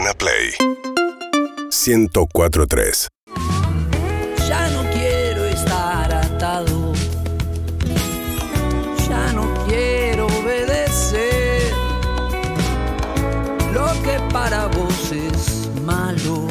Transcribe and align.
Urbana 0.00 0.14
Play 0.14 0.54
1043 1.68 3.08
Ya 4.48 4.68
no 4.70 4.82
quiero 4.94 5.44
estar 5.44 6.10
atado. 6.10 6.94
Ya 9.06 9.32
no 9.34 9.52
quiero 9.66 10.26
obedecer. 10.26 11.72
Lo 13.74 13.88
que 14.02 14.18
para 14.32 14.68
vos 14.68 15.12
es 15.12 15.68
malo. 15.84 16.46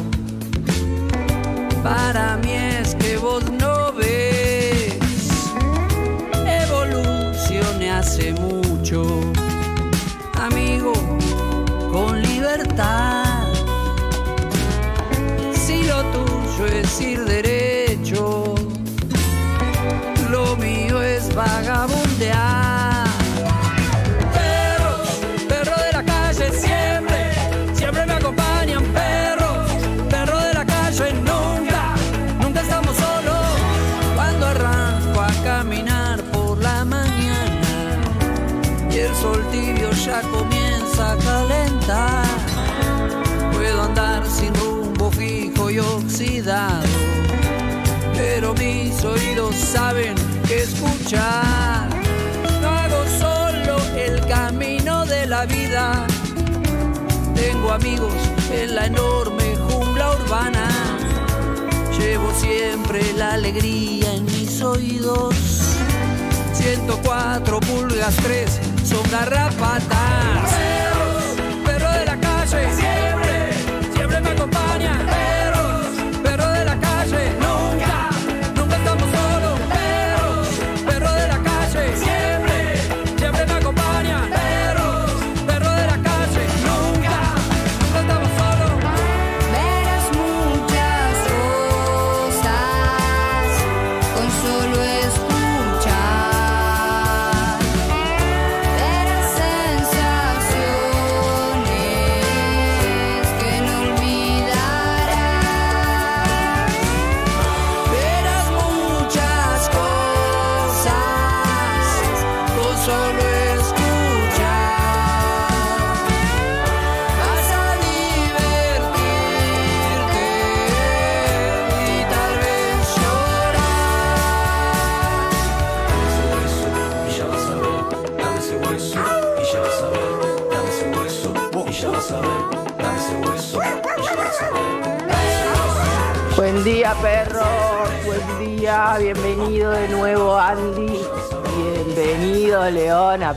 Para 1.82 2.29
tuyo 16.90 16.96
es 16.96 17.00
ir 17.00 17.24
derecho, 17.24 18.54
lo 20.30 20.56
mío 20.56 21.00
es 21.02 21.34
vagabundear. 21.34 22.49
Pero 48.16 48.54
mis 48.54 49.04
oídos 49.04 49.54
saben 49.54 50.14
escuchar. 50.50 51.88
No 52.60 52.68
hago 52.68 53.04
solo 53.18 53.76
el 53.96 54.20
camino 54.26 55.06
de 55.06 55.26
la 55.26 55.46
vida, 55.46 56.06
tengo 57.34 57.72
amigos 57.72 58.12
en 58.52 58.74
la 58.74 58.86
enorme 58.86 59.56
jungla 59.68 60.10
urbana. 60.12 60.68
Llevo 61.96 62.32
siempre 62.34 63.00
la 63.16 63.34
alegría 63.34 64.12
en 64.14 64.24
mis 64.24 64.60
oídos. 64.60 65.36
104 66.54 67.60
pulgas 67.60 68.16
3 68.16 68.60
son 68.84 69.08
garrapatas. 69.10 70.50
Perros 71.64 71.94
de 71.94 72.04
la 72.06 72.18
calle, 72.18 72.99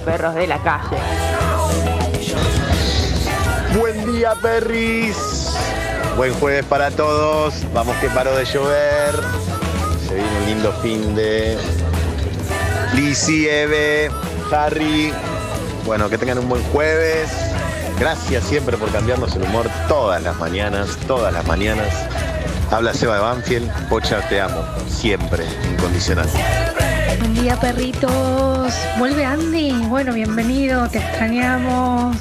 Perros 0.06 0.36
de 0.36 0.48
la 0.48 0.58
Calle. 0.60 0.98
Buen 3.80 4.14
día, 4.14 4.34
perris. 4.42 5.18
Buen 6.18 6.34
jueves 6.36 6.66
para 6.66 6.92
todos. 6.92 7.54
Vamos 7.74 7.96
que 7.98 8.10
paró 8.10 8.36
de 8.36 8.46
llover. 8.46 9.16
Se 10.08 10.16
viene 10.16 10.38
un 10.40 10.46
lindo 10.46 10.74
fin 10.82 11.16
de. 11.16 11.58
Lizzy, 12.94 13.48
Eve, 13.48 14.12
Harry. 14.52 15.14
Bueno, 15.86 16.10
que 16.10 16.18
tengan 16.18 16.40
un 16.40 16.50
buen 16.50 16.64
jueves. 16.66 17.30
Gracias 18.00 18.44
siempre 18.44 18.78
por 18.78 18.92
cambiarnos 18.92 19.36
el 19.36 19.44
humor 19.44 19.70
todas 19.88 20.22
las 20.22 20.38
mañanas, 20.38 20.98
todas 21.08 21.34
las 21.34 21.46
mañanas. 21.48 21.88
Habla 22.72 22.94
Seba 22.94 23.16
de 23.16 23.22
Banfield. 23.22 23.90
Pocha, 23.90 24.22
te 24.28 24.42
amo. 24.42 24.64
Siempre, 24.90 25.46
incondicional. 25.72 26.28
Buen 27.20 27.34
día, 27.36 27.60
perritos. 27.60 28.74
Vuelve 28.98 29.26
Andy. 29.26 29.72
Bueno, 29.88 30.14
bienvenido. 30.14 30.88
Te 30.90 31.00
extrañamos. 31.00 32.18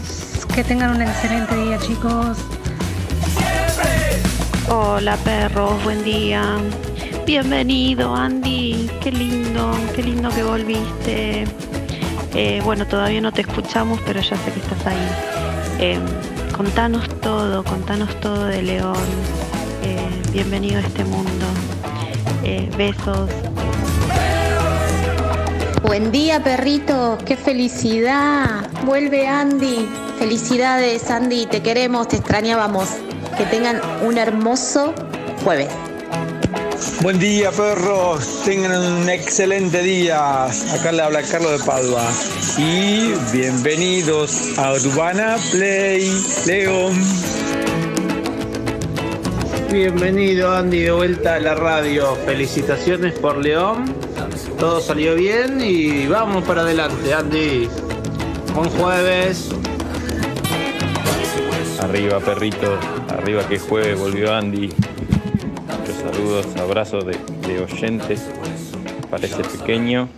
Que 0.55 0.65
tengan 0.65 0.97
un 0.97 1.03
excelente 1.03 1.55
día, 1.57 1.79
chicos. 1.79 2.39
Hola 4.69 5.17
perros, 5.19 5.83
buen 5.85 6.03
día. 6.05 6.59
Bienvenido 7.27 8.15
Andy, 8.15 8.91
qué 9.01 9.13
lindo, 9.13 9.73
qué 9.95 10.03
lindo 10.03 10.29
que 10.31 10.43
volviste. 10.43 11.45
Eh, 12.35 12.61
bueno, 12.65 12.87
todavía 12.87 13.21
no 13.21 13.33
te 13.33 13.43
escuchamos, 13.43 14.01
pero 14.07 14.21
ya 14.21 14.37
sé 14.37 14.53
que 14.53 14.61
estás 14.61 14.87
ahí. 14.87 15.09
Eh, 15.79 16.01
contanos 16.57 17.09
todo, 17.21 17.63
contanos 17.65 18.19
todo 18.21 18.47
de 18.47 18.63
León. 18.63 18.97
Eh, 19.83 20.09
bienvenido 20.33 20.79
a 20.79 20.81
este 20.81 21.05
mundo. 21.05 21.47
Besos. 22.77 23.31
Buen 25.83 26.13
día, 26.13 26.43
perrito. 26.43 27.19
Qué 27.27 27.37
felicidad. 27.37 28.71
Vuelve 28.85 29.27
Andy. 29.27 29.89
Felicidades, 30.17 31.11
Andy. 31.11 31.47
Te 31.47 31.61
queremos, 31.61 32.09
te 32.09 32.17
extrañábamos. 32.17 32.89
Que 33.37 33.45
tengan 33.45 33.81
un 34.05 34.17
hermoso 34.17 34.95
jueves. 35.45 35.69
Buen 37.03 37.19
día, 37.19 37.51
perros. 37.51 38.43
Tengan 38.45 38.81
un 38.81 39.09
excelente 39.09 39.83
día. 39.83 40.45
Acá 40.45 40.93
le 40.93 41.03
habla 41.03 41.23
Carlos 41.23 41.61
de 41.61 41.67
Padua. 41.67 42.05
Y 42.59 43.13
bienvenidos 43.33 44.57
a 44.59 44.75
Urbana 44.75 45.37
Play 45.51 46.09
León. 46.47 46.95
Bienvenido 49.71 50.55
Andy 50.55 50.81
de 50.81 50.93
vuelta 50.93 51.35
a 51.35 51.41
la 51.41 51.55
radio. 51.57 52.17
Felicitaciones 52.25 53.19
por 53.19 53.37
León. 53.39 54.02
Todo 54.63 54.81
salió 54.81 55.17
bien 55.17 55.61
y 55.61 56.07
vamos 56.07 56.45
para 56.45 56.61
adelante, 56.61 57.13
Andy. 57.13 57.69
Buen 58.55 58.71
jueves. 58.71 59.49
Arriba, 61.81 62.21
perrito. 62.21 62.79
Arriba 63.09 63.43
que 63.49 63.59
jueves 63.59 63.99
volvió 63.99 64.33
Andy. 64.33 64.69
Muchos 64.69 65.97
saludos, 66.01 66.47
abrazos 66.61 67.05
de, 67.05 67.19
de 67.49 67.59
oyentes 67.61 68.21
para 69.11 69.27
ese 69.27 69.43
pequeño 69.43 70.09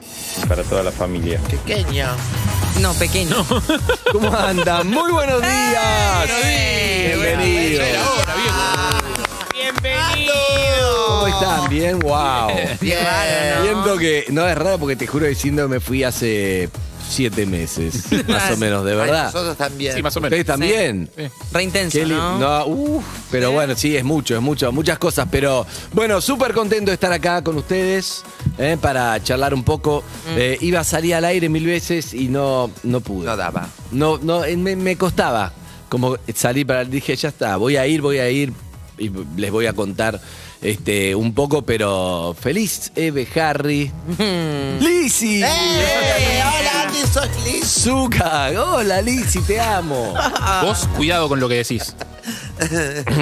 y 0.43 0.46
para 0.46 0.62
toda 0.62 0.82
la 0.82 0.93
familia. 0.93 1.41
Pequeño. 1.49 2.08
No, 2.82 2.93
pequeño. 2.93 3.46
¿Cómo 4.12 4.31
andan? 4.31 4.91
Muy 4.91 5.11
buenos 5.11 5.41
días. 5.41 6.29
Bienvenido. 7.08 7.82
Bienvenido. 7.82 9.04
¿Cómo 11.40 11.52
están? 11.52 11.70
¿Bien? 11.70 11.98
¡Wow! 11.98 12.48
Bien. 12.81 12.98
raro, 13.04 13.56
¿no? 13.56 13.62
Viendo 13.62 13.98
que 13.98 14.25
no 14.31 14.46
es 14.48 14.56
raro 14.56 14.78
porque 14.78 14.96
te 14.96 15.06
juro 15.06 15.26
diciendo 15.26 15.69
me 15.69 15.81
fui 15.81 16.02
hace 16.04 16.69
siete 17.06 17.44
meses, 17.44 18.06
más 18.28 18.50
o 18.52 18.56
menos, 18.56 18.84
de 18.84 18.94
verdad. 18.94 19.26
Nosotros 19.26 19.56
también. 19.58 19.94
Sí, 19.94 20.02
más 20.02 20.16
o 20.16 20.20
menos. 20.20 20.32
¿Ustedes 20.38 20.46
también? 20.46 21.10
Re 21.52 21.62
intenso, 21.62 21.98
Qué 21.98 22.06
li- 22.06 22.14
¿no? 22.14 22.38
no, 22.38 22.66
uf, 22.66 23.04
pero 23.31 23.52
bueno, 23.52 23.75
sí, 23.76 23.94
es 23.96 24.04
mucho, 24.04 24.34
es 24.34 24.40
mucho, 24.40 24.72
muchas 24.72 24.98
cosas. 24.98 25.28
Pero 25.31 25.66
bueno, 25.92 26.20
súper 26.22 26.54
contento 26.54 26.90
de 26.90 26.94
estar 26.94 27.12
acá 27.12 27.42
con 27.44 27.56
ustedes 27.58 28.22
eh, 28.58 28.78
para 28.81 29.22
charlar 29.22 29.52
un 29.52 29.64
poco. 29.64 30.02
Mm. 30.28 30.38
Eh, 30.38 30.58
iba 30.62 30.81
a 30.81 30.84
salir 30.84 31.14
al 31.14 31.26
aire 31.26 31.48
mil 31.50 31.66
veces 31.66 32.14
y 32.14 32.28
no, 32.28 32.70
no 32.84 33.00
pude. 33.00 33.26
No 33.26 33.36
daba. 33.36 33.69
No, 33.92 34.19
no, 34.22 34.44
eh, 34.44 34.56
me, 34.56 34.75
me 34.75 34.96
costaba. 34.96 35.52
como 35.90 36.16
salir 36.34 36.66
para. 36.66 36.84
Dije, 36.86 37.14
ya 37.16 37.28
está, 37.28 37.56
voy 37.58 37.76
a 37.76 37.86
ir, 37.86 38.00
voy 38.00 38.19
a 38.19 38.31
ir 38.31 38.52
y 38.96 39.10
les 39.36 39.50
voy 39.50 39.66
a 39.66 39.72
contar 39.75 40.19
este, 40.62 41.15
un 41.15 41.35
poco, 41.35 41.62
pero 41.62 42.35
feliz 42.39 42.93
Eve 42.97 43.29
Harry. 43.41 43.91
¡Lisi! 44.81 45.43
Hola, 45.43 46.83
Andy, 46.87 46.99
soy 47.12 47.29
Liz. 47.45 47.67
Zuka, 47.67 48.51
hola 48.51 49.03
Lisi, 49.03 49.41
te 49.41 49.61
amo. 49.61 50.15
Vos, 50.62 50.89
cuidado 50.97 51.29
con 51.29 51.41
lo 51.41 51.49
que 51.49 51.56
decís. 51.56 51.95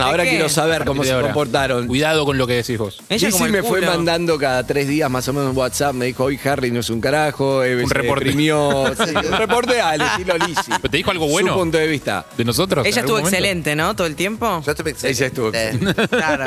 Ahora 0.01 0.25
qué? 0.25 0.31
quiero 0.31 0.49
saber 0.49 0.85
cómo 0.85 1.05
se 1.05 1.13
ahora. 1.13 1.29
comportaron. 1.29 1.87
Cuidado 1.87 2.25
con 2.25 2.39
lo 2.39 2.47
que 2.47 2.55
decís 2.55 2.79
vos. 2.79 2.99
Ella 3.09 3.31
como 3.31 3.45
Lizzy 3.45 3.57
el 3.57 3.63
me 3.63 3.69
fue 3.69 3.81
culo. 3.81 3.93
mandando 3.93 4.39
cada 4.39 4.67
tres 4.67 4.89
días 4.89 5.11
más 5.11 5.27
o 5.29 5.33
menos 5.33 5.51
en 5.51 5.57
WhatsApp. 5.57 5.95
Me 5.95 6.07
dijo, 6.07 6.25
hoy 6.25 6.39
Harry 6.45 6.71
no 6.71 6.81
es 6.81 6.91
un 6.91 7.01
carajo. 7.01 7.63
Eve 7.65 7.83
Un 7.83 7.89
se 7.89 7.95
reporte. 7.95 8.25
deprimió". 8.25 8.85
Sí, 9.03 9.15
un 9.15 9.33
reporte 9.39 9.81
al 9.81 10.01
estilo 10.03 10.37
Lizzy. 10.39 10.71
¿Pero 10.81 10.91
¿Te 10.91 10.97
dijo 10.97 11.11
algo 11.11 11.27
bueno 11.29 11.53
Su 11.53 11.59
punto 11.59 11.79
de 11.79 11.87
vista. 11.87 12.27
de 12.37 12.45
nosotros? 12.45 12.85
en 12.85 12.91
Ella 12.93 13.01
algún 13.01 13.05
estuvo 13.09 13.17
momento? 13.19 13.37
excelente, 13.37 13.77
¿no? 13.77 13.97
Todo 13.97 14.07
el 14.07 14.15
tiempo. 14.17 14.63
Yo 14.65 14.71
estuve 14.73 14.91
excelente. 14.91 15.19
Ella 15.19 15.27
estuvo 15.27 16.09
Claro. 16.09 16.45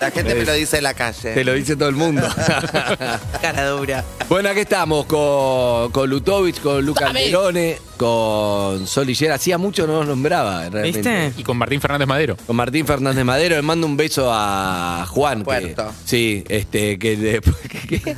La 0.00 0.10
gente 0.10 0.34
me 0.34 0.44
lo 0.44 0.52
dice 0.52 0.76
en 0.78 0.82
la 0.84 0.94
calle. 0.94 1.32
Te 1.34 1.44
lo 1.44 1.52
dice 1.54 1.76
todo 1.76 1.88
el 1.88 1.96
mundo. 1.96 2.26
Cara 3.42 3.66
dura. 3.68 4.04
bueno, 4.28 4.48
aquí 4.50 4.60
estamos 4.60 5.06
con, 5.06 5.90
con 5.92 6.08
Lutovic, 6.10 6.60
con 6.60 6.84
Lucas 6.84 7.10
Alderone, 7.10 7.78
con 7.96 8.86
Sol. 8.86 9.06
Hacía 9.32 9.58
mucho 9.58 9.86
no 9.86 9.94
nos 10.00 10.06
nombraba, 10.08 10.68
realmente. 10.68 10.98
¿Viste? 11.26 11.40
Y 11.40 11.44
con 11.44 11.56
Martín 11.56 11.80
Fernández 11.80 12.06
Madero. 12.08 12.36
Con 12.46 12.56
Martín 12.56 12.86
Fernández 12.86 13.24
Madero, 13.24 13.56
le 13.56 13.62
mando 13.62 13.86
un 13.86 13.96
beso 13.96 14.28
a 14.32 15.06
Juan. 15.08 15.38
Que, 15.38 15.44
Puerto. 15.44 15.92
sí, 16.04 16.44
este, 16.48 16.98
que, 16.98 17.16
de- 17.16 17.40
que- 17.88 18.16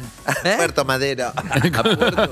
Puerto 0.56 0.84
Madero. 0.84 1.32
a 1.36 1.82
Puerto. 1.82 2.30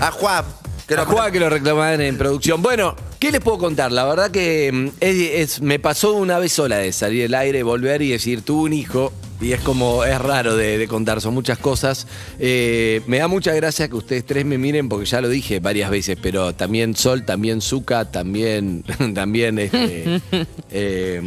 A 0.00 0.10
Juan. 0.10 0.44
Que 0.86 0.94
A 0.94 0.98
lo 0.98 1.06
Juan 1.06 1.32
que 1.32 1.40
lo 1.40 1.50
reclamaban 1.50 2.00
en 2.00 2.16
producción. 2.16 2.62
Bueno, 2.62 2.94
¿qué 3.18 3.32
les 3.32 3.40
puedo 3.40 3.58
contar? 3.58 3.90
La 3.90 4.04
verdad 4.04 4.30
que 4.30 4.70
mm, 4.72 4.88
es, 5.00 5.16
es- 5.56 5.60
me 5.60 5.78
pasó 5.80 6.12
una 6.14 6.38
vez 6.38 6.52
sola 6.52 6.76
de 6.78 6.92
salir 6.92 7.22
del 7.22 7.34
aire, 7.34 7.62
volver 7.64 8.02
y 8.02 8.10
decir, 8.10 8.42
tuve 8.42 8.62
un 8.64 8.72
hijo. 8.72 9.12
Y 9.40 9.52
es 9.52 9.60
como, 9.60 10.04
es 10.04 10.18
raro 10.18 10.56
de, 10.56 10.78
de 10.78 10.88
contar, 10.88 11.20
son 11.20 11.34
muchas 11.34 11.58
cosas. 11.58 12.06
Eh, 12.38 13.02
me 13.06 13.18
da 13.18 13.28
mucha 13.28 13.52
gracia 13.54 13.88
que 13.88 13.96
ustedes 13.96 14.24
tres 14.24 14.46
me 14.46 14.56
miren, 14.56 14.88
porque 14.88 15.04
ya 15.04 15.20
lo 15.20 15.28
dije 15.28 15.60
varias 15.60 15.90
veces, 15.90 16.16
pero 16.20 16.54
también 16.54 16.96
Sol, 16.96 17.24
también 17.24 17.60
Zuka, 17.60 18.10
también, 18.10 18.82
también 19.14 19.58
este, 19.58 20.20
eh, 20.70 21.20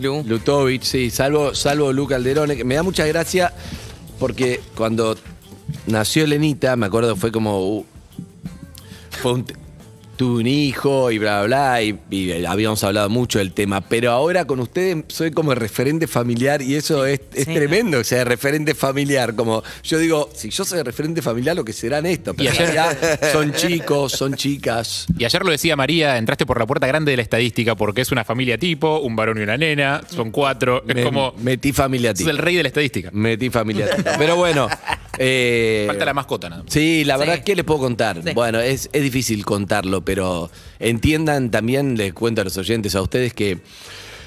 Lu. 0.00 0.22
Lutovic, 0.24 0.82
sí, 0.82 1.10
salvo, 1.10 1.54
salvo 1.54 1.92
Luca 1.92 2.16
Alderone, 2.16 2.56
que 2.56 2.64
me 2.64 2.76
da 2.76 2.82
mucha 2.82 3.06
gracia 3.06 3.52
porque 4.18 4.60
cuando 4.76 5.16
nació 5.86 6.26
Lenita, 6.26 6.76
me 6.76 6.86
acuerdo, 6.86 7.16
fue 7.16 7.32
como, 7.32 7.78
uh, 7.78 7.86
fue 9.22 9.32
un, 9.32 9.46
tuve 10.16 10.40
un 10.40 10.46
hijo 10.46 11.10
y 11.10 11.18
bla, 11.18 11.42
bla, 11.44 11.46
bla, 11.78 11.82
y, 11.82 11.98
y 12.10 12.44
habíamos 12.44 12.82
hablado 12.84 13.08
mucho 13.10 13.38
del 13.38 13.52
tema, 13.52 13.80
pero 13.80 14.10
ahora 14.12 14.44
con 14.46 14.60
ustedes 14.60 15.04
soy 15.08 15.30
como 15.30 15.54
referente 15.54 16.06
familiar 16.06 16.62
y 16.62 16.74
eso 16.76 17.04
es, 17.06 17.20
es 17.34 17.44
Sí. 17.44 17.54
tremendo, 17.54 17.98
o 17.98 18.04
sea, 18.04 18.24
referente 18.24 18.74
familiar, 18.74 19.34
como 19.34 19.62
yo 19.82 19.98
digo, 19.98 20.30
si 20.34 20.50
yo 20.50 20.64
soy 20.64 20.82
referente 20.82 21.22
familiar, 21.22 21.54
lo 21.56 21.64
que 21.64 21.72
serán 21.72 22.06
esto, 22.06 22.34
pero 22.34 22.44
Y 22.44 22.46
en 22.48 22.52
ayer- 22.62 22.74
realidad 22.74 23.20
son 23.32 23.52
chicos, 23.52 24.12
son 24.12 24.34
chicas. 24.34 25.06
Y 25.18 25.24
ayer 25.24 25.44
lo 25.44 25.50
decía 25.50 25.76
María, 25.76 26.16
entraste 26.18 26.46
por 26.46 26.58
la 26.58 26.66
puerta 26.66 26.86
grande 26.86 27.10
de 27.10 27.16
la 27.16 27.22
estadística 27.22 27.74
porque 27.74 28.00
es 28.00 28.12
una 28.12 28.24
familia 28.24 28.58
tipo, 28.58 28.98
un 29.00 29.14
varón 29.16 29.38
y 29.38 29.42
una 29.42 29.56
nena, 29.56 30.00
son 30.08 30.30
cuatro. 30.30 30.82
Es 30.88 30.94
Me- 30.94 31.02
como. 31.04 31.34
metí 31.38 31.72
familia 31.72 32.14
Sos 32.14 32.26
el 32.28 32.38
rey 32.38 32.56
de 32.56 32.62
la 32.62 32.68
estadística. 32.68 33.10
Metí 33.12 33.50
familia 33.50 33.88
Pero 34.18 34.36
bueno. 34.36 34.68
Eh, 35.18 35.84
Falta 35.86 36.04
la 36.04 36.14
mascota, 36.14 36.48
nada 36.50 36.62
más. 36.62 36.72
Sí, 36.72 37.04
la 37.04 37.14
Sí. 37.14 37.20
verdad, 37.20 37.44
¿qué 37.44 37.54
les 37.56 37.64
puedo 37.64 37.80
contar? 37.80 38.22
Sí. 38.24 38.30
Bueno, 38.34 38.60
es, 38.60 38.88
es 38.92 39.02
difícil 39.02 39.44
contarlo, 39.44 40.04
pero 40.04 40.50
entiendan 40.78 41.50
también, 41.50 41.96
les 41.96 42.12
cuento 42.12 42.40
a 42.40 42.44
los 42.44 42.56
oyentes, 42.56 42.94
a 42.94 43.02
ustedes 43.02 43.32
que 43.34 43.58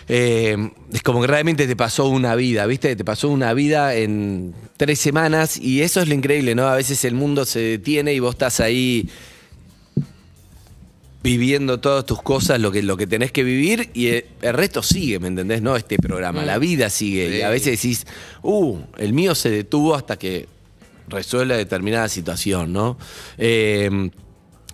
eh, 0.09 0.55
es 0.93 1.03
como 1.03 1.19
que 1.21 1.27
realmente 1.27 1.67
te 1.67 1.75
pasó 1.75 2.07
una 2.07 2.33
vida, 2.35 2.65
¿viste? 2.65 2.95
Te 2.95 3.03
pasó 3.03 3.27
una 3.29 3.53
vida 3.53 3.93
en 3.95 4.53
tres 4.77 4.99
semanas 4.99 5.57
y 5.57 5.81
eso 5.81 6.01
es 6.01 6.07
lo 6.07 6.13
increíble, 6.13 6.55
¿no? 6.55 6.67
A 6.67 6.75
veces 6.75 7.03
el 7.03 7.13
mundo 7.13 7.43
se 7.45 7.59
detiene 7.59 8.13
y 8.13 8.19
vos 8.19 8.35
estás 8.35 8.61
ahí 8.61 9.09
viviendo 11.23 11.79
todas 11.79 12.05
tus 12.05 12.21
cosas, 12.21 12.59
lo 12.61 12.71
que, 12.71 12.81
lo 12.83 12.95
que 12.95 13.05
tenés 13.05 13.31
que 13.33 13.43
vivir, 13.43 13.89
y 13.93 14.07
eh, 14.07 14.25
el 14.41 14.53
resto 14.53 14.81
sigue, 14.81 15.19
¿me 15.19 15.27
entendés? 15.27 15.61
No 15.61 15.75
este 15.75 15.97
programa, 15.97 16.45
la 16.45 16.57
vida 16.57 16.89
sigue. 16.89 17.39
Y 17.39 17.41
a 17.41 17.49
veces 17.49 17.81
decís, 17.81 18.07
uh, 18.43 18.77
el 18.97 19.11
mío 19.11 19.35
se 19.35 19.49
detuvo 19.49 19.93
hasta 19.95 20.17
que 20.17 20.47
resuelve 21.07 21.57
determinada 21.57 22.07
situación, 22.09 22.74
¿no? 22.74 22.98
Eh, 23.38 24.09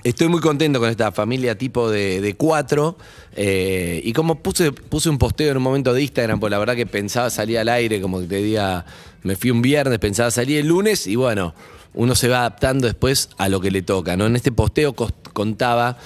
estoy 0.03 0.27
muy 0.27 0.41
contento 0.41 0.79
con 0.79 0.89
esta 0.89 1.11
familia 1.11 1.57
tipo 1.57 1.89
de, 1.89 2.35
cuatro. 2.37 2.97
eh, 3.35 4.01
y 4.03 4.13
como 4.13 4.41
puse, 4.41 4.71
un 5.09 5.17
posteo 5.17 5.51
en 5.51 5.57
un 5.57 5.63
momento 5.63 5.93
de 5.93 6.01
Instagram, 6.01 6.39
pues 6.39 6.51
la 6.51 6.59
verdad 6.59 6.75
que 6.75 6.85
pensaba 6.85 7.29
salir 7.29 7.57
al 7.57 7.69
aire, 7.69 8.01
como 8.01 8.19
que 8.19 8.27
te 8.27 8.37
diga, 8.37 8.85
me 9.23 9.35
fui 9.35 9.51
un 9.51 9.61
viernes, 9.61 9.99
pensaba 9.99 10.31
salir 10.31 10.59
el 10.59 10.67
lunes, 10.67 11.07
y 11.07 11.15
bueno, 11.15 11.53
uno 11.93 12.15
se 12.15 12.27
va 12.27 12.39
adaptando 12.39 12.87
después 12.87 13.29
a 13.37 13.49
lo 13.49 13.61
que 13.61 13.71
le 13.71 13.81
toca, 13.81 14.17
¿no? 14.17 14.25
En 14.25 14.35
este 14.35 14.51
posteo 14.51 14.93
contaba 14.93 15.97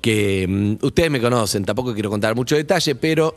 que 0.00 0.46
mm, 0.48 0.84
ustedes 0.84 1.10
me 1.10 1.20
conocen, 1.20 1.64
tampoco 1.64 1.94
quiero 1.94 2.10
contar 2.10 2.34
mucho 2.34 2.56
detalle, 2.56 2.94
pero 2.94 3.36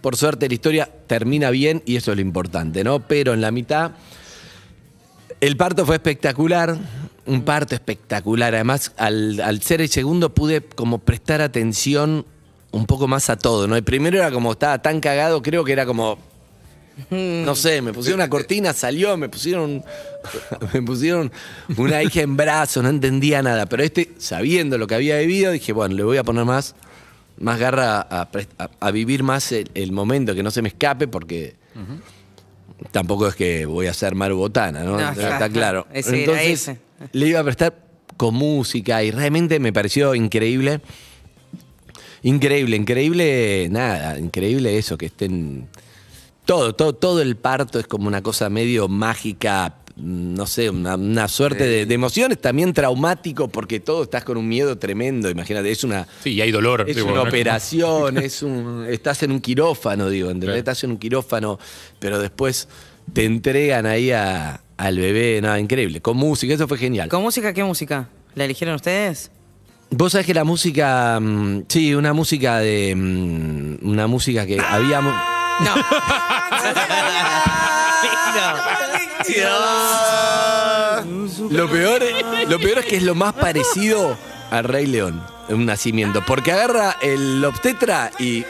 por 0.00 0.16
suerte 0.16 0.48
la 0.48 0.54
historia 0.54 0.88
termina 1.06 1.50
bien 1.50 1.82
y 1.84 1.96
eso 1.96 2.12
es 2.12 2.16
lo 2.16 2.22
importante, 2.22 2.84
¿no? 2.84 3.06
Pero 3.06 3.34
en 3.34 3.40
la 3.40 3.50
mitad 3.50 3.92
el 5.40 5.56
parto 5.56 5.84
fue 5.86 5.96
espectacular, 5.96 6.76
un 7.26 7.42
parto 7.42 7.74
espectacular. 7.74 8.54
Además, 8.54 8.92
al, 8.96 9.40
al 9.40 9.62
ser 9.62 9.80
el 9.80 9.88
segundo 9.88 10.34
pude 10.34 10.62
como 10.62 10.98
prestar 10.98 11.40
atención 11.40 12.24
un 12.70 12.86
poco 12.86 13.08
más 13.08 13.30
a 13.30 13.36
todo, 13.36 13.66
¿no? 13.66 13.76
El 13.76 13.84
primero 13.84 14.18
era 14.18 14.30
como 14.30 14.52
estaba 14.52 14.80
tan 14.82 15.00
cagado, 15.00 15.42
creo 15.42 15.64
que 15.64 15.72
era 15.72 15.86
como 15.86 16.18
no 17.10 17.54
sé, 17.54 17.80
me 17.80 17.92
pusieron 17.92 18.18
una 18.20 18.28
cortina, 18.28 18.72
salió, 18.72 19.16
me 19.16 19.28
pusieron 19.28 19.84
me 20.74 20.82
pusieron 20.82 21.30
una 21.76 22.02
hija 22.02 22.22
en 22.22 22.36
brazos, 22.36 22.82
no 22.82 22.88
entendía 22.88 23.40
nada, 23.40 23.66
pero 23.66 23.84
este 23.84 24.12
sabiendo 24.18 24.76
lo 24.78 24.88
que 24.88 24.96
había 24.96 25.16
vivido, 25.18 25.52
dije, 25.52 25.72
bueno, 25.72 25.94
le 25.94 26.02
voy 26.02 26.16
a 26.16 26.24
poner 26.24 26.44
más 26.44 26.74
más 27.38 27.56
garra 27.60 28.00
a, 28.00 28.28
pres- 28.32 28.48
a- 28.58 28.70
a 28.80 28.90
vivir 28.90 29.22
más 29.22 29.52
el, 29.52 29.70
el 29.74 29.92
momento, 29.92 30.34
que 30.34 30.42
no 30.42 30.50
se 30.50 30.60
me 30.60 30.68
escape 30.70 31.06
porque 31.06 31.54
tampoco 32.90 33.28
es 33.28 33.34
que 33.34 33.66
voy 33.66 33.86
a 33.86 33.94
ser 33.94 34.14
Maru 34.14 34.36
Botana, 34.36 34.84
¿no? 34.84 34.98
No, 34.98 35.10
Está 35.10 35.48
claro. 35.48 35.86
Entonces, 35.92 36.72
le 37.12 37.26
iba 37.26 37.40
a 37.40 37.44
prestar 37.44 37.74
con 38.16 38.34
música 38.34 39.02
y 39.02 39.10
realmente 39.10 39.60
me 39.60 39.72
pareció 39.72 40.14
increíble. 40.14 40.80
Increíble, 42.22 42.76
increíble, 42.76 43.68
nada, 43.70 44.18
increíble 44.18 44.76
eso, 44.76 44.98
que 44.98 45.06
estén... 45.06 45.68
Todo, 46.44 46.74
todo, 46.74 46.94
todo 46.94 47.20
el 47.20 47.36
parto 47.36 47.78
es 47.78 47.86
como 47.86 48.08
una 48.08 48.22
cosa 48.22 48.48
medio 48.48 48.88
mágica, 48.88 49.76
no 50.00 50.46
sé, 50.46 50.70
una, 50.70 50.94
una 50.96 51.28
suerte 51.28 51.64
de, 51.66 51.86
de 51.86 51.94
emociones, 51.94 52.40
también 52.40 52.72
traumático, 52.72 53.48
porque 53.48 53.80
todo 53.80 54.04
estás 54.04 54.24
con 54.24 54.36
un 54.36 54.48
miedo 54.48 54.78
tremendo, 54.78 55.28
imagínate, 55.28 55.70
es 55.70 55.82
una... 55.84 56.06
Sí, 56.22 56.30
y 56.34 56.40
hay 56.40 56.50
dolor. 56.52 56.84
Es 56.88 56.96
digo, 56.96 57.08
una 57.08 57.22
¿no? 57.24 57.28
operación, 57.28 58.18
es 58.18 58.42
un, 58.42 58.86
estás 58.88 59.22
en 59.24 59.32
un 59.32 59.40
quirófano, 59.40 60.08
digo, 60.08 60.28
¿entendés? 60.28 60.46
Claro. 60.48 60.58
Estás 60.58 60.84
en 60.84 60.90
un 60.92 60.98
quirófano, 60.98 61.58
pero 61.98 62.18
después 62.18 62.68
te 63.12 63.24
entregan 63.24 63.86
ahí 63.86 64.12
a- 64.12 64.60
al 64.76 64.98
bebé, 64.98 65.40
nada, 65.42 65.58
increíble, 65.58 66.00
con 66.00 66.16
música, 66.16 66.54
eso 66.54 66.68
fue 66.68 66.78
genial. 66.78 67.08
¿Con 67.08 67.22
música 67.22 67.52
qué 67.52 67.64
música? 67.64 68.08
¿La 68.36 68.44
eligieron 68.44 68.76
ustedes? 68.76 69.32
Vos 69.90 70.12
sabés 70.12 70.26
que 70.26 70.34
la 70.34 70.44
música, 70.44 71.18
mm, 71.18 71.62
sí, 71.66 71.94
una 71.94 72.12
música 72.12 72.58
de, 72.58 72.94
mm, 72.94 73.78
una 73.88 74.06
música 74.06 74.46
que 74.46 74.60
habíamos... 74.60 75.14
No. 75.58 75.74
Lo 81.50 81.68
peor, 81.70 82.02
lo 82.48 82.58
peor 82.58 82.78
es 82.78 82.86
que 82.86 82.96
es 82.96 83.02
lo 83.02 83.14
más 83.14 83.32
parecido 83.34 84.16
al 84.50 84.64
Rey 84.64 84.86
León, 84.86 85.22
en 85.48 85.56
un 85.56 85.66
nacimiento, 85.66 86.22
porque 86.26 86.52
agarra 86.52 86.96
el 87.00 87.44
obstetra 87.44 88.10
y 88.18 88.44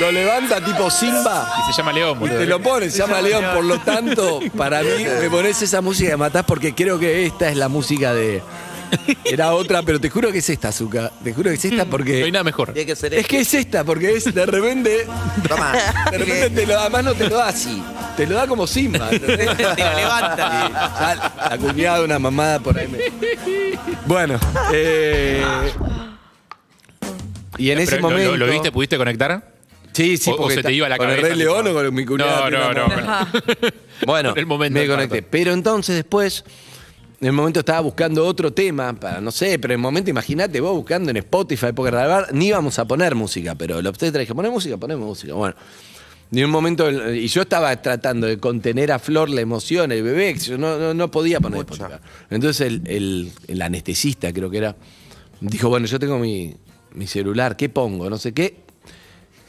lo 0.00 0.10
levanta 0.12 0.62
tipo 0.64 0.90
Simba. 0.90 1.46
Y 1.68 1.72
se 1.72 1.78
llama 1.78 1.92
León, 1.92 2.16
Y 2.16 2.20
boludo. 2.20 2.38
te 2.38 2.46
lo 2.46 2.60
pones, 2.60 2.92
se 2.92 2.98
llama 3.00 3.20
León. 3.20 3.44
Por 3.54 3.64
lo 3.64 3.78
tanto, 3.80 4.40
para 4.56 4.82
mí, 4.82 4.88
me 5.20 5.30
pones 5.30 5.60
esa 5.62 5.80
música 5.80 6.12
y 6.12 6.16
matás 6.16 6.44
porque 6.44 6.74
creo 6.74 6.98
que 6.98 7.26
esta 7.26 7.48
es 7.48 7.56
la 7.56 7.68
música 7.68 8.12
de. 8.14 8.42
Era 9.24 9.52
otra, 9.54 9.82
pero 9.82 10.00
te 10.00 10.10
juro 10.10 10.30
que 10.32 10.38
es 10.38 10.50
esta, 10.50 10.70
Zuka. 10.72 11.10
Te 11.24 11.32
juro 11.32 11.50
que 11.50 11.56
es 11.56 11.64
esta 11.64 11.76
No 11.76 11.82
hay 11.84 11.88
porque. 11.90 12.30
nada 12.32 12.44
mejor. 12.44 12.72
Tiene 12.72 12.86
que 12.86 12.96
ser 12.96 13.14
Es 13.14 13.26
que 13.26 13.40
es 13.40 13.54
esta, 13.54 13.84
porque 13.84 14.12
es 14.14 14.32
de 14.34 14.46
repente. 14.46 15.06
Toma. 15.48 15.72
De 16.10 16.18
repente 16.18 16.50
te 16.50 16.66
lo 16.66 16.74
da, 16.74 16.80
además 16.82 17.04
no 17.04 17.14
te 17.14 17.28
lo 17.28 17.36
da 17.36 17.48
así. 17.48 17.82
Te 18.16 18.26
lo 18.26 18.34
da 18.36 18.46
como 18.46 18.66
Simba. 18.66 19.08
¿entendés? 19.10 19.56
Te 19.56 19.62
lo 19.62 19.74
levanta. 19.74 20.66
Sí, 20.66 20.72
ya 20.72 21.48
la 21.50 21.58
cuñada, 21.58 22.02
una 22.04 22.18
mamada 22.18 22.58
por 22.60 22.78
ahí. 22.78 22.88
me- 22.88 22.98
Bueno, 24.06 24.38
eh, 24.72 25.42
y 27.58 27.70
en 27.70 27.78
ese 27.78 27.96
Pero, 27.96 28.02
¿lo- 28.02 28.08
lo- 28.10 28.14
momento. 28.24 28.46
¿Lo, 28.46 28.52
viste? 28.52 28.72
¿Pudiste 28.72 28.96
conectar? 28.96 29.52
Sí, 29.92 30.16
sí, 30.16 30.30
O- 30.30 30.34
o 30.34 30.36
porque 30.38 30.54
se 30.56 30.62
te 30.62 30.72
iba 30.72 30.88
la 30.88 30.96
con 30.96 31.10
el 31.10 31.20
Rey 31.20 31.34
León 31.36 31.66
o 31.68 31.72
con 31.74 31.94
mi 31.94 32.04
cuñada. 32.06 32.48
No, 32.48 32.48
tiene 32.48 32.64
no, 32.64 32.86
una 32.86 33.20
no. 33.32 33.68
Bueno, 34.06 34.30
En 34.32 34.38
el 34.38 34.46
momento 34.46 34.74
me 34.74 34.80
del 34.80 34.90
conecté. 34.90 35.16
parto. 35.22 35.28
Pero 35.30 35.52
entonces 35.52 35.96
después 35.96 36.44
en 37.22 37.26
el 37.28 37.32
momento 37.32 37.60
estaba 37.60 37.80
buscando 37.80 38.26
otro 38.26 38.52
tema, 38.52 38.92
para 38.92 39.20
no 39.20 39.30
sé, 39.30 39.58
pero 39.58 39.72
en 39.72 39.78
el 39.78 39.82
momento, 39.82 40.10
imagínate, 40.10 40.60
vos 40.60 40.74
buscando 40.74 41.10
en 41.10 41.16
Spotify, 41.18 41.68
porque 41.74 41.92
grabar, 41.92 42.34
ni 42.34 42.48
íbamos 42.48 42.78
a 42.78 42.84
poner 42.84 43.14
música, 43.14 43.54
pero 43.54 43.78
el 43.78 43.86
obstetra 43.86 44.20
dije, 44.20 44.34
poné 44.34 44.50
música, 44.50 44.76
ponemos 44.76 45.06
música. 45.06 45.32
Bueno, 45.34 45.54
en 46.32 46.44
un 46.44 46.50
momento, 46.50 46.90
y 47.12 47.28
yo 47.28 47.42
estaba 47.42 47.80
tratando 47.80 48.26
de 48.26 48.38
contener 48.38 48.90
a 48.92 48.98
Flor 48.98 49.30
la 49.30 49.40
emoción, 49.40 49.92
el 49.92 50.02
bebé, 50.02 50.34
yo 50.36 50.58
no, 50.58 50.76
no, 50.78 50.94
no 50.94 51.10
podía 51.12 51.38
poner 51.40 51.60
Spotify. 51.60 51.84
Entonces 52.30 52.66
el, 52.66 52.82
el- 52.86 53.32
el 53.46 53.62
anestesista, 53.62 54.32
creo 54.32 54.50
que 54.50 54.58
era, 54.58 54.74
dijo, 55.40 55.68
bueno, 55.68 55.86
yo 55.86 55.98
tengo 56.00 56.18
mi, 56.18 56.56
mi 56.94 57.06
celular, 57.06 57.56
¿qué 57.56 57.68
pongo? 57.68 58.10
No 58.10 58.18
sé 58.18 58.32
qué. 58.32 58.56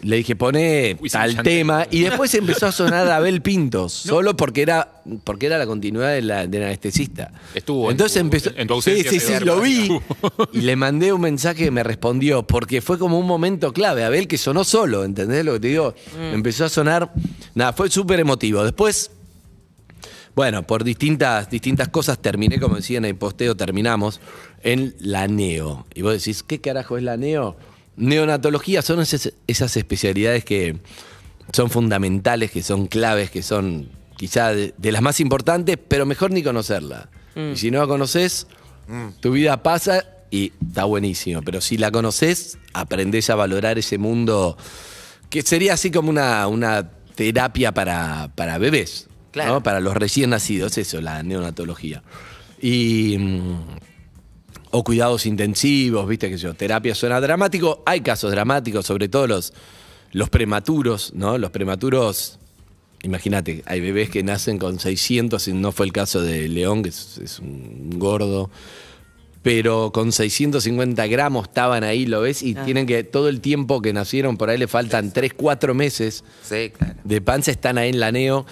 Le 0.04 0.18
dije, 0.18 0.36
pone 0.36 0.96
tal 1.12 1.28
brillante. 1.30 1.50
tema. 1.50 1.88
Y 1.90 2.02
después 2.02 2.34
empezó 2.36 2.68
a 2.68 2.72
sonar 2.72 3.10
Abel 3.10 3.42
Pintos, 3.42 3.94
solo 3.94 4.36
porque 4.36 4.62
era, 4.62 5.02
porque 5.24 5.46
era 5.46 5.58
la 5.58 5.66
continuidad 5.66 6.10
de 6.14 6.22
la- 6.22 6.46
del 6.46 6.64
anestesista. 6.64 7.32
Estuvo 7.56 7.86
en 7.86 7.92
Entonces 7.92 8.14
tu- 8.16 8.20
empezó. 8.20 8.52
en 8.56 8.68
tu 8.68 8.74
ausencia 8.74 9.10
sí, 9.10 9.20
sí, 9.20 9.34
sí, 9.40 9.46
lo 9.46 9.62
vi. 9.62 9.90
Y 10.54 10.62
le 10.62 10.76
mandé 10.76 11.14
un 11.14 11.22
mensaje 11.22 11.64
que 11.66 11.72
me 11.72 11.84
respondió, 11.84 12.44
porque 12.46 12.82
fue 12.82 13.00
como 13.00 13.18
un 13.18 13.26
momento 13.26 13.72
clave. 13.72 14.04
Abel 14.04 14.28
que 14.28 14.38
sonó 14.38 14.64
solo, 14.66 15.06
¿entendés 15.06 15.46
lo 15.46 15.54
que 15.54 15.60
te 15.62 15.68
digo? 15.70 15.96
Mm. 16.20 16.34
Empezó 16.36 16.66
a 16.66 16.70
sonar. 16.70 17.14
Nada, 17.56 17.72
fue 17.74 17.90
súper 17.90 18.20
emotivo. 18.20 18.64
Después. 18.64 19.10
Bueno, 20.36 20.64
por 20.66 20.84
distintas, 20.84 21.50
distintas 21.50 21.90
cosas 21.90 22.20
terminé, 22.20 22.60
como 22.60 22.76
decía 22.76 22.98
en 22.98 23.06
el 23.06 23.16
posteo, 23.16 23.56
terminamos 23.56 24.20
en 24.64 24.96
la 25.00 25.28
neo. 25.28 25.86
Y 25.94 26.02
vos 26.02 26.14
decís, 26.14 26.42
¿qué 26.42 26.60
carajo 26.60 26.98
es 26.98 27.04
la 27.04 27.18
neo? 27.18 27.56
Neonatología 27.96 28.82
son 28.82 29.00
esas, 29.02 29.34
esas 29.48 29.76
especialidades 29.78 30.44
que 30.46 30.78
son 31.52 31.70
fundamentales, 31.70 32.52
que 32.52 32.64
son 32.64 32.88
claves, 32.88 33.30
que 33.30 33.44
son 33.44 33.90
quizá 34.18 34.54
de, 34.54 34.74
de 34.78 34.92
las 34.92 35.02
más 35.02 35.20
importantes, 35.20 35.78
pero 35.88 36.06
mejor 36.06 36.32
ni 36.32 36.42
conocerla. 36.44 37.10
Y 37.36 37.56
si 37.58 37.72
no 37.72 37.80
la 37.80 37.88
conoces, 37.88 38.48
tu 39.20 39.32
vida 39.32 39.64
pasa 39.64 40.06
y 40.30 40.52
está 40.68 40.84
buenísimo. 40.86 41.42
Pero 41.42 41.62
si 41.62 41.78
la 41.78 41.90
conoces, 41.92 42.58
aprendés 42.74 43.30
a 43.30 43.36
valorar 43.36 43.78
ese 43.80 43.98
mundo 43.98 44.56
que 45.30 45.42
sería 45.42 45.74
así 45.74 45.90
como 45.90 46.10
una, 46.12 46.48
una 46.48 46.90
terapia 47.16 47.72
para, 47.74 48.30
para 48.36 48.58
bebés, 48.60 49.08
Claro. 49.32 49.54
¿no? 49.54 49.64
para 49.64 49.80
los 49.80 49.96
recién 49.96 50.30
nacidos, 50.30 50.78
eso, 50.78 51.02
la 51.02 51.24
neonatología. 51.24 52.04
Y. 52.62 53.18
o 54.76 54.84
cuidados 54.84 55.26
intensivos, 55.28 56.08
viste 56.08 56.30
que 56.32 56.38
yo, 56.38 56.56
terapia 56.56 56.96
suena 56.96 57.22
dramático. 57.22 57.84
Hay 57.86 58.02
casos 58.02 58.32
dramáticos, 58.32 58.86
sobre 58.88 59.08
todo 59.08 59.28
los, 59.28 59.54
los 60.12 60.30
prematuros, 60.30 61.12
¿no? 61.14 61.38
Los 61.38 61.52
prematuros, 61.52 62.40
imagínate, 63.04 63.62
hay 63.68 63.82
bebés 63.82 64.10
que 64.10 64.24
nacen 64.24 64.58
con 64.58 64.80
600, 64.80 65.48
y 65.48 65.54
no 65.54 65.72
fue 65.72 65.86
el 65.86 65.94
caso 65.94 66.22
de 66.22 66.48
León, 66.50 66.82
que 66.82 66.90
es, 66.90 67.20
es 67.24 67.38
un 67.40 67.92
gordo, 68.00 68.50
pero 69.44 69.92
con 69.94 70.12
650 70.12 71.06
gramos 71.08 71.48
estaban 71.50 71.84
ahí, 71.84 72.06
lo 72.08 72.22
ves, 72.22 72.42
y 72.42 72.56
Ah. 72.58 72.66
tienen 72.66 72.88
que, 72.88 73.04
todo 73.04 73.30
el 73.30 73.42
tiempo 73.42 73.80
que 73.82 73.94
nacieron, 73.94 74.38
por 74.38 74.50
ahí 74.50 74.58
le 74.58 74.68
faltan 74.68 75.12
3, 75.12 75.34
4 75.36 75.76
meses 75.76 76.24
Sí, 76.44 76.72
claro. 76.76 76.96
de 77.04 77.22
panza, 77.22 77.52
están 77.52 77.78
ahí 77.78 77.90
en 77.90 78.00
la 78.00 78.12
neo. 78.12 78.46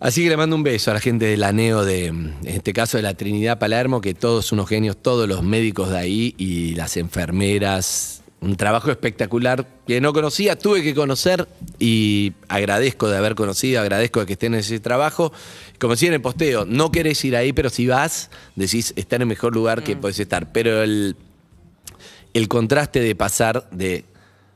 Así 0.00 0.22
que 0.24 0.30
le 0.30 0.38
mando 0.38 0.56
un 0.56 0.62
beso 0.62 0.90
a 0.90 0.94
la 0.94 1.00
gente 1.00 1.26
de 1.26 1.36
la 1.36 1.52
NEO, 1.52 1.84
de, 1.84 2.06
en 2.06 2.38
este 2.46 2.72
caso 2.72 2.96
de 2.96 3.02
la 3.02 3.12
Trinidad 3.12 3.58
Palermo, 3.58 4.00
que 4.00 4.14
todos 4.14 4.50
unos 4.50 4.66
genios, 4.66 4.96
todos 4.96 5.28
los 5.28 5.42
médicos 5.42 5.90
de 5.90 5.98
ahí 5.98 6.34
y 6.38 6.74
las 6.74 6.96
enfermeras. 6.96 8.22
Un 8.40 8.56
trabajo 8.56 8.90
espectacular 8.90 9.66
que 9.86 10.00
no 10.00 10.14
conocía, 10.14 10.56
tuve 10.56 10.82
que 10.82 10.94
conocer 10.94 11.46
y 11.78 12.32
agradezco 12.48 13.10
de 13.10 13.18
haber 13.18 13.34
conocido, 13.34 13.82
agradezco 13.82 14.20
de 14.20 14.26
que 14.26 14.32
estén 14.32 14.54
en 14.54 14.60
ese 14.60 14.80
trabajo. 14.80 15.34
Como 15.78 15.92
decía 15.92 16.08
en 16.08 16.14
el 16.14 16.22
posteo, 16.22 16.64
no 16.64 16.90
querés 16.90 17.22
ir 17.26 17.36
ahí, 17.36 17.52
pero 17.52 17.68
si 17.68 17.86
vas, 17.86 18.30
decís, 18.56 18.94
está 18.96 19.16
en 19.16 19.22
el 19.22 19.28
mejor 19.28 19.54
lugar 19.54 19.82
que 19.82 19.96
podés 19.96 20.18
estar. 20.18 20.50
Pero 20.50 20.82
el, 20.82 21.14
el 22.32 22.48
contraste 22.48 23.00
de 23.00 23.14
pasar 23.14 23.68
de, 23.70 24.06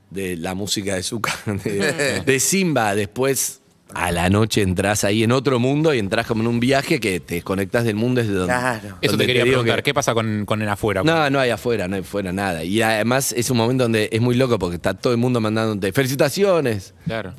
de 0.09 0.37
la 0.37 0.55
música 0.55 0.95
de 0.95 1.03
Zucca, 1.03 1.37
de, 1.45 2.23
de 2.25 2.39
Simba, 2.39 2.95
después 2.95 3.61
a 3.93 4.11
la 4.11 4.29
noche 4.29 4.61
entras 4.61 5.03
ahí 5.03 5.23
en 5.23 5.31
otro 5.31 5.59
mundo 5.59 5.93
y 5.93 5.99
entras 5.99 6.25
como 6.25 6.41
en 6.41 6.47
un 6.47 6.59
viaje 6.59 6.99
que 6.99 7.19
te 7.19 7.35
desconectas 7.35 7.83
del 7.85 7.95
mundo 7.95 8.19
desde 8.19 8.33
donde. 8.33 8.53
Claro. 8.53 8.97
Eso 9.01 9.15
te 9.17 9.25
quería 9.25 9.43
preguntar, 9.43 9.77
que- 9.77 9.83
¿qué 9.83 9.93
pasa 9.93 10.13
con, 10.13 10.43
con 10.45 10.61
el 10.61 10.67
afuera? 10.67 11.03
no, 11.03 11.29
no 11.29 11.39
hay 11.39 11.51
afuera, 11.51 11.87
no 11.87 11.95
hay 11.95 12.01
afuera 12.01 12.33
nada. 12.33 12.63
Y 12.63 12.81
además 12.81 13.31
es 13.31 13.49
un 13.51 13.57
momento 13.57 13.83
donde 13.85 14.09
es 14.11 14.19
muy 14.19 14.35
loco 14.35 14.57
porque 14.59 14.75
está 14.77 14.93
todo 14.95 15.13
el 15.13 15.19
mundo 15.19 15.39
mandándote 15.39 15.93
felicitaciones. 15.93 16.93
Claro. 17.05 17.33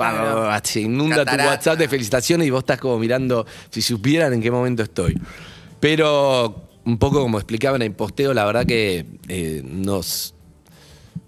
Se 0.62 0.80
inunda 0.80 1.16
Catarata. 1.16 1.42
tu 1.42 1.48
WhatsApp 1.50 1.78
de 1.78 1.88
felicitaciones 1.88 2.46
y 2.46 2.50
vos 2.50 2.60
estás 2.60 2.78
como 2.80 2.98
mirando 2.98 3.44
si 3.70 3.82
supieran 3.82 4.32
en 4.32 4.40
qué 4.40 4.50
momento 4.50 4.82
estoy. 4.82 5.20
Pero 5.80 6.68
un 6.84 6.98
poco 6.98 7.20
como 7.20 7.38
explicaba 7.38 7.76
en 7.76 7.82
el 7.82 7.92
posteo, 7.92 8.32
la 8.32 8.44
verdad 8.44 8.64
que 8.64 9.04
eh, 9.28 9.62
nos. 9.64 10.32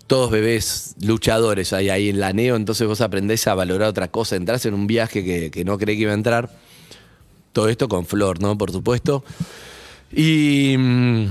Todos 0.09 0.33
bebés 0.33 0.97
luchadores 1.01 1.73
hay 1.73 1.89
ahí 1.91 2.09
en 2.09 2.19
la 2.19 2.33
neo, 2.33 2.57
entonces 2.57 2.89
vos 2.89 3.01
aprendés 3.01 3.47
a 3.47 3.55
valorar 3.55 3.89
otra 3.89 4.09
cosa, 4.09 4.35
entrás 4.35 4.67
en 4.67 4.75
un 4.75 4.89
viaje 4.89 5.25
que, 5.25 5.53
que 5.53 5.65
no 5.65 5.79
creí 5.79 5.97
que 5.97 6.03
iba 6.03 6.11
a 6.13 6.15
entrar. 6.15 6.51
Todo 7.53 7.69
esto 7.69 7.89
con 7.89 8.05
Flor, 8.05 8.41
¿no? 8.41 8.59
Por 8.59 8.73
supuesto. 8.73 9.23
Y. 10.13 10.75
mm, 10.77 11.27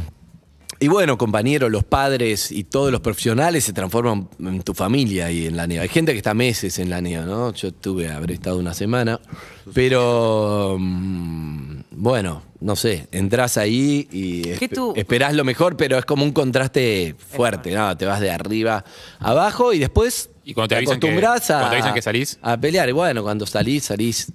y 0.80 0.90
bueno, 0.90 1.18
compañeros, 1.18 1.72
los 1.72 1.84
padres 1.84 2.52
y 2.52 2.64
todos 2.64 2.92
los 2.92 3.02
profesionales 3.02 3.64
se 3.64 3.74
transforman 3.74 4.30
en 4.40 4.62
tu 4.62 4.76
familia 4.76 5.32
y 5.32 5.48
en 5.48 5.58
la 5.58 5.66
NEO. 5.66 5.82
Hay 5.82 5.88
gente 5.88 6.12
que 6.12 6.20
está 6.20 6.36
meses 6.36 6.78
en 6.78 6.92
la 6.92 7.02
NEO, 7.02 7.26
¿no? 7.26 7.52
Yo 7.54 7.74
tuve, 7.74 8.10
habré 8.10 8.36
estado 8.36 8.60
una 8.60 8.76
semana, 8.76 9.20
pero 9.74 10.78
mm, 10.80 11.67
bueno, 12.00 12.44
no 12.60 12.76
sé, 12.76 13.08
entras 13.12 13.58
ahí 13.58 14.08
y 14.12 14.42
¿Qué 14.44 14.70
esp- 14.70 14.76
tú- 14.76 14.94
esperás 14.96 15.34
lo 15.34 15.44
mejor, 15.44 15.76
pero 15.76 15.98
es 15.98 16.06
como 16.06 16.24
un 16.24 16.32
contraste 16.32 17.16
fuerte, 17.18 17.72
¿no? 17.74 17.98
Te 17.98 18.06
vas 18.06 18.20
de 18.20 18.30
arriba 18.30 18.86
a 19.20 19.30
abajo 19.32 19.74
y 19.74 19.80
después 19.80 20.30
Y 20.46 20.54
cuando 20.54 20.70
te 20.70 20.76
avisan 20.76 21.00
que- 21.00 21.08
acostumbras 21.08 21.50
a, 21.50 21.54
cuando 21.56 21.70
te 21.72 21.76
avisan 21.78 21.94
que 21.96 22.02
salís. 22.04 22.38
a 22.42 22.56
pelear. 22.58 22.88
Y 22.90 22.92
bueno, 22.92 23.24
cuando 23.24 23.46
salís, 23.48 23.86
salís 23.86 24.32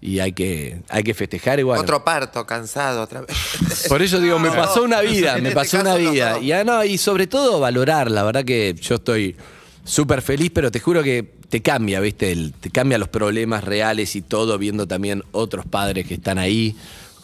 y 0.00 0.18
hay 0.18 0.32
que, 0.32 0.82
hay 0.88 1.02
que 1.04 1.14
festejar 1.14 1.62
bueno. 1.62 1.80
Otro 1.82 2.04
parto, 2.04 2.44
cansado 2.44 3.02
otra 3.02 3.20
vez. 3.22 3.36
Por 3.88 4.02
eso 4.02 4.18
digo, 4.20 4.38
me 4.40 4.50
pasó 4.50 4.82
una 4.82 5.00
vida, 5.00 5.34
me 5.38 5.50
este 5.50 5.54
pasó 5.54 5.80
una 5.80 5.94
vida. 5.94 6.32
no. 6.32 6.42
Y, 6.42 6.50
ah, 6.52 6.64
no, 6.64 6.84
y 6.84 6.98
sobre 6.98 7.26
todo 7.28 7.60
valorar, 7.60 8.10
la 8.10 8.24
verdad 8.24 8.44
que 8.44 8.74
yo 8.80 8.96
estoy 8.96 9.36
súper 9.84 10.20
feliz, 10.20 10.50
pero 10.52 10.70
te 10.72 10.80
juro 10.80 11.02
que 11.02 11.32
te 11.48 11.62
cambia, 11.62 12.00
¿viste? 12.00 12.32
El- 12.32 12.52
te 12.54 12.70
cambia 12.70 12.98
los 12.98 13.08
problemas 13.08 13.62
reales 13.64 14.16
y 14.16 14.22
todo, 14.22 14.58
viendo 14.58 14.86
también 14.88 15.22
otros 15.32 15.64
padres 15.66 16.06
que 16.06 16.14
están 16.14 16.38
ahí, 16.38 16.74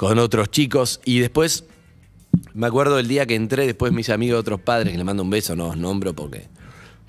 con 0.00 0.18
otros 0.18 0.50
chicos. 0.50 0.98
Y 1.04 1.18
después, 1.20 1.64
me 2.54 2.66
acuerdo 2.66 2.96
del 2.96 3.06
día 3.06 3.26
que 3.26 3.34
entré, 3.34 3.66
después 3.66 3.92
mis 3.92 4.08
amigos, 4.08 4.40
otros 4.40 4.58
padres, 4.58 4.92
que 4.92 4.96
le 4.96 5.04
mando 5.04 5.22
un 5.22 5.28
beso, 5.28 5.54
no 5.54 5.68
os 5.68 5.76
nombro 5.76 6.14
porque 6.14 6.46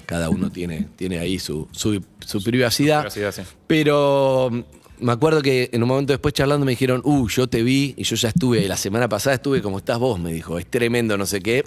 cada 0.05 0.29
uno 0.29 0.51
tiene, 0.51 0.89
tiene 0.97 1.17
ahí 1.17 1.39
su, 1.39 1.69
su, 1.71 2.03
su 2.19 2.43
privacidad. 2.43 2.99
Privacidad, 3.09 3.31
sí. 3.31 3.43
Pero 3.65 4.49
mm, 4.51 5.05
me 5.05 5.13
acuerdo 5.13 5.41
que 5.41 5.69
en 5.71 5.81
un 5.83 5.87
momento 5.87 6.11
después 6.11 6.33
charlando 6.33 6.65
me 6.65 6.73
dijeron, 6.73 7.01
uh, 7.05 7.29
yo 7.29 7.47
te 7.47 7.63
vi 7.63 7.93
y 7.95 8.03
yo 8.03 8.17
ya 8.17 8.27
estuve, 8.27 8.67
la 8.67 8.75
semana 8.75 9.07
pasada 9.07 9.35
estuve 9.37 9.61
como 9.61 9.77
estás 9.77 9.97
vos, 9.97 10.19
me 10.19 10.33
dijo, 10.33 10.59
es 10.59 10.65
tremendo, 10.65 11.17
no 11.17 11.25
sé 11.25 11.39
qué, 11.39 11.63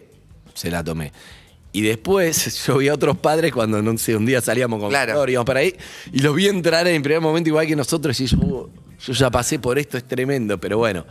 se 0.52 0.71
la 0.71 0.85
tomé. 0.85 1.11
Y 1.73 1.81
después 1.81 2.62
yo 2.66 2.76
vi 2.76 2.88
a 2.88 2.95
otros 2.95 3.16
padres 3.16 3.50
cuando, 3.50 3.81
no 3.81 3.97
sé, 3.97 4.14
un 4.14 4.26
día 4.26 4.43
salíamos 4.43 4.78
con 4.78 4.90
Claro. 4.90 5.14
Flor, 5.14 5.31
íbamos 5.31 5.47
para 5.47 5.61
ahí, 5.61 5.75
y 6.12 6.19
los 6.19 6.37
vi 6.37 6.49
entrar 6.49 6.87
en 6.87 6.97
el 6.97 7.02
primer 7.02 7.23
momento 7.23 7.49
igual 7.49 7.66
que 7.66 7.76
nosotros 7.76 8.21
y 8.21 8.26
yo, 8.26 8.37
"Uh, 8.37 8.69
yo 9.07 9.13
ya 9.13 9.31
pasé 9.31 9.59
por 9.59 9.79
esto, 9.79 9.97
es 9.99 10.05
tremendo, 10.05 10.59
pero 10.59 10.79
bueno, 10.79 11.05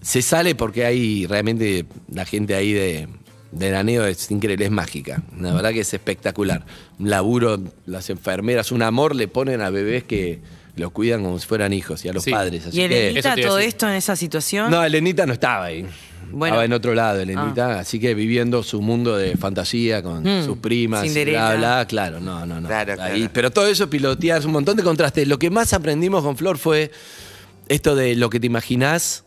se 0.00 0.22
sale 0.22 0.54
porque 0.54 0.84
hay 0.84 1.26
realmente 1.26 1.86
la 2.12 2.24
gente 2.24 2.54
ahí 2.54 2.72
de, 2.72 3.08
de 3.52 3.70
la 3.70 3.82
NEO 3.82 4.06
es 4.06 4.30
increíble, 4.30 4.64
es 4.64 4.70
mágica. 4.70 5.22
La 5.38 5.52
verdad 5.52 5.72
que 5.72 5.80
es 5.80 5.94
espectacular. 5.94 6.64
Un 6.98 7.10
laburo, 7.10 7.60
las 7.86 8.10
enfermeras, 8.10 8.72
un 8.72 8.82
amor 8.82 9.14
le 9.14 9.28
ponen 9.28 9.60
a 9.60 9.70
bebés 9.70 10.04
que 10.04 10.40
los 10.76 10.90
cuidan 10.90 11.22
como 11.22 11.38
si 11.38 11.46
fueran 11.46 11.72
hijos 11.72 12.04
y 12.04 12.08
a 12.08 12.12
los 12.12 12.24
Sí. 12.24 12.30
padres. 12.30 12.66
Así 12.66 12.78
¿Y 12.78 12.82
Elenita 12.82 13.36
todo 13.36 13.58
esto 13.58 13.86
en 13.88 13.94
esa 13.94 14.16
situación? 14.16 14.70
no, 14.70 14.82
Elenita 14.82 15.26
no 15.26 15.34
estaba 15.34 15.66
ahí. 15.66 15.86
Bueno. 16.32 16.54
Estaba 16.54 16.64
en 16.64 16.72
otro 16.72 16.94
lado, 16.94 17.20
Elenita. 17.20 17.78
Así 17.78 18.00
que 18.00 18.14
viviendo 18.14 18.62
su 18.62 18.80
mundo 18.82 19.16
de 19.16 19.36
fantasía 19.36 20.02
con 20.02 20.22
Mm, 20.22 20.44
sus 20.44 20.58
primas, 20.58 21.02
Cinderella. 21.02 21.50
bla, 21.50 21.56
bla. 21.76 21.86
Claro, 21.86 22.20
no, 22.20 22.44
no, 22.46 22.60
no. 22.60 22.66
Claro, 22.68 22.92
Ahí. 23.02 23.18
claro. 23.20 23.30
Pero 23.34 23.50
todo 23.50 23.66
eso 23.66 23.88
piloteas 23.90 24.44
un 24.44 24.52
montón 24.52 24.76
de 24.76 24.82
contrastes. 24.82 25.28
Lo 25.28 25.38
que 25.38 25.50
más 25.50 25.72
aprendimos 25.72 26.22
con 26.24 26.36
Flor 26.36 26.58
fue 26.58 26.90
esto 27.68 27.94
de 27.94 28.16
lo 28.16 28.30
que 28.30 28.40
te 28.40 28.46
imaginás, 28.46 29.24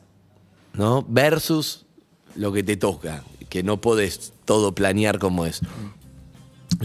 ¿no? 0.73 1.05
Versus 1.07 1.85
lo 2.35 2.51
que 2.51 2.63
te 2.63 2.75
toca. 2.77 3.23
Que 3.49 3.63
no 3.63 3.79
podés 3.79 4.33
todo 4.45 4.73
planear 4.75 5.19
como 5.19 5.45
es. 5.45 5.61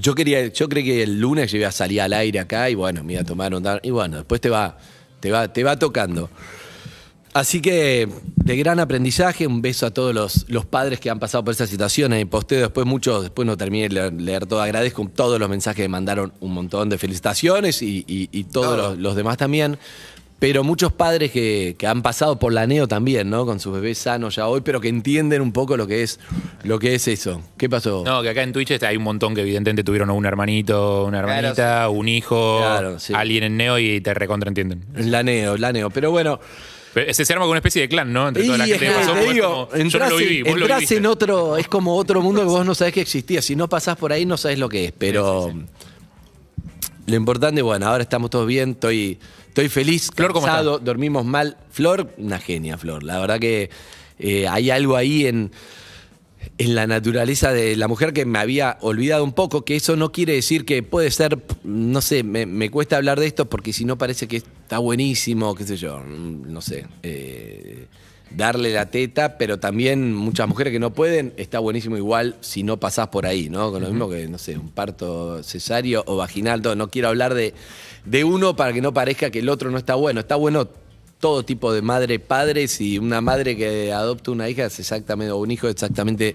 Yo 0.00 0.14
quería, 0.14 0.46
yo 0.48 0.68
creí 0.68 0.84
que 0.84 1.02
el 1.02 1.20
lunes 1.20 1.50
yo 1.50 1.58
iba 1.58 1.68
a 1.68 1.72
salir 1.72 2.00
al 2.00 2.12
aire 2.12 2.38
acá 2.38 2.70
y 2.70 2.74
bueno, 2.76 3.02
me 3.02 3.14
iba 3.14 3.22
a 3.22 3.24
tomar 3.24 3.52
un 3.54 3.66
y 3.82 3.90
bueno, 3.90 4.18
después 4.18 4.40
te 4.40 4.48
va, 4.48 4.78
te 5.18 5.32
va, 5.32 5.52
te 5.52 5.64
va 5.64 5.76
tocando. 5.78 6.30
Así 7.32 7.60
que 7.60 8.08
de 8.36 8.56
gran 8.56 8.80
aprendizaje, 8.80 9.46
un 9.46 9.62
beso 9.62 9.86
a 9.86 9.92
todos 9.92 10.12
los, 10.12 10.46
los 10.48 10.66
padres 10.66 10.98
que 10.98 11.10
han 11.10 11.20
pasado 11.20 11.44
por 11.44 11.54
esa 11.54 11.66
situación. 11.66 12.12
En 12.12 12.20
el 12.20 12.26
posteo 12.26 12.60
después 12.60 12.86
muchos, 12.86 13.22
después 13.22 13.46
no 13.46 13.56
terminé 13.56 13.88
de 13.88 13.94
leer, 13.94 14.12
leer 14.14 14.46
todo. 14.46 14.60
Agradezco 14.60 15.08
todos 15.14 15.38
los 15.38 15.48
mensajes 15.48 15.84
que 15.84 15.88
mandaron, 15.88 16.32
un 16.40 16.52
montón 16.52 16.88
de 16.88 16.98
felicitaciones 16.98 17.82
y, 17.82 18.04
y- 18.08 18.28
y 18.32 18.44
todos 18.44 18.66
Todo. 18.76 18.76
los, 18.90 18.98
los 18.98 19.14
demás 19.16 19.36
también. 19.36 19.78
Pero 20.40 20.64
muchos 20.64 20.90
padres 20.92 21.30
que, 21.32 21.76
que 21.78 21.86
han 21.86 22.00
pasado 22.02 22.38
por 22.38 22.50
la 22.52 22.66
neo 22.66 22.88
también, 22.88 23.28
¿no? 23.28 23.44
Con 23.44 23.60
sus 23.60 23.74
bebés 23.74 23.98
sanos 23.98 24.36
ya 24.36 24.48
hoy, 24.48 24.62
pero 24.62 24.80
que 24.80 24.88
entienden 24.88 25.42
un 25.42 25.52
poco 25.52 25.76
lo 25.76 25.86
que 25.86 26.02
es, 26.02 26.18
lo 26.64 26.78
que 26.78 26.94
es 26.94 27.06
eso. 27.08 27.42
¿Qué 27.58 27.68
pasó? 27.68 28.02
No, 28.06 28.22
que 28.22 28.30
acá 28.30 28.42
en 28.42 28.52
Twitch 28.54 28.82
hay 28.82 28.96
un 28.96 29.02
montón 29.04 29.34
que 29.34 29.42
evidentemente 29.42 29.84
tuvieron 29.84 30.08
un 30.10 30.24
hermanito, 30.24 31.04
una 31.04 31.18
hermanita, 31.18 31.90
un 31.90 32.08
hijo, 32.08 32.56
Claro, 32.58 32.98
sí. 32.98 33.12
alguien 33.14 33.44
en 33.44 33.56
Neo 33.58 33.78
y 33.78 34.00
te 34.00 34.14
recontraentienden. 34.14 34.86
La 35.10 35.22
neo, 35.22 35.56
la 35.58 35.72
neo. 35.72 35.90
Pero 35.90 36.10
bueno. 36.10 36.40
Pero 36.94 37.14
Se, 37.14 37.24
se 37.24 37.32
arma 37.32 37.44
con 37.44 37.50
una 37.50 37.58
especie 37.58 37.82
de 37.82 37.88
clan, 37.88 38.12
¿no? 38.12 38.28
Entre 38.28 38.44
toda 38.44 38.58
la 38.58 38.66
gente 38.66 38.86
que 38.86 38.92
pasó, 38.92 39.12
te 39.14 39.32
digo, 39.32 39.68
como, 39.70 39.84
yo 39.84 39.98
no 40.00 40.08
lo 40.08 40.16
viví, 40.16 40.38
en- 40.38 40.44
vos 40.44 40.52
lo 40.54 40.60
entrás 40.62 40.78
viviste. 40.80 40.96
en 40.96 41.06
otro, 41.06 41.56
es 41.56 41.68
como 41.68 41.94
otro 41.96 42.20
mundo 42.20 42.40
que 42.42 42.46
vos 42.48 42.66
no 42.66 42.74
sabés 42.74 42.94
que 42.94 43.00
existía. 43.00 43.40
Si 43.42 43.54
no 43.56 43.68
pasás 43.68 43.96
por 43.96 44.12
ahí, 44.12 44.26
no 44.26 44.36
sabés 44.36 44.58
lo 44.58 44.68
que 44.68 44.86
es. 44.86 44.92
Pero 44.98 45.52
lo 47.06 47.16
importante, 47.16 47.62
bueno, 47.62 47.86
ahora 47.86 48.02
estamos 48.02 48.30
todos 48.30 48.46
bien, 48.46 48.70
estoy, 48.70 49.18
estoy 49.48 49.68
feliz, 49.68 50.10
Flor, 50.14 50.32
¿cómo 50.32 50.46
cansado, 50.46 50.78
dormimos 50.78 51.24
mal. 51.24 51.56
Flor, 51.70 52.12
una 52.18 52.38
genia, 52.38 52.76
Flor. 52.78 53.02
La 53.02 53.18
verdad 53.18 53.38
que 53.40 53.70
eh, 54.18 54.46
hay 54.48 54.70
algo 54.70 54.96
ahí 54.96 55.26
en, 55.26 55.50
en 56.60 56.74
la 56.74 56.86
naturaleza 56.86 57.54
de 57.54 57.74
la 57.74 57.88
mujer 57.88 58.12
que 58.12 58.26
me 58.26 58.38
había 58.38 58.76
olvidado 58.82 59.24
un 59.24 59.32
poco, 59.32 59.64
que 59.64 59.76
eso 59.76 59.96
no 59.96 60.12
quiere 60.12 60.34
decir 60.34 60.66
que 60.66 60.82
puede 60.82 61.10
ser, 61.10 61.38
no 61.64 62.02
sé, 62.02 62.22
me, 62.22 62.44
me 62.44 62.70
cuesta 62.70 62.98
hablar 62.98 63.18
de 63.18 63.26
esto 63.26 63.48
porque 63.48 63.72
si 63.72 63.86
no 63.86 63.96
parece 63.96 64.28
que 64.28 64.36
está 64.36 64.76
buenísimo, 64.76 65.54
qué 65.54 65.64
sé 65.64 65.78
yo, 65.78 66.00
mm, 66.00 66.52
no 66.52 66.60
sé, 66.60 66.86
eh, 67.02 67.86
darle 68.30 68.74
la 68.74 68.90
teta, 68.90 69.38
pero 69.38 69.58
también 69.58 70.14
muchas 70.14 70.46
mujeres 70.48 70.70
que 70.70 70.78
no 70.78 70.92
pueden, 70.92 71.32
está 71.38 71.60
buenísimo 71.60 71.96
igual 71.96 72.36
si 72.40 72.62
no 72.62 72.78
pasás 72.78 73.08
por 73.08 73.24
ahí, 73.24 73.48
¿no? 73.48 73.72
Con 73.72 73.80
lo 73.80 73.88
mismo 73.88 74.10
que, 74.10 74.28
no 74.28 74.36
sé, 74.36 74.58
un 74.58 74.68
parto 74.68 75.42
cesárea 75.42 76.02
o 76.04 76.16
vaginal, 76.16 76.60
todo. 76.60 76.76
No 76.76 76.90
quiero 76.90 77.08
hablar 77.08 77.32
de, 77.32 77.54
de 78.04 78.22
uno 78.22 78.54
para 78.54 78.74
que 78.74 78.82
no 78.82 78.92
parezca 78.92 79.30
que 79.30 79.38
el 79.38 79.48
otro 79.48 79.70
no 79.70 79.78
está 79.78 79.94
bueno, 79.94 80.20
está 80.20 80.36
bueno 80.36 80.68
todo 81.20 81.44
tipo 81.44 81.72
de 81.72 81.82
madre, 81.82 82.18
padres 82.18 82.80
y 82.80 82.98
una 82.98 83.20
madre 83.20 83.56
que 83.56 83.92
adopta 83.92 84.30
una 84.30 84.48
hija 84.48 84.64
es 84.66 84.78
exactamente, 84.80 85.30
o 85.30 85.36
un 85.36 85.50
hijo 85.50 85.68
es 85.68 85.74
exactamente, 85.74 86.34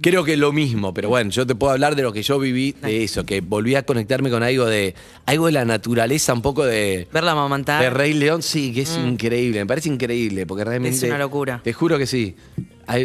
creo 0.00 0.22
que 0.22 0.36
lo 0.36 0.52
mismo, 0.52 0.92
pero 0.92 1.08
bueno, 1.08 1.30
yo 1.30 1.46
te 1.46 1.54
puedo 1.54 1.72
hablar 1.72 1.96
de 1.96 2.02
lo 2.02 2.12
que 2.12 2.22
yo 2.22 2.38
viví, 2.38 2.72
de 2.82 3.04
eso, 3.04 3.24
que 3.24 3.40
volví 3.40 3.74
a 3.74 3.84
conectarme 3.84 4.28
con 4.30 4.42
algo 4.42 4.66
de, 4.66 4.94
algo 5.26 5.46
de 5.46 5.52
la 5.52 5.64
naturaleza, 5.64 6.34
un 6.34 6.42
poco 6.42 6.64
de... 6.64 7.08
Verla 7.12 7.32
amamantar. 7.32 7.82
De 7.82 7.88
Rey 7.90 8.12
León, 8.12 8.42
sí, 8.42 8.72
que 8.74 8.82
es 8.82 8.98
Mm. 8.98 9.08
increíble, 9.08 9.60
me 9.60 9.66
parece 9.66 9.88
increíble, 9.88 10.44
porque 10.46 10.64
realmente... 10.64 10.98
Es 10.98 11.02
una 11.04 11.18
locura. 11.18 11.60
Te 11.64 11.72
juro 11.72 11.96
que 11.98 12.06
sí. 12.06 12.36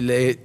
Le- 0.02 0.40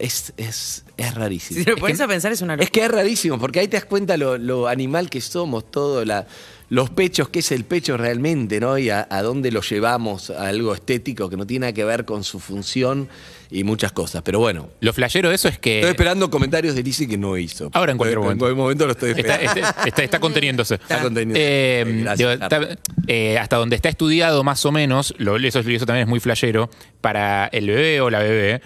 Es, 0.00 0.32
es, 0.38 0.84
es 0.96 1.14
rarísimo. 1.14 1.60
Si 1.60 1.66
lo 1.66 1.74
Es 1.74 1.80
pones 1.80 1.98
que- 1.98 2.02
a 2.04 2.08
pensar 2.08 2.32
es 2.32 2.40
una 2.40 2.54
locura. 2.54 2.64
es 2.64 2.70
que 2.70 2.84
es 2.84 2.90
rarísimo, 2.90 3.38
porque 3.38 3.60
ahí 3.60 3.68
te 3.68 3.76
das 3.76 3.84
cuenta 3.84 4.16
lo, 4.16 4.38
lo 4.38 4.66
animal 4.66 5.10
que 5.10 5.20
somos, 5.20 5.70
todo, 5.70 6.04
la, 6.06 6.26
los 6.70 6.88
pechos, 6.88 7.28
qué 7.28 7.40
es 7.40 7.52
el 7.52 7.64
pecho 7.64 7.96
realmente, 7.98 8.60
¿no? 8.60 8.78
Y 8.78 8.88
a, 8.90 9.06
a 9.10 9.22
dónde 9.22 9.50
lo 9.52 9.60
llevamos 9.60 10.30
a 10.30 10.48
algo 10.48 10.74
estético 10.74 11.28
que 11.28 11.36
no 11.36 11.46
tiene 11.46 11.64
nada 11.66 11.72
que 11.74 11.84
ver 11.84 12.04
con 12.06 12.24
su 12.24 12.40
función 12.40 13.08
y 13.50 13.62
muchas 13.64 13.92
cosas. 13.92 14.22
Pero 14.22 14.38
bueno. 14.38 14.70
Lo 14.80 14.92
flashero 14.94 15.28
de 15.28 15.34
eso 15.34 15.48
es 15.48 15.58
que. 15.58 15.80
Estoy 15.80 15.90
esperando 15.90 16.30
comentarios 16.30 16.74
de 16.74 16.82
Lizzie 16.82 17.06
que 17.06 17.18
no 17.18 17.36
hizo. 17.36 17.68
Ahora 17.74 17.92
en 17.92 17.98
cualquier 17.98 18.20
momento. 18.20 18.32
En 18.48 18.54
cualquier 18.54 18.56
momento 18.62 18.86
lo 18.86 18.92
estoy 18.92 19.10
Está, 19.10 19.34
esperando. 19.34 19.60
está- 19.68 19.82
está- 19.88 20.02
está 20.04 20.20
conteniéndose. 20.20 20.74
Está 20.76 21.02
conteniéndose. 21.02 21.42
Eh, 21.44 21.84
Gracias, 22.04 22.18
digo, 22.38 22.48
Carlos. 22.48 22.70
está- 22.70 22.82
eh, 23.08 23.38
hasta 23.38 23.56
donde 23.56 23.76
está 23.76 23.88
estudiado 23.90 24.44
más 24.44 24.64
o 24.64 24.72
menos, 24.72 25.12
lo, 25.18 25.36
eso, 25.36 25.58
eso 25.58 25.84
también 25.86 26.04
es 26.04 26.08
muy 26.08 26.20
flashero, 26.20 26.70
para 27.02 27.48
el 27.48 27.66
bebé 27.66 28.00
o 28.00 28.08
la 28.10 28.20
bebé, 28.20 28.62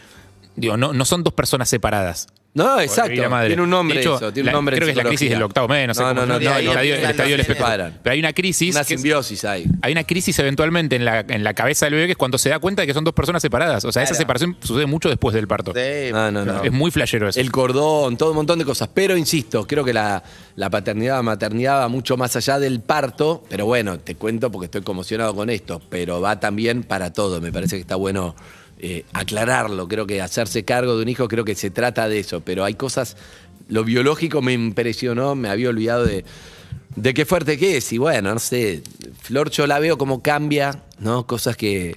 digo, 0.56 0.76
no, 0.76 0.92
no 0.92 1.04
son 1.04 1.22
dos 1.24 1.32
personas 1.34 1.68
separadas. 1.68 2.26
No, 2.56 2.78
exacto. 2.78 3.28
madre. 3.28 3.48
Tiene 3.48 3.62
un 3.62 3.70
nombre 3.70 3.96
De 3.96 4.02
hecho, 4.02 4.14
eso, 4.14 4.32
tiene 4.32 4.46
la- 4.46 4.52
un 4.52 4.58
nombre 4.58 4.76
en 4.76 4.78
Creo 4.78 4.86
que 4.86 4.90
es 4.92 4.96
la 4.96 5.08
crisis 5.10 5.28
del 5.28 5.42
octavo 5.42 5.66
mes, 5.66 5.88
no 5.88 5.94
sé 5.94 6.02
No, 6.02 6.08
cómo 6.10 6.20
no, 6.20 6.26
no, 6.34 6.38
llama, 6.38 6.54
no, 6.54 6.58
el 6.60 6.64
no, 6.66 6.70
estadio, 6.70 6.94
no, 6.94 7.00
el 7.02 7.10
estadio 7.10 7.44
separan. 7.44 7.98
Pero 8.00 8.12
hay 8.12 8.18
una 8.20 8.32
crisis. 8.32 8.70
Una 8.72 8.82
es- 8.82 8.86
simbiosis 8.86 9.44
ahí. 9.44 9.66
hay 9.82 9.90
una 9.90 10.04
crisis 10.04 10.38
eventualmente 10.38 10.94
en 10.94 11.04
la, 11.04 11.18
en 11.28 11.42
la 11.42 11.52
cabeza 11.54 11.86
del 11.86 11.94
bebé 11.94 12.06
que 12.06 12.12
es 12.12 12.16
cuando 12.16 12.38
se 12.38 12.50
da 12.50 12.60
cuenta 12.60 12.82
de 12.82 12.86
que 12.86 12.94
son 12.94 13.02
dos 13.02 13.12
personas 13.12 13.42
separadas. 13.42 13.84
O 13.84 13.90
sea, 13.90 14.04
esa 14.04 14.14
separación 14.14 14.56
sucede 14.62 14.86
mucho 14.86 15.08
después 15.08 15.34
del 15.34 15.48
parto. 15.48 15.72
No, 16.12 16.30
no, 16.30 16.44
no. 16.44 16.62
Es 16.62 16.70
muy 16.70 16.92
flashero 16.92 17.28
eso. 17.28 17.40
El 17.40 17.50
cordón, 17.50 18.16
todo 18.16 18.30
un 18.30 18.36
montón 18.36 18.60
de 18.60 18.64
cosas. 18.64 18.88
Pero 18.94 19.16
insisto, 19.16 19.66
creo 19.66 19.84
que 19.84 19.92
la, 19.92 20.22
la 20.54 20.70
paternidad, 20.70 21.20
maternidad 21.24 21.80
va 21.80 21.88
mucho 21.88 22.16
más 22.16 22.36
allá 22.36 22.60
del 22.60 22.78
parto. 22.78 23.42
Pero 23.48 23.66
bueno, 23.66 23.98
te 23.98 24.14
cuento 24.14 24.52
porque 24.52 24.66
estoy 24.66 24.82
conmocionado 24.82 25.34
con 25.34 25.50
esto. 25.50 25.82
Pero 25.90 26.20
va 26.20 26.38
también 26.38 26.84
para 26.84 27.12
todo. 27.12 27.40
Me 27.40 27.50
parece 27.50 27.74
que 27.74 27.80
está 27.82 27.96
bueno 27.96 28.36
eh, 28.84 29.04
aclararlo. 29.12 29.88
Creo 29.88 30.06
que 30.06 30.20
hacerse 30.20 30.64
cargo 30.64 30.96
de 30.96 31.02
un 31.02 31.08
hijo, 31.08 31.26
creo 31.28 31.44
que 31.44 31.54
se 31.54 31.70
trata 31.70 32.08
de 32.08 32.18
eso. 32.20 32.40
Pero 32.42 32.64
hay 32.64 32.74
cosas. 32.74 33.16
Lo 33.68 33.82
biológico 33.84 34.42
me 34.42 34.52
impresionó, 34.52 35.34
me 35.34 35.48
había 35.48 35.68
olvidado 35.70 36.04
de. 36.04 36.24
De 36.96 37.12
qué 37.12 37.24
fuerte 37.26 37.58
que 37.58 37.78
es, 37.78 37.92
y 37.92 37.98
bueno, 37.98 38.32
no 38.32 38.38
sé, 38.38 38.80
Flor 39.20 39.50
yo 39.50 39.66
la 39.66 39.80
veo 39.80 39.98
como 39.98 40.22
cambia, 40.22 40.84
¿no? 41.00 41.26
Cosas 41.26 41.56
que, 41.56 41.96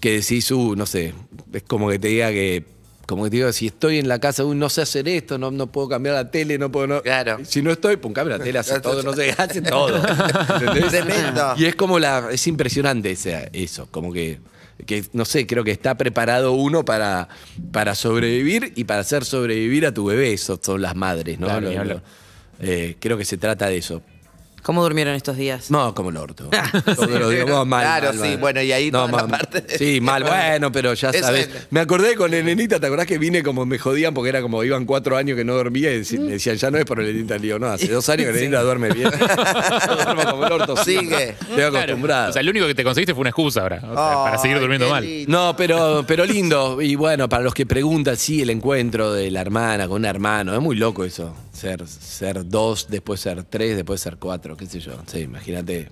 que 0.00 0.12
decís, 0.12 0.50
uh, 0.50 0.74
no 0.74 0.86
sé, 0.86 1.12
es 1.52 1.62
como 1.64 1.90
que 1.90 1.98
te 1.98 2.08
diga 2.08 2.30
que, 2.30 2.64
como 3.06 3.24
que 3.24 3.30
te 3.30 3.36
digo, 3.36 3.52
si 3.52 3.66
estoy 3.66 3.98
en 3.98 4.08
la 4.08 4.20
casa, 4.20 4.42
uy, 4.46 4.56
no 4.56 4.70
sé 4.70 4.80
hacer 4.80 5.08
esto, 5.08 5.36
no, 5.36 5.50
no 5.50 5.66
puedo 5.66 5.90
cambiar 5.90 6.14
la 6.14 6.30
tele, 6.30 6.56
no 6.56 6.72
puedo, 6.72 6.86
no. 6.86 7.02
Claro. 7.02 7.40
Si 7.44 7.60
no 7.60 7.70
estoy, 7.70 7.98
pum, 7.98 8.14
cambia 8.14 8.38
la 8.38 8.42
tele, 8.44 8.58
hace 8.58 8.80
todo, 8.80 9.02
no 9.02 9.12
sé, 9.12 9.34
hace 9.36 9.60
todo. 9.60 9.94
¿entendés? 10.58 11.04
Y 11.58 11.66
es 11.66 11.74
como 11.74 11.98
la, 11.98 12.28
es 12.32 12.46
impresionante 12.46 13.10
ese- 13.10 13.50
eso, 13.52 13.88
como 13.90 14.10
que, 14.10 14.38
que, 14.86 15.04
no 15.12 15.24
sé, 15.24 15.46
creo 15.46 15.64
que 15.64 15.70
está 15.70 15.96
preparado 15.96 16.52
uno 16.52 16.84
para, 16.84 17.28
para 17.72 17.94
sobrevivir 17.94 18.72
y 18.76 18.84
para 18.84 19.00
hacer 19.00 19.24
sobrevivir 19.24 19.86
a 19.86 19.94
tu 19.94 20.04
bebé, 20.06 20.32
eso 20.32 20.58
son 20.62 20.82
las 20.82 20.94
madres, 20.96 21.38
¿no? 21.38 21.46
Claro, 21.46 21.60
Lo- 21.62 21.68
ni 21.68 21.74
lo- 21.74 21.80
hablar. 21.80 22.02
eh, 22.60 22.96
creo 23.00 23.16
que 23.16 23.24
se 23.24 23.36
trata 23.36 23.68
de 23.68 23.76
eso. 23.78 24.02
¿Cómo 24.64 24.82
durmieron 24.82 25.14
estos 25.14 25.36
días? 25.36 25.70
No, 25.70 25.94
como 25.94 26.08
el 26.08 26.16
orto. 26.16 26.48
Todo 26.96 27.18
lo 27.18 27.28
digo, 27.28 27.46
no, 27.46 27.64
mal, 27.66 27.82
Claro, 27.84 28.06
mal, 28.08 28.14
sí, 28.14 28.28
mal. 28.30 28.38
bueno, 28.38 28.62
y 28.62 28.72
ahí 28.72 28.90
No, 28.90 29.06
toda 29.08 29.22
la 29.22 29.28
parte 29.28 29.60
de- 29.60 29.76
Sí, 29.78 30.00
mal, 30.00 30.22
bueno, 30.24 30.72
pero 30.72 30.94
ya 30.94 31.12
sabes. 31.12 31.48
es- 31.48 31.66
Me 31.70 31.80
acordé 31.80 32.14
con 32.16 32.32
el 32.32 32.44
nenita, 32.46 32.80
¿te 32.80 32.86
acordás 32.86 33.06
que 33.06 33.18
vine 33.18 33.42
como 33.42 33.66
me 33.66 33.78
jodían 33.78 34.14
porque 34.14 34.30
era 34.30 34.40
como 34.40 34.64
iban 34.64 34.86
cuatro 34.86 35.16
años 35.18 35.36
que 35.36 35.44
no 35.44 35.52
dormía 35.54 35.92
y 35.94 35.98
me 36.18 36.30
decían, 36.32 36.56
ya 36.56 36.70
no 36.70 36.78
es 36.78 36.86
por 36.86 36.98
el 37.00 37.06
nenita, 37.14 37.34
le 37.36 37.40
digo, 37.42 37.58
no, 37.58 37.66
hace 37.66 37.88
dos 37.88 38.08
años 38.08 38.24
que 38.24 38.30
el 38.30 38.36
nenita 38.36 38.62
duerme 38.62 38.88
bien. 38.90 39.10
No 39.86 39.96
duermo 39.96 40.24
como 40.30 40.46
el 40.46 40.52
orto. 40.52 40.76
Sigue. 40.78 41.28
Estoy 41.30 41.46
Claro. 41.56 41.78
acostumbrado. 41.78 42.30
O 42.30 42.32
sea, 42.32 42.42
lo 42.42 42.50
único 42.50 42.66
que 42.66 42.74
te 42.74 42.84
conseguiste 42.84 43.12
fue 43.14 43.20
una 43.20 43.30
excusa 43.30 43.60
ahora. 43.62 43.76
o 43.84 43.94
sea, 43.94 44.24
para 44.24 44.38
seguir 44.38 44.58
durmiendo 44.60 44.88
mal. 44.88 45.04
lindo. 45.04 45.30
No, 45.30 45.56
pero, 45.56 46.04
pero 46.06 46.24
lindo. 46.24 46.80
Y 46.80 46.94
bueno, 46.96 47.28
para 47.28 47.42
los 47.42 47.52
que 47.54 47.66
preguntan, 47.66 48.16
sí, 48.16 48.40
el 48.42 48.50
encuentro 48.50 49.12
de 49.12 49.30
la 49.30 49.40
hermana 49.42 49.86
con 49.88 49.96
un 49.98 50.04
hermano. 50.06 50.54
Es 50.54 50.60
muy 50.60 50.76
loco 50.76 51.04
eso. 51.04 51.34
Ser, 51.52 51.86
ser 51.86 52.48
dos, 52.48 52.86
después 52.88 53.20
ser 53.20 53.44
tres, 53.44 53.76
después 53.76 54.00
ser 54.00 54.16
cuatro, 54.16 54.53
qué 54.56 54.66
sé 54.66 54.80
yo. 54.80 54.92
Sí, 55.06 55.20
imagínate. 55.20 55.88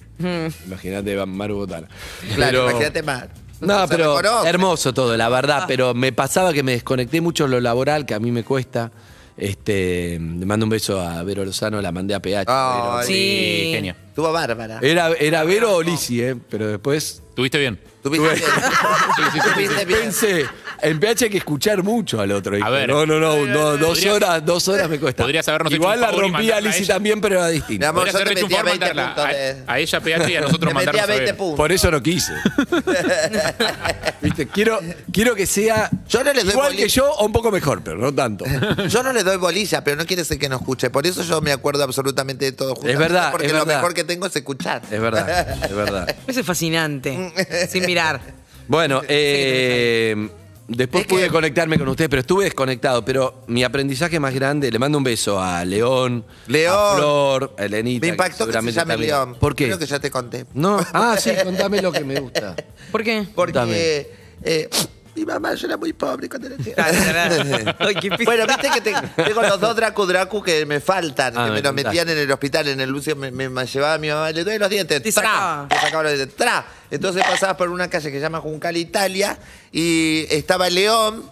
Imagínate 0.66 1.27
Maru 1.27 1.57
Botana. 1.57 1.88
Claro, 2.35 2.70
imagínate 2.70 3.03
más. 3.03 3.25
No, 3.61 3.87
pero 3.88 4.16
reconoce. 4.20 4.48
hermoso 4.48 4.92
todo, 4.94 5.16
la 5.16 5.27
Ah. 5.27 5.29
verdad. 5.29 5.64
Pero 5.68 5.94
me 5.94 6.12
pasaba 6.12 6.53
que 6.53 6.62
me 6.62 6.72
desconecté 6.72 7.20
mucho 7.20 7.44
en 7.44 7.53
lo 7.53 7.61
laboral, 7.61 8.05
que 8.07 8.14
a 8.14 8.18
mí 8.20 8.31
me 8.33 8.42
cuesta. 8.44 8.90
Este, 9.37 10.18
le 10.20 10.44
mando 10.46 10.66
un 10.66 10.70
beso 10.70 11.01
a 11.01 11.22
Vero 11.22 11.44
Lozano, 11.44 11.81
la 11.81 11.90
mandé 11.90 12.14
a 12.14 12.20
PH. 12.20 12.44
Vero. 12.51 13.03
Sí. 13.07 13.70
Genio. 13.72 13.94
Estuvo 14.09 14.31
bárbara. 14.31 14.79
Era, 14.83 15.09
era 15.18 15.42
Vero 15.44 15.77
o 15.77 15.83
Lisi, 15.83 16.20
¿eh? 16.22 16.37
Pero 16.51 16.66
después 16.68 17.22
¿Tuviste 17.35 17.59
bien? 17.59 17.81
Tuviste 18.03 18.29
bien. 18.29 18.42
Tuviste 19.55 19.85
bien. 19.87 20.01
pensé, 20.03 20.44
en 20.83 21.01
PH 21.01 21.25
hay 21.27 21.31
que 21.31 21.38
escuchar 21.38 21.83
mucho 21.83 22.21
al 22.21 22.33
otro. 22.33 22.57
Dije, 22.57 22.68
ver. 22.71 22.88
no, 22.88 23.07
no, 23.07 23.18
no, 23.21 23.37
no, 23.47 23.77
dos 23.77 23.99
Podrías- 23.99 24.14
horas, 24.14 24.45
dos 24.45 24.68
horas 24.68 24.88
me 24.88 24.99
cuesta. 24.99 25.23
podrías 25.23 25.47
habernos 25.49 25.73
hecho 25.73 25.81
Igual 25.83 25.97
un 25.99 26.01
la 26.03 26.09
y 26.09 26.11
rompí 26.21 26.27
a 26.29 26.37
mandarla 26.55 26.57
a 26.71 26.77
ella. 26.77 26.95
también, 26.95 27.21
pero 27.21 27.35
era 27.37 27.47
amor, 27.87 28.05
Podrías 28.05 28.12
yo 28.12 28.18
te 28.18 28.23
haber 28.25 28.38
hecho 28.38 28.47
un 28.47 28.51
metí 28.53 28.55
a 28.55 28.59
favor 28.59 28.79
20 28.79 28.87
mandarla 28.95 29.14
puntos 29.14 29.25
a, 29.25 29.29
de... 29.33 29.62
a 29.66 29.79
ella, 29.79 30.01
PH, 30.01 30.31
y 30.33 30.37
a 30.37 30.40
nosotros 30.40 30.68
Te 30.68 30.75
mandarnos 30.75 31.01
a 31.01 31.05
a 31.05 31.07
20 31.07 31.25
ver. 31.25 31.37
puntos. 31.37 31.57
Por 31.57 31.73
eso 31.73 31.90
no 31.90 32.03
quise. 32.03 32.33
¿Viste? 34.21 34.47
Quiero, 34.49 34.81
quiero 35.12 35.35
que 35.35 35.47
sea 35.47 35.90
Yo 36.09 36.23
no 36.25 36.33
le 36.33 36.42
doy 36.45 36.53
igual 36.53 36.77
que 36.77 36.88
yo 36.88 37.11
o 37.11 37.27
un 37.27 37.33
poco 37.33 37.51
mejor, 37.51 37.83
pero 37.83 37.99
no 37.99 38.14
tanto. 38.14 38.45
Yo 38.88 39.03
no 39.03 39.12
le 39.12 39.23
doy 39.23 39.37
bolilla, 39.37 39.83
pero 39.83 39.97
no 39.97 40.07
quiere 40.07 40.23
decir 40.23 40.38
que 40.38 40.49
no 40.49 40.57
escuche. 40.57 40.90
Por 40.90 41.07
eso 41.07 41.23
yo 41.23 41.40
me 41.40 41.53
acuerdo 41.53 41.83
absolutamente 41.85 42.45
de 42.45 42.53
todo 42.53 42.75
justamente 42.75 42.99
verdad, 43.03 43.31
Porque 43.33 43.47
es 43.47 43.53
lo 43.53 43.59
verdad. 43.61 43.77
mejor 43.77 43.95
que 43.95 44.05
tengo 44.05 44.27
es 44.27 44.37
escuchar. 44.37 44.83
Es 44.90 45.01
verdad, 45.01 45.64
es 45.64 45.75
verdad. 45.75 46.14
Eso 46.27 46.40
es 46.40 46.47
fascinante. 46.47 47.33
Sin 47.71 47.85
mirar. 47.87 48.21
Bueno, 48.68 49.03
eh, 49.09 50.29
después 50.68 51.03
Es 51.03 51.09
que- 51.09 51.14
pude 51.14 51.29
conectarme 51.29 51.79
con 51.79 51.88
ustedes, 51.88 52.09
pero 52.11 52.20
estuve 52.20 52.44
desconectado. 52.44 53.05
Pero 53.05 53.42
mi 53.48 53.64
aprendizaje 53.64 54.18
más 54.20 54.35
grande, 54.35 54.70
le 54.70 54.79
mando 54.79 54.98
un 54.98 55.05
beso 55.05 55.40
a 55.40 55.64
León, 55.64 56.25
León. 56.46 56.75
a 56.77 56.96
Flor, 56.96 57.55
a 57.59 57.64
Elenita. 57.64 58.07
Me 58.07 58.11
impactó 58.11 58.46
que 58.46 58.53
se 58.53 58.72
llame. 58.72 58.96
León. 58.96 59.37
¿Por 59.38 59.55
qué? 59.55 59.66
Creo 59.66 59.79
que 59.79 59.87
ya 59.87 59.98
te 60.01 60.11
conté. 60.11 60.46
No, 60.55 60.79
ah, 60.92 61.16
sí, 61.18 61.31
contame 61.42 61.81
lo 61.83 61.92
que 61.92 62.05
me 62.05 62.20
gusta. 62.20 62.55
¿Por 62.90 63.03
qué? 63.03 63.27
Porque 63.35 64.11
eh, 64.42 64.68
mi 65.14 65.25
mamá 65.27 65.55
yo 65.55 65.66
era 65.66 65.77
muy 65.77 65.92
pobre 65.92 66.29
cuando 66.29 66.48
era 66.48 66.57
chica. 66.57 66.87
Ay, 67.79 67.94
qué 67.96 68.09
pista. 68.11 68.25
Bueno, 68.25 68.46
viste 68.46 68.70
que 68.70 68.81
te- 68.81 69.22
tengo 69.25 69.42
los 69.42 69.61
dos 69.61 69.77
Dracu 69.77 70.07
Dracu 70.07 70.42
que 70.42 70.64
me 70.66 70.81
faltan, 70.81 71.35
Ah, 71.37 71.44
que 71.44 71.51
me 71.51 71.57
me 71.57 71.62
los 71.62 71.70
contaste. 71.70 71.88
metían 71.88 72.09
en 72.09 72.18
el 72.18 72.31
hospital, 72.33 72.68
en 72.68 72.81
el 72.81 72.90
Lucio, 72.90 73.14
me, 73.16 73.31
me- 73.31 73.48
me 73.48 73.66
llevaba 73.66 73.94
a 73.94 73.98
mi 73.98 74.09
mamá, 74.09 74.31
le 74.31 74.42
doy 74.44 74.59
los 74.59 74.70
dientes, 74.70 75.03
Te 75.03 75.12
¡tra! 75.12 75.66
Me 75.70 75.77
sacaba 75.81 76.03
los 76.05 76.12
dientes, 76.14 76.37
¡tra! 76.37 76.64
Entonces 76.90 77.22
pasabas 77.25 77.57
por 77.57 77.68
una 77.68 77.88
calle 77.88 78.11
que 78.11 78.16
se 78.16 78.22
llama 78.22 78.40
Juncal 78.40 78.77
Italia 78.77 79.38
y 79.70 80.27
estaba 80.31 80.68
León, 80.70 81.25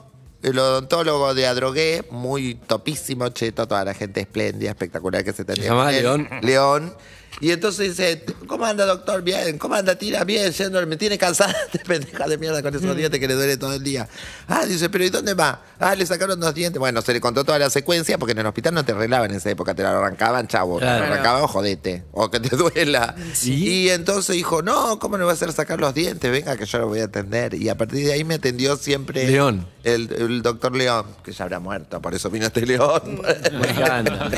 el 0.42 0.58
odontólogo 0.58 1.34
de 1.34 1.46
Adrogué, 1.46 2.04
muy 2.10 2.54
topísimo, 2.54 3.28
cheto, 3.28 3.66
toda 3.68 3.84
la 3.84 3.94
gente 3.94 4.20
espléndida, 4.20 4.70
espectacular 4.70 5.22
que 5.24 5.32
se 5.32 5.44
tenía. 5.44 5.64
llamaba 5.64 5.86
con 5.86 5.94
él. 5.94 6.02
León? 6.02 6.28
León. 6.42 6.96
Y 7.40 7.52
entonces 7.52 7.96
dice, 7.96 8.24
¿cómo 8.46 8.66
anda, 8.66 8.84
doctor? 8.84 9.22
Bien. 9.22 9.56
¿Cómo 9.58 9.74
anda, 9.74 9.94
tira? 9.96 10.24
Bien, 10.24 10.52
yendo, 10.52 10.84
me 10.86 10.96
tiene 10.96 11.16
cansada 11.16 11.54
de 11.72 11.78
pendeja 11.78 12.26
de 12.28 12.36
mierda 12.38 12.60
con 12.62 12.72
Mm. 12.74 12.76
esos 12.76 12.96
dientes 12.96 13.20
que 13.20 13.28
le 13.28 13.34
duele 13.34 13.56
todo 13.56 13.74
el 13.74 13.82
día. 13.82 14.08
Ah, 14.48 14.64
dice, 14.66 14.90
pero 14.90 15.04
¿y 15.04 15.10
dónde 15.10 15.34
va? 15.34 15.62
Ah, 15.78 15.94
le 15.94 16.04
sacaron 16.06 16.38
dos 16.40 16.54
dientes. 16.54 16.78
Bueno, 16.78 17.00
se 17.02 17.12
le 17.12 17.20
contó 17.20 17.44
toda 17.44 17.58
la 17.58 17.70
secuencia 17.70 18.18
porque 18.18 18.32
en 18.32 18.38
el 18.40 18.46
hospital 18.46 18.74
no 18.74 18.84
te 18.84 18.92
arreglaban 18.92 19.30
en 19.30 19.36
esa 19.36 19.50
época, 19.50 19.74
te 19.74 19.82
la 19.82 19.96
arrancaban, 19.96 20.48
chavo. 20.48 20.78
Te 20.78 20.84
la 20.84 20.96
arrancaban, 20.96 21.46
jodete. 21.46 22.04
O 22.12 22.30
que 22.30 22.40
te 22.40 22.54
duela. 22.56 23.14
Y 23.44 23.88
entonces 23.90 24.36
dijo, 24.36 24.62
no, 24.62 24.98
¿cómo 24.98 25.16
no 25.18 25.24
va 25.24 25.30
a 25.32 25.34
hacer 25.34 25.52
sacar 25.52 25.80
los 25.80 25.94
dientes? 25.94 26.30
Venga, 26.30 26.56
que 26.56 26.66
yo 26.66 26.78
lo 26.78 26.88
voy 26.88 27.00
a 27.00 27.04
atender. 27.04 27.54
Y 27.54 27.68
a 27.68 27.76
partir 27.76 28.04
de 28.06 28.12
ahí 28.12 28.24
me 28.24 28.34
atendió 28.34 28.76
siempre 28.76 29.26
León. 29.26 29.66
El, 29.84 30.12
el 30.12 30.42
doctor 30.42 30.74
León, 30.76 31.06
que 31.24 31.32
ya 31.32 31.44
habrá 31.44 31.58
muerto, 31.58 32.02
por 32.02 32.14
eso 32.14 32.28
vino 32.30 32.46
este 32.46 32.66
León. 32.66 33.22
Me 33.52 33.68
encanta. 33.70 34.30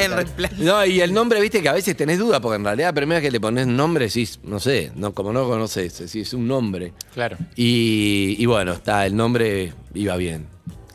No, 0.58 0.84
y 0.86 1.00
el 1.00 1.12
nombre, 1.12 1.40
viste 1.40 1.60
que 1.62 1.68
a 1.68 1.72
veces 1.72 1.96
tenés 1.96 2.18
duda, 2.18 2.40
porque 2.40 2.56
en 2.56 2.64
realidad 2.64 2.81
la 2.86 2.92
primera 2.92 3.20
vez 3.20 3.28
que 3.28 3.30
le 3.30 3.40
pones 3.40 3.66
nombre, 3.66 4.06
decís, 4.06 4.40
no 4.42 4.60
sé, 4.60 4.92
no, 4.94 5.12
como 5.12 5.32
no 5.32 5.46
conoces, 5.46 5.98
decís, 5.98 6.28
es 6.28 6.34
un 6.34 6.46
nombre. 6.46 6.92
Claro. 7.14 7.36
Y, 7.56 8.36
y 8.38 8.46
bueno, 8.46 8.72
está, 8.72 9.06
el 9.06 9.16
nombre 9.16 9.72
iba 9.94 10.16
bien. 10.16 10.46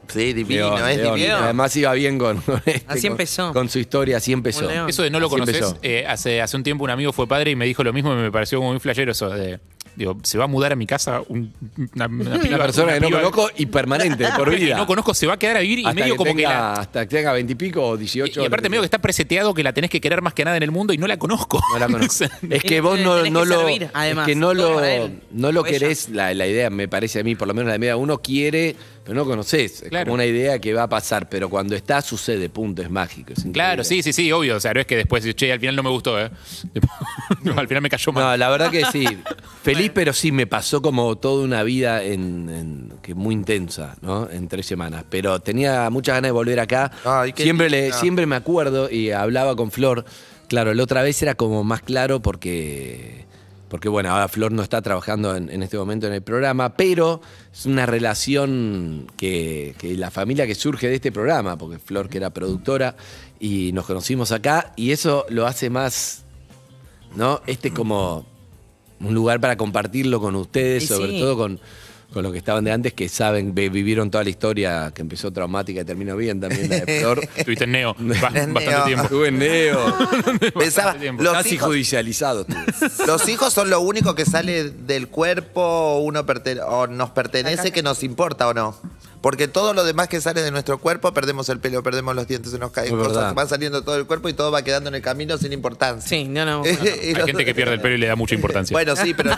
Sí, 0.08 0.34
divino, 0.34 0.76
León, 0.78 0.89
es 0.89 0.97
León. 0.97 1.15
divino. 1.15 1.36
Además 1.36 1.76
iba 1.76 1.93
bien 1.93 2.17
con, 2.17 2.38
con 2.41 2.62
este, 2.65 2.86
Así 2.88 3.08
empezó. 3.08 3.54
Con 3.54 3.69
su 3.69 3.80
historia, 3.80 4.17
así 4.17 4.32
empezó. 4.32 4.69
Eso 4.88 5.04
de 5.04 5.10
no 5.10 5.19
lo 5.19 5.28
Así 5.28 5.36
conoces, 5.36 5.76
eh, 5.82 6.06
hace, 6.08 6.41
hace 6.41 6.58
un 6.58 6.63
tiempo 6.63 6.84
un 6.84 6.89
amigo 6.89 7.12
fue 7.12 7.28
padre 7.28 7.52
y 7.52 7.56
me 7.56 7.65
dijo 7.65 7.84
lo 7.84 7.93
mismo 7.93 8.13
y 8.13 8.15
me 8.15 8.32
pareció 8.32 8.60
como 8.60 8.71
muy 8.71 8.80
flashero 8.80 9.12
eso 9.12 9.30
de, 9.30 9.60
digo, 9.97 10.17
se 10.23 10.38
va 10.38 10.45
a 10.45 10.47
mudar 10.47 10.71
a 10.71 10.75
mi 10.75 10.86
casa 10.88 11.21
un- 11.27 11.51
una, 11.95 12.05
una 12.05 12.29
Una 12.31 12.39
piba- 12.39 12.57
persona 12.60 12.83
una 12.86 12.93
que 12.93 12.99
no 13.01 13.07
piba 13.07 13.19
conozco 13.21 13.49
y 13.57 13.65
permanente, 13.65 14.25
por 14.38 14.49
que 14.51 14.55
vida. 14.57 14.77
no 14.77 14.86
conozco, 14.88 15.13
se 15.13 15.27
va 15.27 15.33
a 15.33 15.38
quedar 15.39 15.57
a 15.57 15.60
vivir 15.62 15.79
y 15.79 15.86
hasta 15.86 15.93
medio 15.95 16.13
que 16.13 16.17
como 16.17 16.29
tenga, 16.31 16.38
que 16.49 16.53
la, 16.55 16.73
Hasta 16.73 17.05
que 17.07 17.15
tenga 17.17 17.33
veintipico 17.33 17.81
o 17.86 17.97
dieciocho. 17.97 18.39
y, 18.39 18.43
y 18.43 18.45
aparte 18.47 18.69
medio 18.69 18.81
que 18.81 18.86
está 18.86 18.99
preseteado 18.99 19.53
que 19.53 19.63
la 19.63 19.73
tenés 19.73 19.89
que 19.89 19.99
querer 19.99 20.21
más 20.21 20.33
que 20.33 20.45
nada 20.45 20.55
en 20.55 20.63
el 20.63 20.71
mundo 20.71 20.93
y 20.93 20.97
no 20.97 21.07
la 21.07 21.17
conozco. 21.17 21.60
No 21.73 21.79
la 21.79 21.88
conozco. 21.91 22.25
es 22.49 22.63
que 22.63 22.79
vos 22.79 22.95
Tenés 22.97 23.05
no, 23.07 23.23
que 23.23 23.31
no 23.31 23.45
lo, 23.45 23.60
servir, 23.60 23.89
además, 23.93 24.27
es 24.27 24.33
que 24.33 24.39
no 24.39 24.53
todo 24.53 24.69
lo, 24.69 24.75
para 24.75 24.93
él. 24.93 25.19
no 25.31 25.51
lo 25.51 25.62
O 25.62 25.65
ella. 25.65 25.79
querés, 25.79 26.10
la, 26.10 26.33
la 26.33 26.47
idea 26.47 26.69
me 26.69 26.88
parece 26.88 27.19
a 27.19 27.23
mí, 27.23 27.36
por 27.36 27.47
lo 27.47 27.53
menos 27.53 27.71
la 27.71 27.77
media, 27.79 27.97
uno 27.97 28.19
quiere, 28.21 28.75
pero 29.03 29.15
no 29.15 29.25
conoces. 29.25 29.81
Es 29.83 29.89
Claro. 29.89 30.05
como 30.05 30.15
una 30.15 30.25
idea 30.25 30.60
que 30.60 30.73
va 30.73 30.83
a 30.83 30.89
pasar, 30.89 31.27
pero 31.29 31.49
cuando 31.49 31.75
está 31.75 32.01
sucede, 32.01 32.49
punto, 32.49 32.81
es 32.81 32.89
mágico. 32.89 33.31
es 33.33 33.39
increíble. 33.39 33.53
Claro, 33.53 33.83
sí, 33.83 34.03
sí, 34.03 34.13
sí, 34.13 34.31
obvio. 34.31 34.57
O 34.57 34.60
sea, 34.60 34.73
no 34.73 34.79
es 34.81 34.86
que 34.86 34.95
después, 34.97 35.23
che, 35.36 35.51
al 35.51 35.60
final 35.60 35.75
no 35.75 35.83
me 35.83 35.89
gustó, 35.89 36.19
¿eh? 36.21 36.29
No, 37.43 37.57
al 37.57 37.67
final 37.67 37.81
me 37.81 37.89
cayó 37.89 38.12
mal. 38.12 38.23
No, 38.23 38.38
la 38.38 38.49
verdad 38.49 38.69
que 38.69 38.83
sí. 38.91 39.05
Feliz, 39.75 39.91
pero 39.93 40.13
sí, 40.13 40.32
me 40.32 40.47
pasó 40.47 40.82
como 40.82 41.15
toda 41.17 41.43
una 41.43 41.63
vida 41.63 42.03
en, 42.03 42.49
en- 42.49 42.93
que 43.01 43.13
muy 43.15 43.34
intensa, 43.36 43.95
¿no? 44.01 44.30
En 44.30 44.47
tres 44.47 44.65
semanas. 44.65 45.03
Pero 45.10 45.39
tenía 45.39 45.89
muchas 45.89 46.15
ganas 46.15 46.30
de 46.30 46.32
volver 46.34 46.60
acá. 46.60 46.91
Ay, 47.06 47.34
qué 47.34 47.43
siempre, 47.43 47.69
le, 47.69 47.82
linda. 47.84 47.97
siempre 47.99 48.25
me 48.25 48.36
acuerdo 48.36 48.89
y 48.89 49.12
hablaba 49.12 49.56
con 49.56 49.71
Flor. 49.71 50.06
Claro, 50.47 50.73
la 50.73 50.84
otra 50.84 51.03
vez 51.03 51.21
era 51.21 51.36
como 51.36 51.63
más 51.63 51.82
claro 51.82 52.21
porque. 52.21 53.25
Porque 53.69 53.89
bueno, 53.89 54.12
ahora 54.12 54.30
Flor 54.30 54.53
no 54.53 54.63
está 54.63 54.82
trabajando 54.82 55.36
en, 55.36 55.49
en 55.49 55.62
este 55.62 55.77
momento 55.77 56.08
en 56.08 56.13
el 56.13 56.21
programa, 56.21 56.77
pero 56.77 57.19
es 57.51 57.65
una 57.65 57.86
relación 57.86 59.08
que, 59.17 59.75
que 59.77 59.97
la 59.97 60.10
familia 60.10 60.47
que 60.47 60.56
surge 60.56 60.88
de 60.88 60.95
este 60.95 61.12
programa, 61.12 61.58
porque 61.58 61.77
Flor 61.77 62.08
que 62.08 62.17
era 62.17 62.30
productora 62.30 62.95
y 63.41 63.73
nos 63.73 63.86
conocimos 63.86 64.32
acá, 64.32 64.71
y 64.77 64.91
eso 64.91 65.25
lo 65.27 65.45
hace 65.45 65.69
más, 65.69 66.23
¿no? 67.17 67.41
Este 67.45 67.71
como 67.73 68.25
un 68.99 69.13
lugar 69.13 69.39
para 69.39 69.55
compartirlo 69.57 70.19
con 70.19 70.36
ustedes, 70.36 70.83
Y 70.83 70.88
sobre 70.88 71.12
sí. 71.12 71.19
todo 71.19 71.38
con, 71.38 71.60
con 72.13 72.23
los 72.23 72.31
que 72.31 72.38
estaban 72.38 72.63
de 72.63 72.71
antes, 72.71 72.93
que 72.93 73.10
saben, 73.10 73.53
vivieron 73.53 74.10
toda 74.10 74.23
la 74.23 74.29
historia 74.29 74.91
que 74.95 75.01
empezó 75.01 75.31
traumática 75.31 75.81
y 75.81 75.86
terminó 75.86 76.15
bien 76.15 76.39
también, 76.39 76.69
la 76.69 76.79
de 76.79 76.99
Flor. 77.01 77.27
Estuviste 77.36 77.65
en 77.65 77.71
Neo 77.73 77.95
bastante 77.99 78.65
Neo. 78.65 78.83
tiempo. 78.86 79.03
Estuve 79.03 79.27
en 79.27 79.39
Neo. 79.39 79.97
Pensaba, 80.57 80.95
los 81.19 81.33
Casi 81.33 81.55
hijos, 81.55 81.67
judicializado. 81.67 82.45
los 83.05 83.27
hijos 83.29 83.53
son 83.53 83.69
lo 83.69 83.81
único 83.81 84.15
que 84.15 84.25
sale 84.25 84.69
del 84.69 85.10
cuerpo 85.10 85.99
uno 85.99 86.25
perte- 86.25 86.60
o 86.65 86.88
nos 86.88 87.10
pertenece 87.12 87.71
que 87.71 87.83
nos 87.83 88.03
importa 88.03 88.47
o 88.47 88.53
no. 88.53 88.75
Porque 89.27 89.49
todo 89.49 89.73
lo 89.73 89.83
demás 89.83 90.07
que 90.07 90.21
sale 90.21 90.41
de 90.41 90.51
nuestro 90.51 90.77
cuerpo, 90.77 91.13
perdemos 91.13 91.49
el 91.49 91.59
pelo, 91.59 91.83
perdemos 91.83 92.15
los 92.15 92.25
dientes, 92.29 92.53
se 92.53 92.57
nos 92.57 92.71
caen 92.71 92.87
Es 92.87 92.93
cosas, 92.93 93.13
verdad. 93.13 93.35
va 93.37 93.45
saliendo 93.45 93.81
todo 93.83 93.97
el 93.97 94.05
cuerpo 94.05 94.29
y 94.29 94.33
todo 94.33 94.51
va 94.51 94.61
quedando 94.61 94.87
en 94.87 94.95
el 94.95 95.01
camino 95.01 95.37
sin 95.37 95.51
importancia. 95.51 96.07
Sí, 96.07 96.23
no, 96.29 96.45
no. 96.45 96.63
Y 96.65 96.69
Hay 96.69 97.13
los- 97.13 97.25
gente 97.25 97.43
que 97.43 97.53
pierde 97.53 97.73
el 97.73 97.81
pelo 97.81 97.95
y 97.95 97.97
le 97.97 98.07
da 98.07 98.15
mucha 98.15 98.35
importancia. 98.35 98.73
Bueno, 98.73 98.95
sí, 98.95 99.13
pero 99.13 99.31
no, 99.31 99.37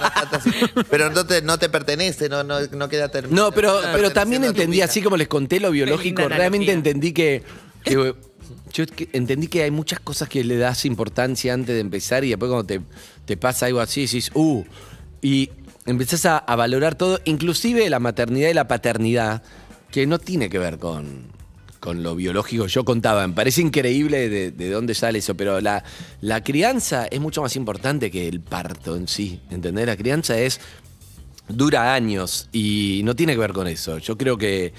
pero 0.92 1.10
no 1.10 1.26
te, 1.26 1.42
no 1.42 1.58
te 1.58 1.70
pertenece, 1.70 2.30
no, 2.30 2.44
no, 2.44 2.60
no 2.68 2.88
queda 2.88 3.10
terminado. 3.10 3.48
No, 3.50 3.52
pero, 3.52 3.80
pero 3.92 4.12
también 4.12 4.44
entendí, 4.44 4.80
así 4.82 5.02
como 5.02 5.18
les 5.18 5.28
conté 5.28 5.60
lo 5.60 5.72
biológico, 5.72 6.28
realmente 6.30 6.72
entendí 6.72 7.12
que, 7.12 7.42
que- 7.84 8.14
yo 8.72 8.86
que- 8.86 9.10
entendí 9.14 9.48
que 9.48 9.64
hay 9.64 9.72
muchas 9.72 10.00
cosas 10.02 10.30
que 10.30 10.44
le 10.44 10.58
das 10.58 10.86
importancia 10.86 11.52
antes 11.52 11.74
de 11.74 11.80
empezar 11.82 12.24
y 12.24 12.30
después 12.30 12.50
cuando 12.50 12.68
te, 12.68 12.82
te 13.26 13.38
pasa 13.38 13.66
algo 13.66 13.80
así, 13.80 14.02
decís, 14.06 14.30
uh, 14.36 14.64
y 15.24 15.50
empezás 15.88 16.28
a, 16.28 16.38
a 16.38 16.56
valorar 16.56 16.94
todo, 16.94 17.20
inclusive 17.26 17.90
la 17.90 17.98
maternidad 18.00 18.50
y 18.50 18.54
la 18.54 18.68
paternidad, 18.68 19.42
que 19.92 20.06
no 20.08 20.20
tiene 20.20 20.50
que 20.50 20.60
ver 20.60 20.78
con, 20.78 21.32
con 21.80 22.04
lo 22.04 22.16
biológico. 22.16 22.68
Yo 22.68 22.84
contaba, 22.86 23.28
me 23.28 23.34
parece 23.34 23.62
increíble 23.62 24.30
de, 24.30 24.52
de 24.52 24.70
dónde 24.70 24.94
sale 24.94 25.20
eso, 25.20 25.36
pero 25.36 25.60
la, 25.62 25.84
la 26.22 26.44
crianza 26.44 27.06
es 27.08 27.20
mucho 27.20 27.42
más 27.42 27.56
importante 27.56 28.12
que 28.12 28.28
el 28.28 28.42
parto 28.42 28.96
en 28.96 29.08
sí, 29.08 29.40
¿entendés? 29.50 29.86
La 29.88 29.98
crianza 29.98 30.38
es 30.38 30.60
dura 31.48 31.94
años 31.94 32.48
y 32.52 33.02
no 33.04 33.16
tiene 33.16 33.34
que 33.34 33.40
ver 33.40 33.54
con 33.54 33.68
eso. 33.68 33.98
Yo 33.98 34.18
creo 34.18 34.38
que 34.38 34.74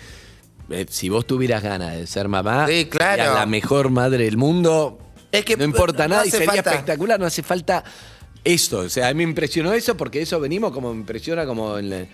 eh, 0.71 0.87
si 0.89 1.09
vos 1.09 1.27
tuvieras 1.27 1.63
ganas 1.63 1.97
de 1.97 2.07
ser 2.07 2.29
mamá, 2.29 2.67
Sí, 2.69 2.87
claro. 2.87 3.23
serías 3.23 3.35
la 3.35 3.47
mejor 3.47 3.91
madre 3.91 4.25
del 4.25 4.37
mundo. 4.37 4.99
Es 5.33 5.45
que 5.45 5.57
no 5.57 5.65
importa 5.65 6.07
no 6.09 6.15
nada 6.17 6.27
y 6.27 6.31
sería 6.31 6.47
falta. 6.47 6.71
espectacular, 6.71 7.19
no 7.19 7.27
hace 7.27 7.43
falta 7.43 7.83
eso. 8.45 8.79
O 8.81 8.89
sea, 8.89 9.09
a 9.09 9.15
mí 9.15 9.19
me 9.19 9.23
impresionó 9.31 9.73
eso 9.73 9.97
porque 9.97 10.23
eso 10.23 10.39
venimos 10.41 10.73
como 10.73 10.93
me 10.95 11.01
impresiona 11.01 11.45
como 11.47 11.77
en 11.79 11.91
la- 11.91 12.07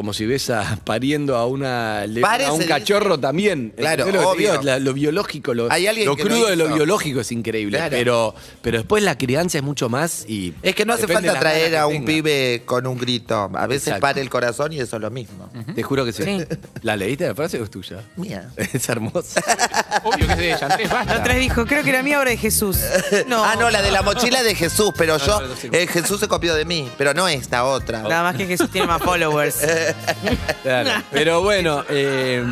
como 0.00 0.14
si 0.14 0.24
ves 0.24 0.48
a, 0.48 0.78
pariendo 0.84 1.36
a 1.36 1.46
una 1.46 2.00
a 2.04 2.52
un 2.52 2.62
cachorro 2.64 3.20
también. 3.20 3.74
Claro, 3.76 4.04
¿Entendés 4.06 4.14
lo 4.14 4.30
que 4.32 4.36
te 4.38 4.48
obvio. 4.48 4.50
digo? 4.52 4.62
La- 4.62 4.78
lo 4.78 4.94
biológico, 4.94 5.52
lo, 5.52 5.70
Hay 5.70 5.86
alguien 5.86 6.06
lo 6.06 6.16
que 6.16 6.24
lo 6.24 6.30
crudo 6.30 6.46
de 6.48 6.56
lo 6.56 6.68
biológico 6.74 7.20
es 7.20 7.30
increíble. 7.32 7.76
Claro. 7.76 7.90
Pero, 7.90 8.34
pero 8.62 8.78
después 8.78 9.02
la 9.02 9.18
crianza 9.18 9.58
es 9.58 9.64
mucho 9.64 9.90
más 9.90 10.24
y. 10.26 10.54
Es 10.62 10.74
que 10.74 10.86
no 10.86 10.94
hace 10.94 11.06
falta 11.06 11.38
traer 11.38 11.76
a 11.76 11.86
un 11.86 11.92
tenga. 11.96 12.06
pibe 12.06 12.62
con 12.64 12.86
un 12.86 12.96
grito. 12.96 13.50
A 13.54 13.66
veces 13.66 13.88
Exacto. 13.88 14.00
para 14.00 14.20
el 14.22 14.30
corazón 14.30 14.72
y 14.72 14.80
eso 14.80 14.96
es 14.96 15.02
lo 15.02 15.10
mismo. 15.10 15.50
Te 15.74 15.82
juro 15.82 16.04
que 16.06 16.12
sí. 16.14 16.22
Sí. 16.24 16.38
¿La 16.80 16.96
leíste 16.96 17.26
la 17.26 17.34
frase 17.34 17.60
o 17.60 17.64
es 17.64 17.70
tuya? 17.70 18.02
Mía. 18.16 18.48
Es 18.72 18.88
hermosa. 18.88 19.42
Obvio 20.04 20.26
que 20.26 20.32
es 20.32 20.38
de 20.38 20.46
ella, 20.52 20.66
Andrés, 20.70 20.90
basta. 20.90 21.14
La 21.14 21.20
otra 21.20 21.34
vez 21.34 21.42
dijo, 21.42 21.66
creo 21.66 21.82
que 21.82 21.90
era 21.90 22.02
mía 22.02 22.18
obra 22.20 22.30
de 22.30 22.36
Jesús. 22.38 22.78
No. 23.26 23.44
Ah, 23.44 23.56
no, 23.58 23.68
la 23.70 23.82
de 23.82 23.90
la 23.90 24.00
mochila 24.02 24.42
de 24.42 24.54
Jesús, 24.54 24.92
pero 24.96 25.18
No, 25.18 25.26
yo, 25.26 25.40
no, 25.40 25.48
no, 25.48 25.56
sí. 25.56 25.68
eh, 25.72 25.86
Jesús 25.86 26.20
se 26.20 26.28
copió 26.28 26.54
de 26.54 26.64
mí, 26.64 26.88
pero 26.96 27.12
no 27.12 27.26
esta 27.28 27.64
otra. 27.64 28.02
Nada 28.02 28.22
más 28.22 28.36
que 28.36 28.46
Jesús 28.46 28.70
tiene 28.70 28.86
más 28.86 29.02
followers. 29.02 29.56
Claro. 30.62 30.90
Pero 31.10 31.42
bueno, 31.42 31.84
eh, 31.88 32.44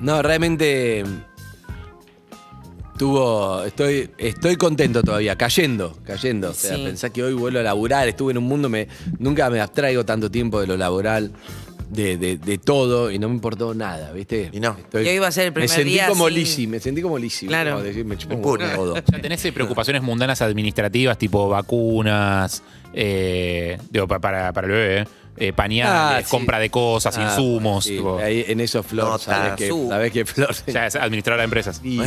no, 0.00 0.22
realmente 0.22 1.04
tuvo, 2.98 3.64
estoy, 3.64 4.10
estoy 4.18 4.56
contento 4.56 5.02
todavía, 5.02 5.36
cayendo, 5.36 5.96
cayendo. 6.04 6.50
O 6.50 6.54
sea, 6.54 6.76
Sí. 6.76 6.84
pensá 6.84 7.10
que 7.10 7.22
hoy 7.22 7.32
vuelvo 7.34 7.58
a 7.58 7.62
laburar, 7.62 8.08
estuve 8.08 8.32
en 8.32 8.38
un 8.38 8.44
mundo, 8.44 8.68
me, 8.68 8.88
nunca 9.18 9.48
me 9.50 9.60
abstraigo 9.60 10.04
tanto 10.04 10.30
tiempo 10.30 10.60
de 10.60 10.66
lo 10.66 10.76
laboral. 10.76 11.32
De, 11.90 12.16
de- 12.16 12.38
de 12.38 12.56
todo 12.56 13.10
y 13.10 13.18
no 13.18 13.28
me 13.28 13.34
importó 13.34 13.74
nada, 13.74 14.12
¿viste? 14.12 14.48
Y 14.50 14.60
no. 14.60 14.74
Estoy- 14.78 15.18
va 15.18 15.26
a 15.26 15.30
ser 15.30 15.48
el 15.48 15.52
primer 15.52 15.68
Me 15.68 15.74
sentí 15.76 15.90
día 15.90 16.06
como 16.08 16.26
sin- 16.28 16.34
Lizzy, 16.38 16.66
me 16.66 16.80
sentí 16.80 17.02
como 17.02 17.18
Lizzy. 17.18 17.46
Claro. 17.46 17.72
como 17.72 17.82
decir, 17.82 18.02
me 18.06 18.16
chupó 18.16 18.56
todo. 18.56 18.94
Ya 19.12 19.18
tenés 19.20 19.44
eh, 19.44 19.52
preocupaciones 19.52 20.00
mundanas 20.02 20.40
administrativas, 20.40 21.18
tipo 21.18 21.50
vacunas, 21.50 22.62
eh, 22.94 23.76
digo, 23.90 24.08
pa- 24.08 24.20
para, 24.20 24.54
para 24.54 24.66
el 24.68 24.72
bebé, 24.72 25.08
eh, 25.36 25.52
pañales, 25.52 25.92
Ah, 25.94 26.20
sí. 26.22 26.30
compra 26.30 26.58
de 26.58 26.70
cosas, 26.70 27.16
Ah, 27.18 27.22
insumos. 27.30 27.84
sí, 27.84 27.96
tipo, 27.96 28.18
ahí 28.18 28.44
en 28.48 28.60
eso 28.60 28.82
Flor, 28.82 29.06
Notas. 29.06 29.22
sabés 29.22 29.52
que, 29.54 29.68
Su. 29.68 29.86
sabés 29.88 30.12
que 30.12 30.24
Flor... 30.26 30.54
ya 30.66 30.86
es 30.86 30.96
administradora 30.96 31.42
de 31.42 31.44
empresas. 31.44 31.80
Sí, 31.82 31.98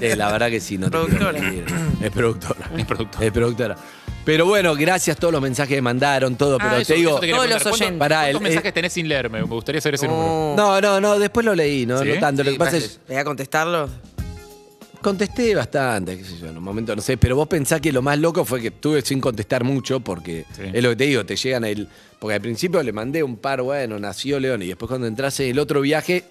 sí, 0.00 0.16
la 0.16 0.32
verdad 0.32 0.50
que 0.50 0.60
sí, 0.60 0.78
no 0.78 0.90
te 0.90 0.98
quiero 0.98 1.06
Productora. 1.30 1.40
mentir. 1.40 1.64
Es 2.02 2.10
productora. 2.10 2.70
Es 2.76 2.84
productora. 2.84 3.26
Es 3.26 3.32
productora. 3.32 3.76
Pero 4.24 4.46
bueno, 4.46 4.74
gracias 4.74 5.16
a 5.18 5.20
todos 5.20 5.32
los 5.32 5.42
mensajes 5.42 5.74
que 5.76 5.82
mandaron, 5.82 6.34
todo. 6.36 6.56
Ah, 6.58 6.64
Pero 6.70 6.76
eso- 6.80 6.92
te 6.94 6.98
digo. 6.98 7.10
eso 7.10 7.20
te 7.20 7.26
quería 7.26 7.36
todos 7.36 7.46
preguntar. 7.46 7.54
los 7.54 7.62
¿Cuántos- 7.62 7.80
oyentes. 7.82 7.98
Pará, 8.00 8.16
¿Cuántos 8.22 8.36
el- 8.40 8.42
mensajes 8.48 8.74
tenés 8.74 8.92
sin 8.94 9.08
leerme? 9.08 9.38
Me 9.40 9.44
gustaría 9.46 9.80
saber 9.82 9.94
ese 9.96 10.08
número. 10.08 10.54
No. 10.56 10.56
No, 10.56 10.80
no, 10.80 11.00
no, 11.00 11.18
después 11.18 11.44
lo 11.44 11.54
leí, 11.54 11.84
¿no? 11.84 11.98
¿Sí? 12.00 12.08
No 12.08 12.20
tanto. 12.20 12.42
Lo 12.42 12.50
que 12.52 12.56
pasa 12.58 12.72
más 12.72 12.82
es. 12.84 13.00
¿Voy 13.06 13.16
a 13.16 13.24
contestarlo? 13.24 13.88
Contesté 15.04 15.54
bastante, 15.54 16.16
qué 16.16 16.24
sé 16.24 16.38
yo, 16.38 16.46
en 16.46 16.56
un 16.56 16.64
momento 16.64 16.96
no 16.96 17.02
sé, 17.02 17.18
pero 17.18 17.36
vos 17.36 17.46
pensás 17.46 17.78
que 17.78 17.92
lo 17.92 18.00
más 18.00 18.18
loco 18.18 18.42
fue 18.42 18.62
que 18.62 18.68
estuve 18.68 19.02
sin 19.02 19.20
contestar 19.20 19.62
mucho 19.62 20.00
porque 20.00 20.46
Sí. 20.56 20.62
es 20.72 20.82
lo 20.82 20.88
que 20.88 20.96
te 20.96 21.04
digo, 21.04 21.26
te 21.26 21.36
llegan 21.36 21.62
el. 21.66 21.86
Porque 22.18 22.36
al 22.36 22.40
principio 22.40 22.82
le 22.82 22.90
mandé 22.90 23.22
un 23.22 23.36
par, 23.36 23.60
bueno, 23.60 23.98
nació 23.98 24.40
León, 24.40 24.62
y 24.62 24.68
después 24.68 24.88
cuando 24.88 25.06
entras 25.06 25.38
en 25.40 25.50
el 25.50 25.58
otro 25.58 25.82
viaje, 25.82 26.24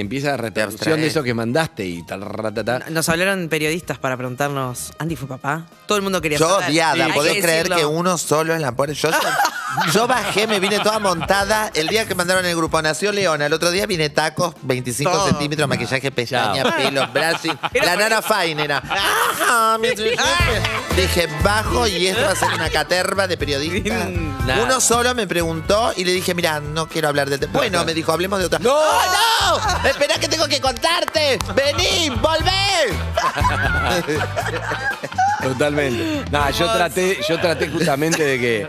empieza 0.00 0.28
la 0.30 0.36
repercusión 0.36 1.00
de 1.00 1.06
eso 1.06 1.22
que 1.22 1.34
mandaste 1.34 1.84
y 1.84 2.02
tal, 2.02 2.22
ratata. 2.22 2.84
Nos 2.90 3.08
hablaron 3.08 3.48
periodistas 3.48 3.98
para 3.98 4.16
preguntarnos, 4.16 4.92
¿Andy 4.98 5.16
fue 5.16 5.28
papá? 5.28 5.64
Todo 5.86 5.96
el 5.98 6.02
mundo 6.02 6.20
quería 6.20 6.38
Yo 6.38 6.48
saber. 6.48 6.70
odiada, 6.70 7.08
¿podés 7.14 7.34
que 7.34 7.40
creer 7.42 7.68
decirlo. 7.68 7.76
que 7.76 7.86
uno 7.86 8.18
solo 8.18 8.54
en 8.54 8.62
la 8.62 8.72
pobre? 8.72 8.94
Yo 9.92 10.06
bajé, 10.06 10.46
me 10.46 10.58
vine 10.58 10.78
toda 10.78 10.98
montada. 10.98 11.70
El 11.74 11.88
día 11.88 12.06
que 12.06 12.14
mandaron 12.14 12.46
el 12.46 12.56
grupo 12.56 12.80
Nació 12.80 13.12
Leona, 13.12 13.46
el 13.46 13.52
otro 13.52 13.70
día 13.70 13.84
vine 13.86 14.08
tacos, 14.08 14.54
25 14.62 15.10
Todo. 15.10 15.26
centímetros, 15.28 15.68
maquillaje, 15.68 16.10
pestaña, 16.10 16.62
Chao. 16.62 16.76
pelo, 16.76 17.06
brushing. 17.08 17.58
La 17.84 17.96
nana 17.96 18.22
fine 18.22 18.64
era. 18.64 18.82
Mi- 19.80 19.88
Dije, 20.96 21.28
bajo 21.42 21.86
y 21.86 22.06
esto 22.06 22.22
va 22.22 22.30
a 22.32 22.36
ser 22.36 22.48
una 22.54 22.70
caterva 22.70 23.26
de 23.26 23.36
periodistas. 23.36 24.08
Uno 24.62 24.80
solo 24.80 25.14
me 25.14 25.26
preguntó 25.26 25.92
y 25.96 26.04
le 26.04 26.12
dije, 26.12 26.34
mira, 26.34 26.60
no 26.60 26.88
quiero 26.88 27.08
hablar 27.08 27.28
de... 27.28 27.44
Bueno, 27.48 27.84
me 27.84 27.92
dijo, 27.92 28.12
hablemos 28.12 28.38
de 28.38 28.46
otra. 28.46 28.58
¡No! 28.60 28.72
¡Oh, 28.72 29.02
no! 29.82 29.85
Espera 29.88 30.18
que 30.18 30.28
tengo 30.28 30.46
que 30.48 30.60
contarte. 30.60 31.38
Vení, 31.54 32.10
volvé. 32.10 32.92
Totalmente. 35.42 36.24
Nada, 36.30 36.50
yo 36.50 36.66
traté, 36.72 37.18
yo 37.28 37.38
traté 37.40 37.68
justamente 37.68 38.24
de 38.24 38.38
que 38.40 38.66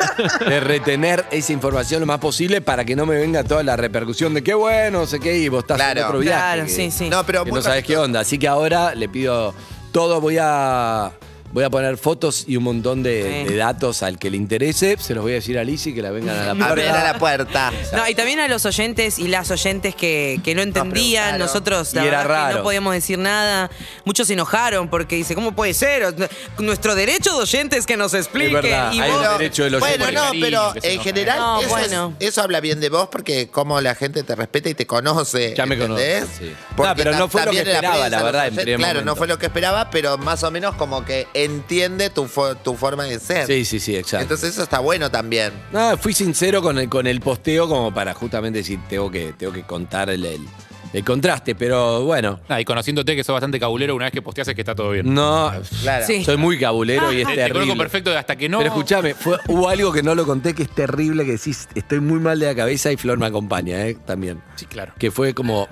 de 0.48 0.60
retener 0.60 1.26
esa 1.32 1.54
información 1.54 2.02
lo 2.02 2.06
más 2.06 2.20
posible 2.20 2.62
para 2.62 2.86
que 2.86 2.96
no 2.96 3.06
me 3.06 3.16
venga 3.18 3.44
toda 3.44 3.64
la 3.64 3.76
repercusión 3.76 4.34
de 4.34 4.44
qué 4.44 4.54
bueno, 4.54 5.00
no 5.00 5.06
sé 5.08 5.20
qué, 5.20 5.38
y 5.38 5.50
vos 5.50 5.64
estás 5.64 5.80
en 5.80 5.86
Claro. 5.86 6.06
otro 6.08 6.20
viaje. 6.20 6.38
Claro, 6.40 6.64
que- 6.66 6.70
sí, 6.72 6.92
sí. 6.92 7.10
No, 7.10 7.24
pero 7.26 7.44
que 7.46 7.52
muy 7.52 7.60
no 7.60 7.64
sabes 7.64 7.84
qué 7.84 7.98
onda. 7.98 8.20
Así 8.20 8.38
que 8.38 8.48
ahora 8.48 8.94
le 8.94 9.10
pido 9.10 9.54
todo, 9.92 10.22
voy 10.22 10.38
a 10.40 11.12
voy 11.52 11.64
a 11.64 11.70
poner 11.70 11.98
fotos 11.98 12.44
y 12.48 12.58
un 12.58 12.64
montón 12.64 13.04
de, 13.04 13.44
Sí. 13.48 13.52
de 13.54 13.58
datos 13.58 14.04
al 14.04 14.20
que 14.20 14.30
le 14.30 14.38
interese. 14.38 14.98
Se 15.00 15.14
los 15.16 15.24
voy 15.24 15.32
a 15.34 15.36
decir 15.36 15.58
a 15.58 15.64
Lizzy 15.64 15.94
que 15.94 16.02
la 16.02 16.12
vengan 16.12 16.36
a 16.38 16.54
la 16.54 16.66
A 16.66 16.74
ver 16.74 16.88
a 16.90 16.92
puerta. 16.92 17.04
la 17.04 17.20
puerta. 17.20 17.74
No, 17.94 18.08
y 18.08 18.16
también 18.16 18.40
a 18.40 18.48
los 18.48 18.66
oyentes 18.66 19.18
y 19.20 19.28
las 19.28 19.50
oyentes 19.52 19.96
que, 19.96 20.40
que 20.44 20.54
no 20.56 20.62
entendían, 20.62 21.24
preguntaron. 21.24 21.40
nosotros 21.40 21.94
la 21.94 22.04
Y 22.04 22.08
era 22.08 22.18
verdad 22.20 22.34
que 22.36 22.42
raro. 22.44 22.58
no 22.58 22.64
podíamos 22.64 22.94
decir 22.94 23.18
nada. 23.18 23.72
Muchos 24.06 24.28
se 24.28 24.34
enojaron 24.34 24.90
porque 24.90 25.16
dice, 25.16 25.36
¿cómo 25.36 25.54
puede 25.54 25.74
ser? 25.74 26.14
Nuestro 26.60 26.96
derecho 26.96 27.36
de 27.36 27.42
oyentes 27.44 27.86
que 27.86 27.98
nos 27.98 28.14
explique. 28.14 28.48
Es 28.58 28.62
verdad, 28.64 28.94
y 28.94 29.00
hay 29.00 29.12
vos- 29.12 29.26
un 29.28 29.38
derecho 29.38 29.64
de 29.64 29.70
los 29.72 29.80
Bueno, 29.80 30.06
oyentes. 30.06 30.14
no, 30.22 30.28
cariño, 30.28 30.46
pero 30.46 30.74
que 30.74 30.82
se 30.82 30.88
en 30.88 30.94
enoja. 30.94 31.04
general 31.10 31.40
No, 31.40 31.60
eso, 31.62 31.70
bueno. 31.70 32.16
es- 32.20 32.28
eso 32.28 32.42
habla 32.42 32.60
bien 32.60 32.80
de 32.80 32.90
vos 32.90 33.08
porque 33.12 33.48
como 33.50 33.80
la 33.82 33.96
gente 33.96 34.24
te 34.24 34.36
respeta 34.36 34.70
y 34.70 34.74
te 34.74 34.86
conoce. 34.86 35.54
Ya 35.56 35.66
me 35.66 35.76
¿entendés? 35.76 36.22
conoce, 36.26 36.38
sí. 36.46 36.54
No, 36.78 36.94
pero 36.96 37.12
no 37.14 37.28
fue 37.30 37.42
lo 37.42 37.46
también 37.46 37.64
que 37.64 37.70
en 37.72 37.76
esperaba, 37.78 37.96
prensa, 38.02 38.10
la 38.18 38.24
verdad, 38.24 38.48
en 38.48 38.56
primer 38.56 38.78
Claro, 38.78 38.94
no 39.00 39.06
momento. 39.06 39.16
fue 39.16 39.28
lo 39.28 39.38
que 39.40 39.46
esperaba, 39.48 39.90
pero 39.90 40.18
más 40.18 40.44
o 40.44 40.52
menos 40.52 40.76
como 40.76 41.04
que 41.06 41.28
entiende 41.44 42.10
tu, 42.10 42.26
fo- 42.26 42.56
tu 42.64 42.76
forma 42.76 43.04
de 43.06 43.20
ser. 43.20 43.46
Sí, 43.48 43.66
sí, 43.66 43.80
sí, 43.80 43.96
exacto. 43.96 44.24
Entonces 44.24 44.52
eso 44.52 44.64
está 44.64 44.80
bueno 44.80 45.10
también. 45.12 45.52
No, 45.72 45.98
fui 45.98 46.14
sincero 46.14 46.62
con 46.62 46.78
el, 46.78 46.90
con 46.90 47.08
el 47.08 47.20
posteo 47.22 47.68
como 47.68 47.94
para 47.94 48.14
justamente 48.14 48.60
decir, 48.60 48.80
tengo 48.90 49.10
que, 49.12 49.34
tengo 49.38 49.54
que 49.54 49.64
contar 49.64 50.10
el, 50.10 50.26
el- 50.26 50.48
el 50.94 51.04
contraste, 51.04 51.54
pero 51.54 52.04
bueno. 52.06 52.40
Ah, 52.48 52.62
y 52.62 52.66
conociéndote 52.66 53.14
que 53.14 53.22
sos 53.24 53.34
bastante 53.34 53.60
cabulero, 53.60 53.94
una 53.94 54.06
vez 54.06 54.14
que 54.14 54.22
posteas 54.22 54.48
es 54.48 54.56
que 54.56 54.62
está 54.62 54.74
todo 54.74 54.92
bien. 54.92 55.14
No, 55.14 55.52
Claro. 55.82 56.06
Sí. 56.08 56.24
soy 56.24 56.38
muy 56.38 56.58
cabulero 56.58 57.12
y 57.12 57.22
es 57.22 57.28
Te- 57.28 57.34
Te 57.36 57.42
conozco 57.42 57.54
terrible. 57.60 57.84
perfecto 57.84 58.18
hasta 58.18 58.36
que 58.38 58.48
no. 58.48 58.60
Pero 58.60 58.70
escúchame, 58.70 59.14
fue- 59.14 59.38
hubo 59.50 59.68
algo 59.68 59.92
que 59.92 60.02
no 60.02 60.16
lo 60.16 60.26
conté 60.26 60.56
que 60.56 60.64
es 60.64 60.70
terrible, 60.74 61.26
que 61.26 61.34
decís, 61.34 61.68
estoy 61.76 62.00
muy 62.00 62.20
mal 62.20 62.40
de 62.40 62.46
la 62.48 62.56
cabeza 62.56 62.90
y 62.92 62.96
Flor 62.98 63.18
me 63.20 63.26
acompaña, 63.26 63.86
¿eh? 63.86 63.98
También. 64.06 64.42
Sí, 64.56 64.66
claro. 64.66 64.94
Que 64.98 65.12
fue 65.12 65.34
como, 65.34 65.68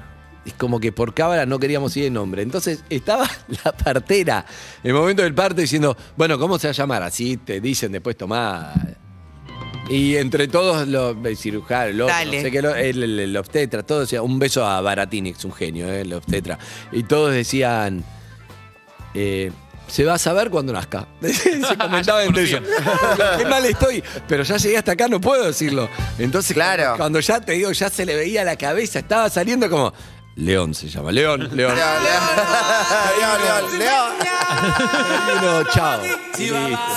es 0.46 0.54
como 0.54 0.80
que 0.80 0.92
por 0.92 1.14
cámara 1.14 1.46
no 1.46 1.58
queríamos 1.60 1.96
ir 1.98 2.06
el 2.06 2.14
nombre. 2.14 2.42
Entonces 2.42 2.84
estaba 2.90 3.30
la 3.66 3.72
partera, 3.76 4.46
en 4.84 4.90
el 4.92 4.94
momento 4.96 5.24
del 5.24 5.34
parto, 5.34 5.62
diciendo, 5.62 5.96
bueno, 6.16 6.38
¿cómo 6.40 6.60
se 6.60 6.68
va 6.68 6.72
a 6.72 6.76
llamar? 6.76 7.04
Así 7.04 7.38
te 7.38 7.60
dicen 7.60 7.92
después, 7.92 8.16
tomá. 8.18 8.74
Y 9.90 10.16
entre 10.16 10.48
todos 10.48 10.88
los 10.88 11.16
el 11.24 11.38
cirujano, 11.38 11.90
el 11.90 12.02
otro, 12.02 12.16
Dale. 12.16 12.38
no 12.38 12.44
sé 12.44 12.52
qué, 12.52 12.58
el, 12.90 13.04
el- 13.04 13.20
el 13.20 13.38
obstetra, 13.38 13.84
todos 13.84 14.02
decían, 14.02 14.24
un 14.24 14.40
beso 14.40 14.66
a 14.66 14.82
Baratini, 14.82 15.32
que 15.32 15.38
es 15.38 15.46
un 15.46 15.54
genio, 15.54 15.88
¿eh? 15.92 16.02
el 16.02 16.12
obstetra. 16.14 16.58
Y 16.92 17.04
todos 17.04 17.32
decían, 17.32 18.04
eh, 19.14 19.52
se 19.88 20.04
va 20.04 20.16
a 20.16 20.18
saber 20.18 20.50
cuando 20.50 20.74
nazca. 20.74 21.08
Se 21.22 21.78
comentaba 21.80 22.24
entre 22.24 22.44
ellos. 22.44 22.62
Qué 23.38 23.46
mal 23.46 23.64
estoy, 23.66 24.04
pero 24.28 24.42
ya 24.42 24.58
llegué 24.58 24.78
hasta 24.80 24.94
acá, 24.94 25.08
no 25.08 25.22
puedo 25.22 25.46
decirlo. 25.46 25.88
Entonces, 26.18 26.56
Claro. 26.56 26.82
cuando, 26.84 26.98
cuando 26.98 27.20
ya 27.20 27.40
te 27.42 27.52
digo, 27.54 27.72
ya 27.72 27.90
se 27.92 28.06
le 28.08 28.16
veía 28.16 28.44
la 28.44 28.56
cabeza, 28.56 28.98
estaba 28.98 29.30
saliendo 29.30 29.70
como, 29.70 29.94
León 30.36 30.74
se 30.74 30.90
llama, 30.90 31.12
León, 31.12 31.50
León. 31.54 31.76
León, 31.76 31.78
León, 31.78 33.80
León, 33.80 34.14
León. 35.42 35.68
Chao. 35.74 36.02
Listo, 36.38 36.56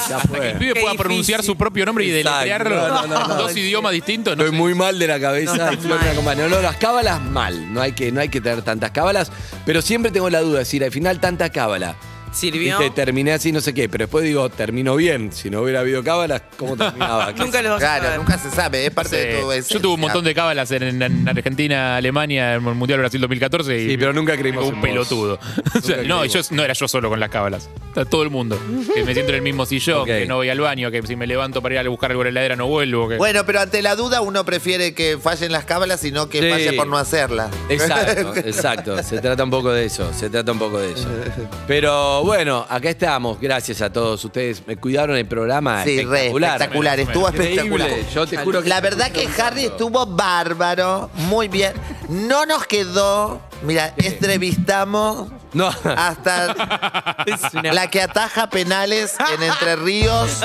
ya 0.08 0.16
Hasta 0.16 0.28
que 0.28 0.36
fue. 0.36 0.50
el 0.50 0.58
pibe 0.58 0.80
pueda 0.80 0.94
pronunciar 0.94 1.42
su 1.42 1.56
propio 1.56 1.86
nombre 1.86 2.04
y 2.04 2.10
deletrearlo. 2.10 2.88
No, 2.88 3.06
no, 3.06 3.08
no, 3.18 3.28
no. 3.28 3.34
Dos 3.36 3.56
idiomas 3.56 3.92
distintos. 3.92 4.36
No 4.36 4.42
Estoy 4.44 4.56
sé. 4.56 4.62
muy 4.62 4.74
mal 4.74 4.98
de 4.98 5.06
la 5.06 5.16
No 5.18 5.22
cabeza 5.22 5.68
acompaña. 5.70 6.48
No, 6.48 6.60
las 6.60 6.76
cábalas 6.76 7.20
mal. 7.22 7.72
No 7.72 7.80
hay, 7.80 7.92
que, 7.92 8.10
no 8.10 8.20
hay 8.20 8.28
que 8.28 8.40
tener 8.40 8.62
tantas 8.62 8.90
cábalas. 8.90 9.30
Pero 9.64 9.82
siempre 9.82 10.10
tengo 10.10 10.28
la 10.30 10.40
duda, 10.40 10.62
es 10.62 10.68
decir, 10.68 10.82
al 10.84 10.90
final 10.90 11.20
tanta 11.20 11.50
cábala. 11.50 11.94
Sirvió. 12.38 12.78
Viste, 12.78 12.94
terminé 12.94 13.32
así, 13.32 13.50
no 13.52 13.60
sé 13.60 13.74
qué. 13.74 13.88
Pero 13.88 14.04
después 14.04 14.24
digo, 14.24 14.48
terminó 14.48 14.94
bien. 14.96 15.32
Si 15.32 15.50
no 15.50 15.62
hubiera 15.62 15.80
habido 15.80 16.02
cábalas, 16.04 16.42
¿cómo 16.56 16.76
terminaba? 16.76 17.32
Nunca 17.36 17.60
lo 17.62 17.70
vas 17.70 17.76
a 17.82 17.86
Claro, 17.86 18.04
saber. 18.04 18.18
nunca 18.18 18.38
se 18.38 18.50
sabe, 18.50 18.86
es 18.86 18.90
parte 18.92 19.16
de 19.16 19.40
tu 19.40 19.50
esencia. 19.52 19.74
Yo 19.74 19.80
tuve 19.82 19.94
un 19.94 20.00
montón 20.00 20.24
de 20.24 20.34
cábalas 20.34 20.70
en, 20.70 21.02
en 21.02 21.28
Argentina, 21.28 21.96
Alemania, 21.96 22.54
en 22.54 22.66
el 22.66 22.74
Mundial 22.74 23.00
Brasil 23.00 23.20
2014 23.20 23.76
y 23.82 23.88
Sí, 23.90 23.96
pero 23.96 24.12
nunca 24.12 24.36
creímos 24.36 24.64
un 24.66 24.74
en 24.74 24.80
vos. 24.80 24.88
pelotudo. 24.88 25.38
O 25.78 25.80
sea, 25.80 26.02
no, 26.02 26.24
yo, 26.24 26.40
no 26.50 26.62
era 26.64 26.74
yo 26.74 26.88
solo 26.88 27.08
con 27.08 27.18
las 27.20 27.30
cábalas. 27.30 27.68
Está 27.88 28.04
todo 28.04 28.22
el 28.22 28.30
mundo. 28.30 28.58
Que 28.94 29.02
me 29.04 29.12
siento 29.14 29.30
en 29.30 29.36
el 29.36 29.42
mismo 29.42 29.64
sillón, 29.66 30.00
Ok. 30.00 30.06
que 30.06 30.26
no 30.26 30.36
voy 30.36 30.48
al 30.48 30.60
baño, 30.60 30.90
que 30.90 31.02
si 31.06 31.16
me 31.16 31.26
levanto 31.26 31.62
para 31.62 31.74
ir 31.76 31.80
a 31.86 31.88
buscar 31.88 32.10
algo 32.10 32.22
en 32.22 32.26
la 32.26 32.30
heladera 32.40 32.56
no 32.56 32.66
vuelvo. 32.66 33.08
Que... 33.08 33.16
Bueno, 33.16 33.44
pero 33.46 33.60
ante 33.60 33.80
la 33.82 33.96
duda 33.96 34.20
uno 34.20 34.44
prefiere 34.44 34.94
que 34.94 35.18
fallen 35.18 35.50
las 35.52 35.64
cábalas 35.64 36.04
y 36.04 36.10
no 36.12 36.28
que 36.28 36.40
Sí. 36.42 36.50
falle 36.50 36.72
por 36.74 36.86
no 36.86 36.96
hacerlas. 36.98 37.50
Exacto, 37.68 38.34
exacto. 38.36 39.02
Se 39.02 39.18
trata 39.20 39.44
un 39.44 39.50
poco 39.50 39.70
de 39.72 39.84
eso, 39.86 40.12
se 40.12 40.28
trata 40.30 40.52
un 40.52 40.58
poco 40.58 40.78
de 40.78 40.92
eso. 40.92 41.08
Pero 41.66 42.22
bueno, 42.28 42.66
acá 42.68 42.90
estamos. 42.90 43.40
Gracias 43.40 43.80
a 43.80 43.90
todos 43.90 44.22
ustedes. 44.22 44.62
Me 44.66 44.76
cuidaron 44.76 45.16
el 45.16 45.26
programa. 45.26 45.82
Sí, 45.82 45.96
re 46.04 46.26
espectacular. 46.26 46.60
espectacular, 46.60 47.00
estuvo 47.00 47.28
espectacular. 47.28 47.90
Yo 48.14 48.26
te 48.26 48.36
juro 48.36 48.62
que 48.62 48.68
La 48.68 48.82
verdad 48.82 49.10
que 49.10 49.26
Harry 49.40 49.64
estuvo 49.64 50.04
bárbaro, 50.04 51.10
muy 51.14 51.48
bien. 51.48 51.72
No 52.10 52.44
nos 52.44 52.66
quedó, 52.66 53.40
mira, 53.62 53.94
entrevistamos 53.96 55.28
No. 55.52 55.68
hasta 55.96 56.54
la 57.72 57.90
que 57.90 58.02
ataja 58.02 58.48
penales 58.50 59.14
en 59.34 59.42
Entre 59.42 59.76
Ríos, 59.76 60.40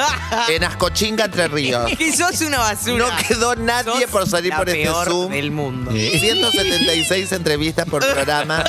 en 0.50 0.64
Ascochinga, 0.64 1.26
Entre 1.26 1.48
Ríos. 1.48 1.92
Que 1.98 2.12
sos 2.16 2.42
una 2.42 2.60
basura. 2.60 2.98
No 2.98 3.10
quedó 3.28 3.56
nadie 3.56 4.02
Sos 4.02 4.10
por 4.12 4.28
salir 4.30 4.52
la 4.52 4.58
por 4.58 4.70
este 4.70 4.84
peor 4.84 5.08
Zoom. 5.08 5.32
del 5.32 5.52
mundo. 5.52 5.92
176 5.92 7.32
entrevistas 7.32 7.86
por 7.88 8.02
programa. 8.02 8.64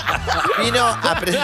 Vino 0.63 0.85
a 0.87 1.17
pre- 1.21 1.39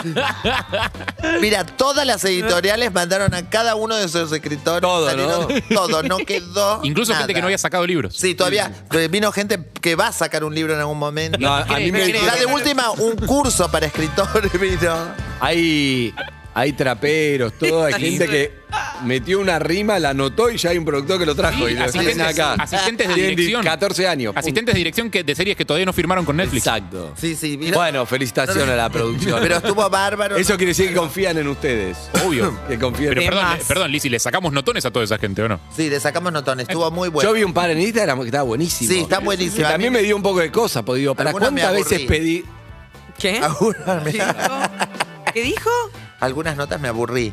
Mira, 1.41 1.65
todas 1.65 2.07
las 2.07 2.25
editoriales 2.25 2.93
mandaron 2.93 3.35
a 3.35 3.49
cada 3.49 3.75
uno 3.75 3.97
de 3.97 4.09
sus 4.09 4.31
escritores. 4.33 4.81
Todo, 4.83 5.09
salieron 5.09 5.49
¿no? 5.49 5.61
Todo, 5.75 6.03
no 6.03 6.19
quedó. 6.19 6.81
Incluso 6.83 7.15
gente 7.15 7.35
que 7.35 7.41
no 7.41 7.47
había 7.47 7.59
sacado 7.59 7.87
libros. 7.87 8.17
Sí, 8.17 8.35
todavía 8.35 8.71
vino 9.11 9.33
gente 9.33 9.59
que 9.81 9.95
va 9.97 10.09
a 10.09 10.13
sacar 10.13 10.45
un 10.45 10.55
libro 10.55 10.75
en 10.75 10.81
algún 10.81 10.99
momento. 10.99 11.39
No, 11.39 11.55
a 11.55 11.65
mí 11.65 11.91
me 11.93 12.11
Ya 12.13 12.37
de 12.37 12.47
última, 12.47 12.90
un 12.95 13.17
curso 13.27 13.71
para 13.71 13.87
escritores 13.87 14.53
vino. 14.61 14.97
Hay, 15.41 16.15
hay 16.55 16.73
traperos, 16.73 17.53
todo. 17.59 17.85
Hay 17.85 17.95
gente 17.95 18.27
que 18.27 18.61
metió 19.05 19.41
una 19.41 19.59
rima, 19.59 19.99
la 19.99 20.11
anotó 20.11 20.51
y 20.51 20.57
ya 20.59 20.71
hay 20.71 20.79
un 20.79 20.85
productor 20.85 21.19
que 21.19 21.27
lo 21.27 21.35
trajo. 21.35 21.67
Sí, 21.67 21.73
y 21.73 21.77
lo 21.77 21.85
asistentes- 21.87 22.21
acá. 22.27 22.53
asistentes 22.55 23.09
de 23.09 23.15
Tienen 23.15 23.37
dirección. 23.37 23.65
14 23.65 24.07
años. 24.07 24.33
Asistentes 24.37 24.75
de 24.75 24.79
dirección 24.79 25.11
que, 25.11 25.25
de 25.25 25.35
series 25.35 25.57
que 25.57 25.65
todavía 25.65 25.87
no 25.87 25.93
firmaron 25.93 26.25
con 26.25 26.37
Netflix. 26.37 26.67
Exacto. 26.67 27.15
Sí, 27.17 27.35
sí, 27.35 27.57
vino. 27.57 27.77
Bueno, 27.77 28.05
felicitaciones 28.05 28.69
a 28.69 28.77
la 28.77 28.91
producción. 28.91 29.41
Pero 29.41 29.57
estuvo 29.57 29.89
bárbaro. 29.89 30.37
Eso 30.37 30.57
quiere 30.57 30.71
decir 30.71 30.89
que 30.89 30.95
confían 30.95 31.39
en 31.39 31.49
ustedes. 31.49 31.97
Obvio. 32.25 32.55
Que 32.69 32.79
confían 32.79 33.09
Pero 33.11 33.23
en 33.23 33.29
perdón, 33.29 33.45
más. 33.45 33.59
le- 33.61 33.65
perdón, 33.65 33.91
Lizzy, 33.93 34.09
¿le 34.11 34.19
sacamos 34.19 34.53
notones 34.53 34.85
a 34.85 34.91
toda 34.91 35.05
esa 35.05 35.19
gente 35.19 35.43
o 35.43 35.49
no? 35.49 35.59
Sí, 35.75 35.89
le 35.89 35.99
sacamos 35.99 36.33
notones, 36.33 36.69
estuvo 36.69 36.91
muy 36.91 37.09
bueno. 37.09 37.29
Yo 37.29 37.35
vi 37.35 37.43
un 37.43 37.55
par 37.55 37.71
en 37.71 37.81
Instagram 37.81 38.21
que 38.21 38.27
estaba 38.27 38.45
buenísimo. 38.45 38.93
Sí, 38.93 39.01
está 39.01 39.19
buenísimo. 39.21 39.57
Que 39.57 39.65
A 39.67 39.71
también 39.71 39.93
mí- 39.93 39.99
me 39.99 40.05
dio 40.05 40.15
un 40.15 40.23
poco 40.23 40.41
de 40.41 40.53
cosa, 40.53 40.85
porque 40.85 41.01
digo, 41.01 41.15
¿para 41.15 41.33
me 41.33 41.39
cuántas 41.39 41.73
veces 41.73 41.93
aburrí. 42.01 42.07
pedí? 42.07 42.45
¿Qué? 43.21 43.41
¿Qué 45.35 45.43
dijo? 45.43 45.71
algunas 46.21 46.57
notas 46.57 46.81
me 46.81 46.89
aburrí. 46.89 47.33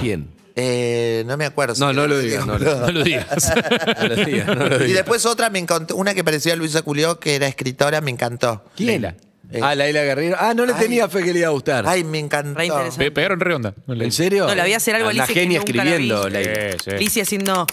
¿Quién? 0.00 0.28
Eh, 0.56 1.24
no 1.26 1.36
me 1.36 1.46
acuerdo. 1.46 1.74
No, 1.78 1.92
no 1.92 2.06
lo 2.06 2.16
digas, 2.18 2.46
no, 2.46 2.58
lo- 2.58 2.80
No 2.80 2.90
lo 2.92 3.02
digas. 3.02 3.26
no 4.00 4.06
lo 4.08 4.16
digas, 4.24 4.46
no 4.46 4.54
lo 4.68 4.86
Y 4.86 4.92
después 4.92 5.26
otra 5.26 5.50
me 5.50 5.58
encantó, 5.58 5.96
una 5.96 6.14
que 6.14 6.22
parecía 6.22 6.52
a 6.52 6.56
Luisa 6.56 6.82
Culió, 6.82 7.18
que 7.18 7.34
era 7.34 7.46
escritora, 7.48 8.00
me 8.00 8.10
encantó. 8.10 8.64
¿Quién? 8.76 8.88
Leila. 9.02 9.16
Eh. 9.54 9.60
Ah, 9.62 9.74
Laila 9.74 10.02
Guerrero. 10.02 10.36
Ah, 10.38 10.52
no 10.54 10.66
le 10.66 10.72
Ay. 10.72 10.80
tenía 10.80 11.08
fe 11.08 11.22
que 11.22 11.32
le 11.32 11.38
iba 11.38 11.48
a 11.48 11.52
gustar. 11.52 11.84
Ay, 11.86 12.02
me 12.04 12.18
encantó. 12.18 12.58
Re 12.58 12.66
interesante. 12.66 13.04
Pe- 13.04 13.10
Pegaron 13.12 13.38
re 13.40 13.54
onda. 13.54 13.72
¿En 13.88 14.12
serio? 14.12 14.46
No, 14.48 14.54
le 14.54 14.62
voy 14.62 14.72
a 14.72 14.76
hacer 14.76 14.94
algo 14.96 15.08
a 15.08 15.12
que 15.12 15.32
genia 15.34 15.58
la 15.60 15.64
escribiendo, 15.64 16.24
vi. 16.26 16.30
Laila. 16.32 16.72
Sí, 16.72 16.78
sí. 16.84 16.90
Lizzy 16.98 17.20
haciendo, 17.20 17.66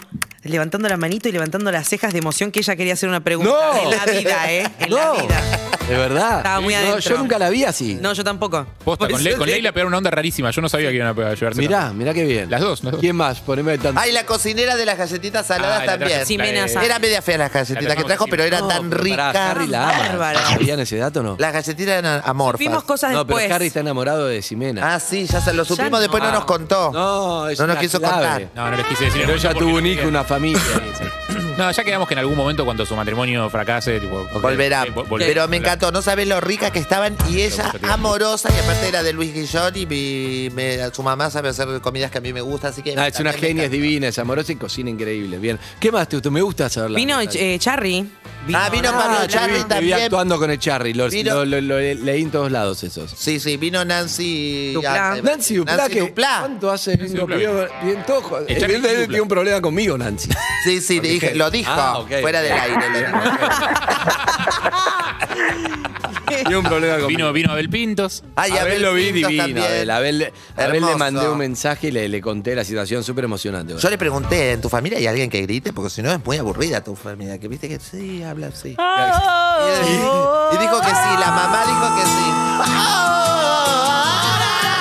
levantando 0.44 0.88
la 0.90 0.98
manito 0.98 1.28
y 1.30 1.32
levantando 1.32 1.72
las 1.72 1.88
cejas 1.90 2.14
de 2.14 2.20
emoción 2.20 2.52
que 2.52 2.60
ella 2.60 2.76
quería 2.76 2.94
hacer 2.94 3.10
una 3.10 3.20
pregunta. 3.22 3.52
¡No! 3.52 3.82
En 3.84 3.90
la 3.98 4.06
vida, 4.06 4.52
¿eh? 4.52 4.68
En 4.80 4.90
no, 4.90 4.96
la 5.16 5.22
vida. 5.24 5.42
de 5.90 5.98
verdad. 5.98 6.38
Estaba 6.38 6.60
muy 6.62 6.74
No, 6.74 6.80
adentro. 6.80 7.00
yo 7.00 7.18
nunca 7.18 7.40
la 7.40 7.50
vi 7.50 7.64
así. 7.64 7.98
No, 8.00 8.14
yo 8.14 8.24
tampoco. 8.24 8.66
Posta, 8.86 9.08
con, 9.08 9.24
Le- 9.24 9.36
con 9.36 9.48
Leila 9.48 9.72
pegaron 9.72 9.90
una 9.90 9.98
onda 9.98 10.12
rarísima. 10.12 10.52
Yo 10.52 10.62
no 10.62 10.70
sabía 10.70 10.90
que 10.90 10.96
iban 10.96 11.08
a 11.10 11.14
pegar- 11.16 11.36
llevarse. 11.36 11.60
Mirá, 11.62 11.92
mirá 11.94 12.14
qué 12.14 12.24
bien. 12.26 12.50
Las 12.50 12.62
dos, 12.62 12.84
las 12.84 12.92
dos. 12.94 13.02
¿Quién 13.02 13.16
más? 13.16 13.40
Poneme 13.40 13.78
tanto. 13.80 14.00
Ay, 14.00 14.12
la 14.12 14.26
cocinera 14.26 14.76
de 14.76 14.86
las 14.86 14.98
galletitas 14.98 15.48
saladas 15.48 15.80
Ah, 15.82 15.86
la 15.86 15.92
también. 15.98 16.20
la- 16.20 16.68
Sáenz. 16.68 16.86
Era 16.86 17.00
media 17.00 17.22
fea 17.22 17.38
las 17.40 17.52
galletitas 17.52 17.84
La 17.84 17.96
que 17.96 18.04
trajo, 18.04 18.28
pero 18.28 18.44
era 18.44 18.60
No, 18.60 18.68
tan 18.68 18.90
pero 18.90 19.04
rica. 19.04 19.52
Harry 19.52 19.68
la 19.68 19.90
ama. 19.90 19.98
Bárbara. 20.00 20.42
¿Sabían 20.50 20.80
ese 20.80 20.98
dato 20.98 21.20
o 21.22 21.24
no? 21.24 21.36
Las 21.40 21.54
galletitas 21.74 22.00
eran 22.00 22.22
amorfas. 22.26 22.60
Vimos 22.60 22.84
cosas 22.84 23.12
No, 23.14 23.26
pero 23.26 23.38
después. 23.40 23.56
Harry 23.56 23.68
está 23.68 23.80
enamorado 23.82 24.28
de 24.28 24.42
Ximena. 24.42 24.94
Ah, 24.96 25.00
sí, 25.00 25.26
ya 25.26 25.42
se 25.42 25.54
lo 25.54 25.66
supimos, 25.66 26.00
después 26.00 26.22
no 26.24 26.32
nos 26.32 26.46
contó. 26.46 26.92
No, 26.92 27.48
es 27.48 27.60
No 27.60 27.68
nos 27.68 27.74
una 27.76 27.82
quiso 27.82 28.00
clave. 28.00 28.46
contar. 28.46 28.48
No, 28.56 28.72
no 28.72 28.78
les 28.78 28.86
quise 28.88 29.06
decir. 29.06 29.22
Pero 29.26 29.34
ella 29.38 29.50
porque 29.52 29.66
tuvo 29.66 29.78
un 29.78 29.86
hijo, 29.86 30.08
una 30.08 30.24
familia. 30.24 30.62
No, 31.58 31.70
ya 31.70 31.84
quedamos 31.84 32.08
que 32.08 32.14
en 32.16 32.20
algún 32.20 32.38
momento 32.38 32.64
cuando 32.66 32.86
su 32.86 32.96
matrimonio 32.96 33.48
fracase, 33.50 34.00
tipo, 34.00 34.26
Volverá. 34.42 34.84
eh, 34.84 34.92
vol- 34.96 35.08
volverá. 35.08 35.28
Pero 35.28 35.48
me 35.50 35.58
encantó, 35.58 35.92
no 35.92 36.02
sabes 36.02 36.26
lo 36.28 36.40
rica 36.40 36.72
que 36.72 36.80
estaban 36.80 37.16
y 37.30 37.42
ella 37.42 37.72
amorosa 37.90 38.50
y 38.56 38.58
aparte 38.64 38.88
era 38.88 39.04
de 39.04 39.12
Luis 39.14 39.34
Guillón 39.34 39.76
y 39.76 39.86
mi- 39.86 40.50
me- 40.56 40.90
su 40.92 41.04
mamá 41.04 41.30
sabe 41.30 41.50
hacer 41.50 41.68
comidas 41.82 42.10
que 42.10 42.18
a 42.18 42.22
mí 42.22 42.32
me 42.34 42.42
gustan, 42.42 42.72
así 42.72 42.82
que... 42.82 42.96
Ah, 42.98 43.08
es 43.08 43.20
una 43.20 43.32
también 43.32 43.58
me 43.58 43.62
genia, 43.62 43.64
es 43.66 43.72
divina, 43.72 44.08
es 44.08 44.18
amorosa 44.18 44.54
y 44.54 44.56
cocina 44.56 44.90
increíble. 44.90 45.38
Bien. 45.40 45.60
¿Qué 45.80 45.92
más 45.92 46.08
te 46.08 46.16
gustó? 46.16 46.32
Me 46.32 46.42
gusta 46.42 46.68
saberla. 46.70 46.96
Vino 46.96 47.20
eh, 47.22 47.58
Charry. 47.60 48.10
Ah, 48.54 48.70
vino 48.70 48.92
Pablo 48.92 49.18
Ah, 49.22 49.28
Charri 49.28 49.54
vi- 49.54 49.64
también. 49.66 50.02
actuando 50.02 50.38
con 50.40 50.50
el 50.50 50.58
Charry. 50.60 50.94
Lo, 50.94 51.08
Vino- 51.10 51.46
lo- 51.46 51.62
lo- 51.62 51.62
lo 51.62 51.80
leí 51.80 52.22
en 52.24 52.32
todos 52.32 52.52
lados 52.52 52.84
esos. 52.84 53.12
Sí, 53.16 53.40
sí, 53.40 53.56
vino 53.58 53.86
Nancy... 53.86 54.74
Duplá. 54.74 55.22
Nancy 55.22 55.56
Duplá, 55.56 55.78
Nancy 55.78 55.94
que 55.94 56.00
Duplá. 56.02 56.38
¿cuánto 56.40 56.72
hace? 56.72 56.96
Vengo, 56.98 57.20
Duplá. 57.22 57.38
bien, 57.84 58.04
todo. 58.06 58.40
El 58.48 58.64
Él 58.64 58.82
Duplá. 58.82 58.90
tiene 59.08 59.22
un 59.22 59.28
problema 59.28 59.62
conmigo, 59.62 59.98
Nancy. 59.98 60.30
Sí, 60.64 60.82
sí, 60.82 61.00
dije- 61.00 61.36
lo 61.36 61.50
dijo, 61.52 61.72
Ah, 61.72 62.00
ok. 62.00 62.12
fuera 62.22 62.42
del 62.42 62.54
aire. 62.54 62.90
lo 62.90 63.00
dijo. 63.00 63.12
Tiene 66.48 66.58
un 66.58 66.66
problema 66.66 66.94
conmigo. 66.96 67.08
Vino, 67.08 67.34
vino 67.34 67.52
Abel 67.52 67.70
Pintos. 67.70 68.24
Ay, 68.36 68.52
Abel, 68.52 68.62
Abel 68.64 68.82
lo 68.82 68.94
vi 68.94 69.12
Pintos 69.14 69.30
divino. 69.30 69.44
también. 69.46 69.66
Abel, 69.68 69.90
Abel, 69.92 70.34
Abel 70.58 70.86
le 70.86 70.96
mandé 70.96 71.28
un 71.30 71.38
mensaje 71.38 71.88
y 71.88 71.92
le, 71.92 72.08
le 72.10 72.22
conté 72.22 72.56
la 72.56 72.64
situación 72.64 73.04
súper 73.04 73.26
emocionante. 73.26 73.76
Yo 73.78 73.90
le 73.90 73.98
pregunté, 73.98 74.52
¿en 74.54 74.62
tu 74.62 74.70
familia 74.70 74.98
hay 74.98 75.08
alguien 75.08 75.30
que 75.30 75.42
grite? 75.42 75.74
Porque 75.74 75.90
si 75.90 76.02
no 76.02 76.12
es 76.12 76.24
muy 76.26 76.38
aburrida 76.38 76.84
tu 76.84 76.96
familia, 76.96 77.38
que 77.40 77.48
viste 77.48 77.68
que 77.70 77.80
sí, 77.80 78.24
habla 78.24 78.48
así. 78.48 78.70
Y, 78.70 80.56
y 80.56 80.58
dijo 80.58 80.80
que 80.82 80.88
sí, 80.90 81.18
la 81.20 81.32
mamá 81.32 81.64
dijo 81.66 81.96
que 81.96 82.02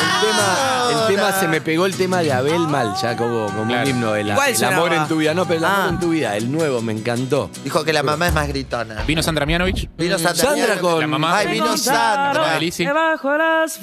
El 0.01 0.20
tema, 0.20 0.49
el 0.90 1.07
tema 1.14 1.33
se 1.40 1.48
me 1.48 1.61
pegó 1.61 1.87
el 1.87 1.96
tema 1.96 2.20
de 2.22 2.33
Abel 2.33 2.61
mal, 2.68 2.94
ya 3.00 3.16
como, 3.16 3.46
como 3.46 3.66
Claro. 3.66 3.83
un 3.83 3.88
himno. 3.88 4.14
El, 4.14 4.35
¿Cuál 4.35 4.50
el 4.55 4.64
amor 4.64 4.88
sonaba? 4.88 5.03
en 5.03 5.09
tu 5.09 5.16
vida. 5.16 5.35
No, 5.35 5.44
pero 5.46 5.59
el 5.59 5.64
amor 5.64 5.81
Ah. 5.85 5.88
en 5.90 6.00
tu 6.00 6.11
vida, 6.11 6.37
el 6.37 6.50
nuevo, 6.53 6.81
me 6.83 6.92
encantó. 6.92 7.50
sí. 7.55 7.61
Dijo 7.64 7.85
que 7.85 7.92
la 7.92 8.03
mamá 8.03 8.29
es 8.29 8.35
más 8.35 8.48
gritona. 8.48 9.03
Vino 9.07 9.22
Sandra 9.22 9.46
Mianovich. 9.46 9.88
Vino 9.96 10.18
Sandra, 10.18 10.44
Sandra 10.50 10.76
con- 10.79 11.00
La 11.00 11.07
mamá. 11.07 11.37
Ay, 11.38 11.46
vino 11.48 11.76
Sandra. 11.76 12.55
de 12.55 12.61
Lizzy. 12.61 12.85
Debajo 12.85 13.37
las. 13.37 13.79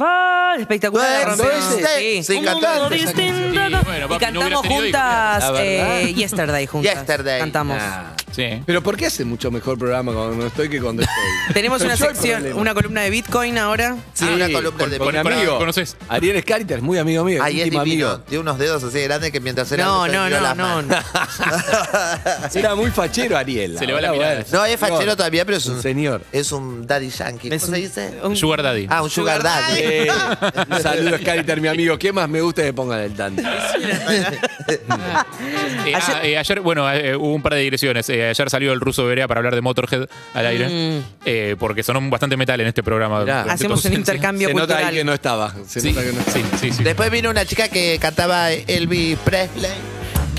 Espectacular. 0.59 1.25
Bueno, 1.27 1.43
Romeo. 1.43 1.57
ese- 1.77 2.23
sí, 2.23 2.37
Un 2.37 2.45
cantando 2.45 2.79
mundo 2.81 2.95
esa 2.95 3.05
distinto. 3.05 3.33
canción. 3.33 3.53
Sí, 3.81 3.85
bueno, 3.85 4.05
y 4.05 4.09
papi, 4.09 4.13
no 4.13 4.19
cantamos 4.19 4.43
hubieras 4.45 4.61
tenido 4.61 4.61
hijos. 4.61 4.67
juntas 4.83 5.39
La 5.43 5.51
verdad. 5.51 5.99
eh, 6.01 6.13
Yesterday 6.13 6.67
juntas. 6.67 6.93
Yesterday. 6.93 7.39
Cantamos. 7.39 7.77
Ah. 7.81 8.13
Sí. 8.31 8.61
Pero 8.65 8.83
¿por 8.83 8.95
qué 8.97 9.07
hace 9.07 9.25
mucho 9.25 9.49
mejor 9.49 9.79
programa 9.79 10.11
cuando 10.13 10.35
no 10.35 10.45
estoy 10.47 10.69
que 10.69 10.79
cuando 10.81 11.01
estoy? 11.01 11.15
Tenemos 11.53 11.81
una 11.81 11.95
Soy 11.97 12.05
yo 12.07 12.09
el 12.11 12.15
sección, 12.17 12.39
problema. 12.41 12.61
una 12.61 12.73
columna 12.73 13.01
de 13.01 13.09
Bitcoin 13.09 13.57
ahora. 13.57 13.95
Sí, 14.13 14.25
una 14.25 14.49
columna 14.51 14.77
con, 14.77 14.89
de 14.91 14.97
con 14.99 15.15
Con- 15.15 15.31
amigo. 15.33 15.57
¿conoces? 15.57 15.95
Ariel 16.09 16.35
Escarita 16.35 16.75
es 16.75 16.81
muy 16.81 16.97
amigo 16.99 17.23
mío, 17.23 17.41
Ay, 17.41 17.61
es 17.61 17.67
íntimo 17.67 17.83
divino. 17.83 18.07
amigo. 18.09 18.23
Tiene 18.27 18.41
unos 18.41 18.59
dedos 18.59 18.83
así 18.83 18.99
grandes 19.01 19.31
que 19.31 19.39
mientras 19.39 19.71
era 19.71 19.85
No, 19.85 20.07
no, 20.07 20.29
no, 20.29 20.55
no. 20.55 20.81
no. 20.83 20.95
Era 22.53 22.75
muy 22.75 22.91
fachero 22.91 23.37
Ariel. 23.37 23.77
Se 23.77 23.85
le 23.85 23.93
va 23.93 24.01
la 24.01 24.09
Ahora, 24.09 24.19
mirada. 24.19 24.41
bueno. 24.43 24.57
No, 24.59 24.65
es 24.65 24.79
fachero 24.79 25.15
todavía, 25.15 25.45
pero 25.45 25.57
es 25.57 25.65
un, 25.65 25.75
Un 25.75 25.81
señor. 25.81 26.21
es 26.31 26.51
un 26.51 26.85
daddy 26.85 27.09
yankee. 27.09 27.49
Es 27.53 27.61
¿Cómo 27.63 27.75
se 27.75 27.81
dice? 27.81 28.13
un- 28.23 28.35
Sugar 28.35 28.61
Daddy. 28.61 28.87
Ah, 28.89 29.01
un 29.03 29.09
sugar 29.09 29.41
daddy. 29.41 29.79
Eh, 29.81 30.07
un 30.69 30.81
saludo 30.81 31.15
Escarita, 31.15 31.55
mi 31.55 31.67
amigo. 31.67 31.97
¿Qué 31.97 32.11
más 32.11 32.27
me 32.29 32.41
gusta 32.41 32.61
que 32.63 32.73
pongan 32.73 32.99
el 33.01 33.13
tanto? 33.13 33.41
Eh, 34.69 34.81
ah, 34.89 35.25
eh, 36.23 36.37
ayer, 36.37 36.59
bueno, 36.59 36.91
eh, 36.91 37.15
hubo 37.15 37.33
un 37.33 37.41
par 37.41 37.53
de 37.53 37.59
digresiones. 37.61 38.09
Eh, 38.09 38.16
ayer 38.23 38.49
salió 38.49 38.73
el 38.73 38.80
ruso 38.80 39.06
Berea 39.06 39.27
para 39.27 39.39
hablar 39.39 39.56
de 39.56 39.62
Motorhead 39.62 40.08
al 40.34 40.45
aire. 40.45 40.67
Mm. 40.67 41.03
eh, 41.25 41.56
porque 41.60 41.84
sonó 41.84 42.01
bastante 42.10 42.38
metal 42.38 42.60
en 42.62 42.67
este 42.67 42.84
programa. 42.84 43.21
Mirá. 43.21 43.41
Hacemos 43.43 43.84
un 43.86 43.93
intercambio 43.93 44.47
Se 44.49 44.53
nota 44.53 44.65
cultural. 44.75 44.89
ahí 44.91 44.95
que 44.97 45.03
no 45.03 45.13
estaba. 45.13 45.53
Se 45.67 45.82
Sí, 45.82 45.91
nota 45.91 46.03
que 46.06 46.13
no 46.13 46.19
estaba. 46.19 46.38
sí, 46.38 46.58
sí, 46.60 46.71
sí. 46.71 46.84
Después 46.84 47.10
vino 47.12 47.30
una 47.30 47.45
chica 47.45 47.67
que 47.69 47.97
cantaba 47.99 48.51
Elvis 48.51 49.17
Presley. 49.19 49.71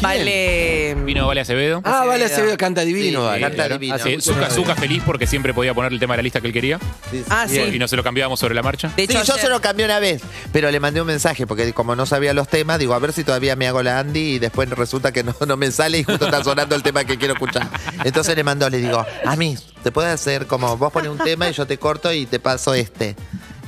Vale. 0.01 0.95
Vino 1.05 1.27
Vale 1.27 1.41
Acevedo. 1.41 1.81
Ah, 1.85 2.05
vale, 2.07 2.25
Acevedo. 2.27 2.57
Canta 2.57 2.83
divino. 2.83 3.21
Sí, 3.21 3.27
vale. 3.27 3.41
canta 3.41 3.55
Claro. 3.57 3.75
divino. 3.79 3.95
Hace 3.95 4.11
mucho 4.11 4.33
Zuka, 4.33 4.41
más 4.41 4.55
Zuka 4.55 4.75
feliz 4.77 5.03
porque 5.05 5.27
siempre 5.27 5.53
podía 5.55 5.75
poner 5.75 5.93
el 5.93 5.99
tema 5.99 6.15
de 6.15 6.19
la 6.19 6.23
lista 6.23 6.41
que 6.41 6.47
él 6.49 6.53
quería. 6.53 6.79
Sí, 7.11 7.19
sí. 7.19 7.25
Ah, 7.29 7.47
sí. 7.49 7.59
Y 7.61 7.79
no 7.79 7.89
se 7.89 7.97
lo 7.97 8.03
cambiábamos 8.05 8.39
sobre 8.41 8.55
la 8.55 8.63
marcha. 8.63 8.89
De 8.89 8.95
Sí, 9.07 9.13
hecho, 9.13 9.23
yo 9.25 9.33
ayer- 9.35 9.45
se 9.45 9.49
lo 9.49 9.61
cambié 9.61 9.85
una 9.87 9.99
vez, 9.99 10.23
pero 10.53 10.71
le 10.71 10.81
mandé 10.81 11.01
un 11.01 11.07
mensaje 11.07 11.47
porque 11.47 11.73
como 11.73 11.97
no 11.97 12.07
sabía 12.07 12.33
los 12.35 12.49
temas, 12.49 12.79
digo, 12.79 12.95
a 12.95 12.99
ver 12.99 13.13
si 13.13 13.25
todavía 13.25 13.57
me 13.57 13.67
hago 13.67 13.83
la 13.83 13.99
Andy 13.99 14.35
y 14.35 14.39
después 14.39 14.69
resulta 14.71 15.13
que 15.13 15.23
no, 15.25 15.35
no 15.47 15.57
me 15.57 15.71
sale 15.71 15.99
y 15.99 16.05
justo 16.05 16.25
está 16.27 16.43
sonando 16.45 16.75
el 16.75 16.83
tema 16.83 17.05
que 17.05 17.17
quiero 17.19 17.35
escuchar. 17.35 17.69
Entonces 18.05 18.37
le 18.37 18.45
mandó, 18.45 18.69
le 18.71 18.79
digo, 18.79 19.05
a 19.25 19.37
mí, 19.37 19.57
te 19.83 19.91
puede 19.93 20.11
hacer 20.11 20.47
como 20.47 20.77
vos 20.77 20.93
pones 20.93 21.11
un 21.11 21.19
tema 21.19 21.49
y 21.49 21.53
yo 21.53 21.67
te 21.67 21.79
corto 21.79 22.13
y 22.13 22.27
te 22.27 22.39
paso 22.39 22.75
este. 22.75 23.17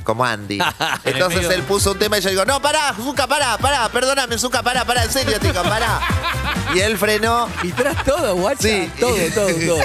Como 0.03 0.25
Andy. 0.25 0.59
Entonces 1.05 1.49
él 1.49 1.61
puso 1.63 1.91
un 1.91 1.99
tema 1.99 2.17
y 2.17 2.21
yo 2.21 2.29
digo, 2.29 2.45
no, 2.45 2.61
pará, 2.61 2.93
Zuka, 2.95 3.27
pará, 3.27 3.57
pará, 3.57 3.89
perdóname, 3.89 4.37
Zuka, 4.37 4.61
pará, 4.63 4.83
pará, 4.85 5.03
en 5.03 5.11
serio, 5.11 5.37
digo, 5.39 5.61
pará. 5.63 5.99
Y 6.73 6.79
él 6.79 6.97
frenó. 6.97 7.47
Y 7.63 7.71
tras 7.71 8.03
todo, 8.03 8.35
guacha. 8.35 8.61
Sí. 8.61 8.89
Todo, 8.99 9.15
todo, 9.35 9.47
todo. 9.67 9.79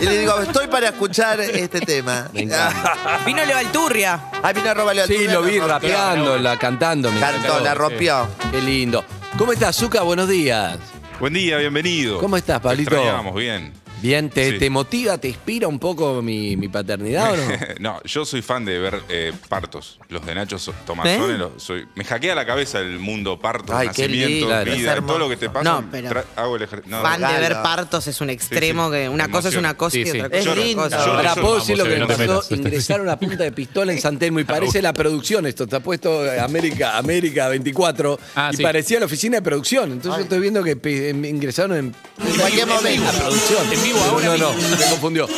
y 0.00 0.04
le 0.04 0.18
digo, 0.18 0.40
estoy 0.40 0.66
para 0.66 0.88
escuchar 0.88 1.40
este 1.40 1.80
tema. 1.80 2.28
Vino 2.32 3.44
Leo 3.44 3.58
Alturria. 3.58 4.20
Ah, 4.42 4.52
vino 4.52 4.70
a 4.70 4.74
robarle 4.74 5.02
al 5.02 5.08
Sí, 5.08 5.26
lo 5.28 5.42
vi 5.42 5.58
la 5.58 5.66
rompió. 5.66 5.92
rapeando, 5.92 6.38
la, 6.38 6.56
cantando. 6.58 7.10
me 7.12 7.20
Cantó, 7.20 7.38
encantó. 7.46 7.60
la 7.64 7.74
rompió. 7.74 8.28
Qué 8.50 8.60
lindo. 8.60 9.04
¿Cómo 9.38 9.52
estás, 9.52 9.76
Zuka? 9.76 10.02
Buenos 10.02 10.28
días. 10.28 10.76
Buen 11.20 11.32
día, 11.32 11.56
bienvenido. 11.58 12.18
¿Cómo 12.18 12.36
estás, 12.36 12.60
Pablito? 12.60 12.90
Te 12.90 12.96
extrañamos, 12.96 13.34
bien. 13.34 13.72
Bien, 14.04 14.28
¿te, 14.28 14.50
Sí. 14.52 14.58
te 14.58 14.68
motiva, 14.68 15.16
te 15.16 15.28
inspira 15.28 15.66
un 15.66 15.78
poco 15.78 16.20
mi, 16.20 16.58
mi 16.58 16.68
paternidad 16.68 17.32
o 17.32 17.36
no? 17.38 17.42
no, 17.80 18.02
yo 18.04 18.26
soy 18.26 18.42
fan 18.42 18.62
de 18.66 18.78
ver 18.78 19.00
eh, 19.08 19.32
partos. 19.48 19.98
Los 20.10 20.26
de 20.26 20.34
Nacho 20.34 20.58
So-. 20.58 20.74
¿Eh? 21.06 21.18
soy, 21.56 21.86
me 21.94 22.04
hackea 22.04 22.34
la 22.34 22.44
cabeza 22.44 22.80
el 22.80 22.98
mundo 22.98 23.38
partos, 23.38 23.74
Ay, 23.74 23.88
qué 23.96 24.04
es 24.04 24.10
vida, 24.10 24.60
hermoso. 24.60 25.06
todo 25.06 25.18
lo 25.20 25.28
que 25.30 25.38
te 25.38 25.48
pasa. 25.48 25.64
No, 25.64 25.88
pero- 25.90 26.10
tra- 26.10 26.24
hago 26.36 26.56
el. 26.56 26.68
Fan 26.68 27.20
de 27.20 27.40
ver 27.40 27.52
partos 27.62 28.06
es 28.06 28.20
un 28.20 28.28
extremo 28.28 28.90
Sí, 28.90 28.94
sí. 28.96 29.02
que 29.04 29.08
una 29.08 29.28
cosa 29.28 29.48
es 29.48 29.56
una 29.56 29.72
cosa 29.74 29.92
Sí, 29.94 30.00
y 30.02 30.04
sí. 30.04 30.10
otra 30.20 30.28
cosa 30.28 30.36
Es 30.38 30.44
es 30.44 30.52
otra 30.52 30.64
lindo. 30.64 30.82
cosa. 30.82 31.06
Yo- 31.06 31.12
Ahora, 31.14 31.34
yo- 31.34 31.40
¿puedo 31.40 31.54
decir 31.60 31.78
lo 31.78 31.84
que 31.84 31.90
vamos, 31.98 32.08
me 32.08 32.14
no 32.14 32.18
te 32.18 32.26
pasó? 32.26 32.42
metas. 32.50 32.58
Ingresar 32.58 33.00
una 33.00 33.18
punta 33.18 33.42
de 33.44 33.52
pistola 33.52 33.90
en 33.92 34.00
San 34.02 34.18
Telmo 34.18 34.38
y 34.40 34.44
parece 34.68 34.82
la 34.82 34.92
producción 34.92 35.46
esto. 35.46 35.64
Está 35.64 35.80
puesto 35.80 36.26
eh, 36.26 36.40
América, 36.40 36.98
América 36.98 37.48
24 37.48 38.18
Ah, 38.34 38.50
y 38.52 38.56
sí. 38.58 38.62
parecía 38.62 39.00
la 39.00 39.06
oficina 39.06 39.38
de 39.38 39.42
producción. 39.42 39.92
Entonces 39.92 40.18
yo 40.18 40.22
estoy 40.24 40.40
viendo 40.40 40.62
que 40.62 40.76
pe- 40.76 41.08
em- 41.08 41.24
ingresaron 41.24 41.74
en, 41.78 41.94
En 42.26 42.36
cualquier 42.38 42.66
momento. 42.66 43.04
la 43.04 43.12
producción. 43.12 43.72
En 43.72 43.82
vivo 43.82 43.93
ahora 44.02 44.26
No, 44.26 44.36
no, 44.36 44.52
mismo. 44.54 44.76
me 44.76 44.84
confundió. 44.90 45.28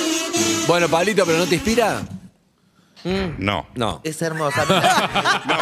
Bueno, 0.67 0.89
Pablito, 0.89 1.25
¿pero 1.25 1.39
no 1.39 1.47
te 1.47 1.55
inspira? 1.57 2.03
No. 3.39 3.69
No. 3.77 4.01
Es 4.03 4.21
hermosa. 4.21 4.65
No, 5.47 5.55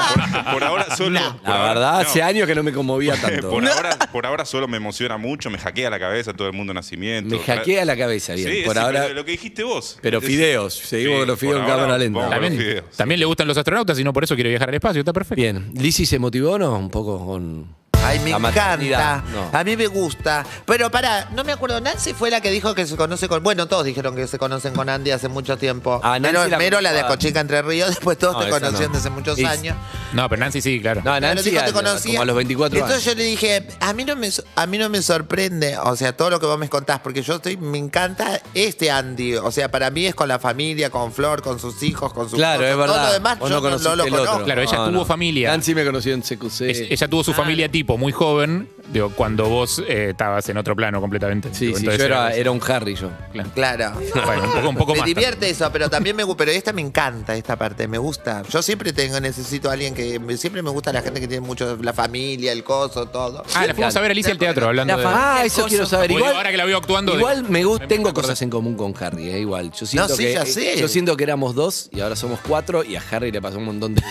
por, 0.45 0.53
por 0.55 0.65
ahora 0.65 0.97
solo. 0.97 1.21
por 1.21 1.49
La 1.49 1.57
ahora- 1.57 1.69
verdad, 1.75 1.93
no. 1.93 1.99
hace 2.09 2.23
años 2.23 2.47
que 2.47 2.55
no 2.55 2.63
me 2.63 2.73
conmovía 2.73 3.17
tanto. 3.21 3.51
Por 3.51 3.67
ahora, 3.69 3.99
por 4.13 4.25
ahora 4.27 4.45
solo 4.47 4.67
me 4.67 4.79
emociona 4.79 5.19
mucho, 5.19 5.51
me 5.51 5.59
hackea 5.59 5.91
la 5.91 5.99
cabeza 6.01 6.33
todo 6.33 6.49
el 6.49 6.55
mundo 6.55 6.73
nacimiento. 6.73 7.37
Me 7.37 7.43
hackea 7.43 7.85
la 7.85 7.97
cabeza, 7.99 8.33
bien. 8.35 8.49
Sí, 8.51 8.63
por 8.65 8.73
sí, 8.75 8.81
ahora. 8.81 9.03
pero 9.03 9.15
lo 9.15 9.25
que 9.27 9.33
dijiste 9.33 9.63
vos. 9.63 9.99
Pero 10.01 10.19
Es- 10.21 10.25
fideos, 10.25 10.75
seguimos 10.75 11.13
Sí, 11.15 11.19
con 11.21 11.29
los 11.29 11.39
fideos 11.39 11.57
por 11.57 11.65
en 11.67 11.71
ahora 11.71 11.83
cámara 11.83 11.99
lenta. 11.99 12.19
vamos 12.21 12.97
También, 12.97 13.21
le 13.21 13.27
gustan 13.27 13.47
los 13.47 13.59
astronautas 13.59 13.99
y 13.99 14.05
no 14.05 14.13
por 14.15 14.25
eso 14.25 14.35
quiere 14.35 14.49
viajar 14.49 14.71
al 14.71 14.75
espacio. 14.77 15.01
Está 15.01 15.13
perfecto. 15.13 15.43
Bien. 15.43 15.71
¿Lizzy 15.75 16.07
se 16.07 16.19
motivó 16.19 16.53
o 16.53 16.59
no? 16.59 16.79
Un 16.79 16.89
poco 16.91 17.27
con. 17.27 17.75
Ay, 18.05 18.19
me 18.21 18.31
la 18.31 18.37
encanta. 18.37 19.25
No. 19.33 19.51
A 19.59 19.64
mí 19.64 19.77
me 19.77 19.87
gusta. 19.87 20.45
Pero 20.67 20.90
pará, 20.90 21.29
no 21.35 21.45
me 21.45 21.53
acuerdo. 21.53 21.81
Nancy 21.81 22.12
fue 22.14 22.31
la 22.31 22.40
que 22.40 22.51
dijo 22.51 22.75
que 22.75 22.87
se 22.87 22.97
conoce 22.97 23.29
con. 23.29 23.43
Bueno, 23.43 23.67
todos 23.67 23.85
dijeron 23.85 24.14
que 24.17 24.27
se 24.27 24.38
conocen 24.38 24.75
con 24.75 24.88
Andy 24.88 25.11
hace 25.11 25.29
mucho 25.29 25.57
tiempo. 25.57 26.01
Ah, 26.03 26.19
Nancy 26.19 26.37
Mero, 26.38 26.49
la 26.49 26.59
Mero, 26.59 26.81
la 26.81 26.93
de 26.93 27.01
conocía. 27.03 27.17
Cochica 27.17 27.40
Entre 27.40 27.62
Ríos, 27.62 27.88
después 27.90 28.19
todos 28.19 28.35
No, 28.35 28.45
te 28.45 28.51
conocían 28.51 28.90
no. 28.93 28.97
desde 28.99 29.11
muchos 29.11 29.38
Y- 29.38 29.45
años. 29.45 29.77
No, 30.12 30.29
pero 30.29 30.40
Nancy 30.40 30.61
sí, 30.61 30.81
claro. 30.81 31.01
No, 31.05 31.12
Pero 31.14 31.21
Nancy 31.35 31.51
dijo, 31.51 31.64
te 31.64 31.73
conocía. 31.73 32.12
como 32.12 32.23
a 32.23 32.25
los 32.27 32.37
24 32.37 32.79
Entonces 32.79 32.97
años. 33.07 33.17
yo 33.17 33.19
le 33.19 33.25
dije, 33.25 33.67
a 33.81 33.93
mí 33.93 34.05
no 34.05 34.14
me 34.17 34.31
a 34.57 34.67
mí 34.67 34.79
no 34.79 34.88
me 34.88 35.03
sorprende, 35.03 35.77
o 35.79 35.97
sea, 35.97 36.17
todo 36.17 36.31
lo 36.31 36.38
que 36.40 36.47
vos 36.47 36.59
me 36.59 36.69
contás, 36.69 37.01
porque 37.01 37.23
yo 37.23 37.35
estoy, 37.37 37.57
me 37.57 37.79
encanta 37.79 38.40
este 38.55 38.90
Andy. 38.90 39.35
O 39.37 39.51
sea, 39.51 39.71
para 39.71 39.90
mí 39.90 40.07
es 40.07 40.14
con 40.14 40.29
la 40.29 40.38
familia, 40.38 40.90
con 40.90 41.12
Flor, 41.12 41.43
con 41.43 41.59
sus 41.59 41.83
hijos, 41.83 42.12
con 42.12 42.29
sus 42.29 42.38
Claro, 42.38 42.59
cosas. 42.61 42.71
es 42.73 42.77
verdad. 42.79 42.95
Todo 42.95 43.07
lo 43.07 43.12
demás 43.12 43.38
Vos 43.38 43.49
yo 43.51 43.55
no 43.61 43.61
no, 43.79 43.97
lo 43.97 44.05
el 44.05 44.11
conozco. 44.11 44.33
otro. 44.35 44.45
Claro, 44.45 44.62
ella 44.62 44.77
No, 44.77 44.85
tuvo 44.88 44.93
no. 44.99 45.05
familia. 45.05 45.51
Nancy 45.51 45.75
me 45.75 45.85
conoció 45.85 46.14
en 46.14 46.23
CQC. 46.23 46.71
Es- 46.71 46.81
ella 46.90 47.09
tuvo 47.09 47.25
su 47.25 47.33
familia 47.35 47.69
tipo 47.69 47.94
muy 47.97 48.13
joven, 48.13 48.69
digo, 48.93 49.11
cuando 49.11 49.49
vos 49.49 49.83
eh, 49.89 50.11
estabas 50.11 50.49
en 50.49 50.57
otro 50.57 50.75
plano 50.77 51.01
completamente. 51.01 51.49
Sí, 51.53 51.67
Digo, 51.67 51.79
sí, 51.79 51.85
entonces 51.85 51.99
yo 52.01 52.05
era, 52.07 52.27
era- 52.29 52.37
era 52.37 52.51
un 52.51 52.61
Harry 52.69 52.95
yo. 52.95 53.11
Claro. 53.33 53.51
Claro. 53.55 53.93
Bueno, 54.27 54.43
un 54.45 54.53
poco, 54.53 54.69
un 54.71 54.77
poco 54.77 54.93
me 54.95 54.99
más. 55.01 55.07
divierte 55.07 55.49
eso, 55.51 55.71
pero 55.73 55.89
también 55.91 56.15
me 56.17 56.23
gusta. 56.25 56.39
Pero 56.45 56.51
esta 56.53 56.73
me 56.73 56.81
encanta, 56.83 57.35
esta 57.37 57.57
parte, 57.57 57.87
me 57.89 57.99
gusta. 57.99 58.43
Yo 58.51 58.63
siempre 58.63 58.93
tengo, 58.93 59.19
necesito 59.21 59.71
a 59.71 59.73
alguien 59.75 59.95
que. 59.95 60.21
Siempre 60.37 60.63
me 60.63 60.71
gusta 60.71 60.93
la 60.93 61.03
gente 61.03 61.21
que 61.21 61.29
tiene 61.29 61.47
mucho. 61.47 61.77
La 61.81 61.93
familia, 61.93 62.53
el 62.53 62.63
coso, 62.65 63.07
todo. 63.07 63.43
Ah, 63.55 63.67
la 63.67 63.75
fuimos 63.75 63.95
a 63.97 64.01
ver 64.01 64.11
a 64.11 64.13
Alicia 64.13 64.33
al 64.33 64.39
teatro 64.39 64.67
hablando 64.67 64.97
La 64.97 65.01
de. 65.03 65.07
Ah, 65.09 65.43
eso 65.45 65.67
quiero 65.67 65.87
saber. 65.87 66.11
Igual, 66.11 66.35
ahora 66.37 66.51
que 66.51 66.57
la 66.57 66.65
veo 66.65 66.79
actuando. 66.79 67.13
de- 67.13 67.19
igual 67.19 67.45
me 67.49 67.65
gusta, 67.65 67.87
tengo 67.89 68.13
cosas 68.15 68.41
en 68.43 68.51
común 68.51 68.77
con 68.77 68.95
Harry, 69.01 69.31
eh, 69.31 69.41
igual. 69.41 69.73
Yo 69.73 69.87
siento 69.87 70.15
sí, 70.17 70.25
que 70.25 70.33
ya 70.35 70.47
sé. 70.47 70.77
yo 70.79 70.89
siento 70.89 71.17
que 71.17 71.25
éramos 71.25 71.55
dos 71.55 71.88
y 71.92 72.01
ahora 72.01 72.17
somos 72.17 72.40
cuatro 72.47 72.85
y 72.85 72.97
a 72.97 73.03
Harry 73.11 73.31
le 73.33 73.40
pasó 73.40 73.59
un 73.59 73.65
montón 73.65 73.95
de 73.95 74.03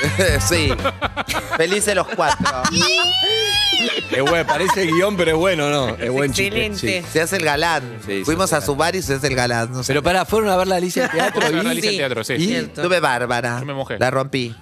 sí. 0.48 0.68
Felices 1.56 1.94
los 1.94 2.06
cuatro. 2.08 2.62
Es 4.10 4.22
bueno, 4.22 4.46
parece 4.46 4.86
guion, 4.86 5.16
pero 5.16 5.30
es 5.32 5.36
bueno, 5.36 5.70
¿no? 5.70 5.88
Es 5.96 6.10
buen 6.10 6.32
chiste, 6.32 6.66
Excelente. 6.66 7.02
sí. 7.02 7.12
Se 7.12 7.20
hace 7.20 7.36
el 7.36 7.44
galán. 7.44 7.82
Sí, 8.04 8.22
Fuimos 8.24 8.52
a 8.52 8.60
su 8.60 8.74
bar 8.74 8.96
y 8.96 9.02
se 9.02 9.14
hace 9.14 9.26
el 9.28 9.34
galán. 9.34 9.70
no 9.72 9.82
sé. 9.82 9.88
Pero 9.92 10.02
pará, 10.02 10.24
¿fueron 10.24 10.48
a 10.50 10.56
ver 10.56 10.66
la 10.66 10.76
Alicia 10.76 11.04
al 11.04 11.10
teatro? 11.12 11.42
A 11.46 11.50
ver 11.50 11.60
a 11.60 11.64
y- 11.64 11.66
Alicia 11.66 11.90
al 11.90 11.96
teatro, 11.96 12.24
sí. 12.24 12.34
y- 12.34 12.46
Cierto. 12.46 12.82
Tuve 12.82 13.00
bárbara. 13.00 13.58
Yo 13.60 13.66
me 13.66 13.74
mojé. 13.74 13.98
La 13.98 14.10
rompí. 14.10 14.54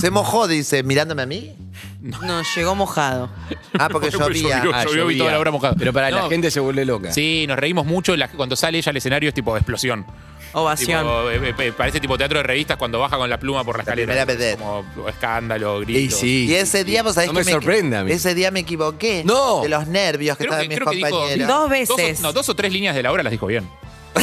Se 0.00 0.10
mojó, 0.10 0.46
dice, 0.46 0.82
mirándome 0.84 1.22
a 1.22 1.26
mí. 1.26 1.56
No, 2.00 2.42
llegó 2.56 2.74
mojado. 2.76 3.30
Ah, 3.78 3.88
porque 3.90 4.10
llovía. 4.12 4.58
Llovió, 4.58 4.72
Ah, 4.74 4.84
llovió, 4.84 5.06
vi 5.06 5.14
llovía. 5.14 5.18
toda 5.18 5.32
la 5.32 5.38
obra 5.38 5.50
mojada. 5.50 5.74
Pero 5.78 5.92
para 5.92 6.10
la 6.10 6.28
gente 6.28 6.50
se 6.50 6.60
vuelve 6.60 6.84
loca. 6.84 7.12
Sí, 7.12 7.46
nos 7.48 7.58
reímos 7.58 7.84
mucho. 7.84 8.16
la- 8.16 8.28
cuando 8.28 8.54
sale 8.56 8.78
ella 8.78 8.90
al 8.90 8.96
escenario 8.96 9.28
es 9.28 9.34
tipo 9.34 9.56
explosión. 9.56 10.06
Ovación. 10.52 11.02
Tipo, 11.02 11.30
eh, 11.30 11.54
eh, 11.58 11.72
parece 11.76 12.00
tipo 12.00 12.16
teatro 12.16 12.38
de 12.38 12.42
revistas 12.42 12.76
cuando 12.76 12.98
baja 12.98 13.16
con 13.16 13.28
la 13.28 13.38
pluma 13.38 13.64
por 13.64 13.76
la 13.76 13.82
escalera. 13.82 14.06
primera 14.06 14.24
vedette. 14.24 14.58
Como 14.58 14.84
escándalo, 15.08 15.82
Y 15.82 16.10
sí. 16.10 16.46
Y 16.48 16.54
ese 16.54 16.84
día, 16.84 17.02
vos 17.02 17.14
sabés 17.14 17.28
No 17.28 17.38
que 17.38 17.44
me 17.44 17.52
sorprende 17.52 17.96
a 17.96 18.04
mí. 18.04 18.12
Ese 18.12 18.34
día 18.34 18.50
me 18.50 18.60
equivoqué. 18.60 19.22
No. 19.24 19.62
De 19.62 19.68
los 19.68 19.86
nervios 19.86 20.36
que 20.36 20.44
Creo 20.44 20.52
estaban 20.52 20.68
que, 20.68 20.68
mis 20.68 20.78
creo 20.78 20.90
que 20.90 20.96
dijo 20.96 21.10
compañeros. 21.10 21.48
Dos 21.48 21.70
veces. 21.70 22.20
no, 22.20 22.32
dos 22.32 22.48
o 22.48 22.54
tres 22.54 22.72
líneas 22.72 22.94
de 22.94 23.02
la 23.02 23.12
obra 23.12 23.22
las 23.22 23.30
dijo 23.30 23.46
bien. 23.46 23.68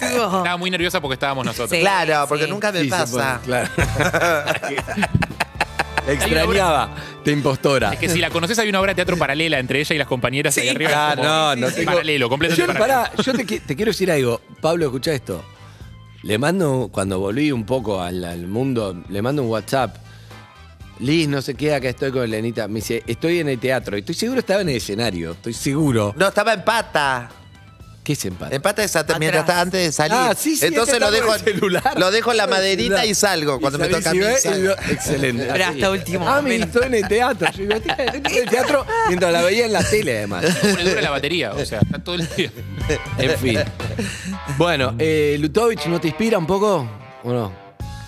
Estaba 0.00 0.56
muy 0.56 0.70
nerviosa 0.70 1.00
porque 1.00 1.14
estábamos 1.14 1.44
nosotros. 1.44 1.70
Sí. 1.70 1.80
Claro, 1.80 2.26
porque 2.28 2.46
nunca 2.46 2.70
me 2.72 2.84
pasa. 2.84 3.40
claro. 3.44 3.68
Extrañaba 6.12 6.94
de 7.24 7.32
impostora. 7.32 7.92
Es 7.92 7.98
que 7.98 8.08
si 8.08 8.18
la 8.18 8.30
conoces 8.30 8.58
hay 8.58 8.68
una 8.68 8.80
obra 8.80 8.90
de 8.92 8.96
teatro 8.96 9.16
paralela 9.16 9.58
entre 9.58 9.80
ella 9.80 9.94
y 9.94 9.98
las 9.98 10.06
compañeras 10.08 10.56
ahí 10.58 10.68
arriba. 10.68 10.90
Ah, 10.94 11.16
como- 11.16 11.28
no, 11.28 11.56
no 11.56 11.68
sí, 11.68 11.76
tengo- 11.76 11.92
Paralelo, 11.92 12.28
completamente 12.28 12.60
Yo, 12.72 12.78
paralelo. 12.78 13.02
pará, 13.10 13.22
yo 13.22 13.32
te, 13.34 13.46
qui- 13.46 13.60
te 13.64 13.76
quiero 13.76 13.90
decir 13.90 14.10
algo. 14.10 14.40
Pablo, 14.60 14.86
escucha 14.86 15.12
esto. 15.12 15.44
Le 16.22 16.36
mando, 16.38 16.88
cuando 16.92 17.18
volví 17.18 17.50
un 17.52 17.64
poco 17.64 18.02
al, 18.02 18.24
al 18.24 18.46
mundo, 18.46 19.02
le 19.08 19.22
mando 19.22 19.42
un 19.42 19.48
WhatsApp. 19.50 19.96
Liz, 20.98 21.26
no 21.28 21.40
sé 21.40 21.54
qué, 21.54 21.72
acá 21.74 21.88
estoy 21.88 22.10
con 22.12 22.22
Elenita. 22.24 22.68
Me 22.68 22.76
dice, 22.76 23.02
estoy 23.06 23.38
en 23.38 23.48
el 23.48 23.58
teatro. 23.58 23.96
Y 23.96 24.00
estoy 24.00 24.14
seguro 24.14 24.40
estaba 24.40 24.60
en 24.60 24.68
el 24.68 24.76
escenario. 24.76 25.32
Estoy 25.32 25.54
seguro. 25.54 26.14
No, 26.18 26.28
estaba 26.28 26.52
en 26.52 26.62
pata. 26.62 27.30
¿Qué 28.02 28.14
es 28.14 28.24
empate? 28.24 28.56
En 28.56 28.62
pata 28.62 28.82
esa, 28.82 29.04
mientras 29.18 29.46
antes 29.50 29.84
de 29.84 29.92
salir. 29.92 30.14
Ah, 30.16 30.34
sí, 30.36 30.56
sí, 30.56 30.66
Entonces 30.66 30.98
lo 30.98 31.10
dejo, 31.10 31.34
el 31.34 31.40
celular. 31.40 31.98
lo 31.98 32.10
dejo 32.10 32.30
en 32.30 32.38
la 32.38 32.46
maderita 32.46 33.04
y 33.04 33.14
salgo. 33.14 33.60
Cuando 33.60 33.78
Y 33.78 33.82
me 33.82 33.88
toca 33.88 34.10
a 34.10 34.14
mí. 34.14 34.20
salgo. 34.42 34.72
Excelente. 34.90 35.48
Pero 35.52 35.64
hasta 35.66 35.90
último 35.90 36.26
Ah, 36.28 36.40
me 36.40 36.52
momento. 36.58 36.82
en 36.82 36.94
el 36.94 37.06
teatro. 37.06 37.48
Yo 37.52 37.58
digo, 37.66 37.80
"Tía, 37.80 37.94
estoy 37.96 38.32
en 38.38 38.42
el 38.44 38.48
teatro 38.48 38.86
mientras 39.08 39.32
la 39.32 39.42
veía 39.42 39.66
en 39.66 39.72
la 39.74 39.84
tele, 39.84 40.16
además. 40.18 40.44
Dura 40.82 41.02
la 41.02 41.10
batería, 41.10 41.52
o 41.52 41.64
sea, 41.64 41.80
está 41.80 41.98
todo 41.98 42.14
el 42.14 42.28
día. 42.36 42.50
En 43.18 43.38
fin. 43.38 43.60
Bueno, 44.56 44.94
eh, 44.98 45.36
Lutovich, 45.38 45.86
¿no 45.86 46.00
te 46.00 46.08
inspira 46.08 46.38
un 46.38 46.46
poco? 46.46 46.88
¿O 47.22 47.32
no? 47.32 47.52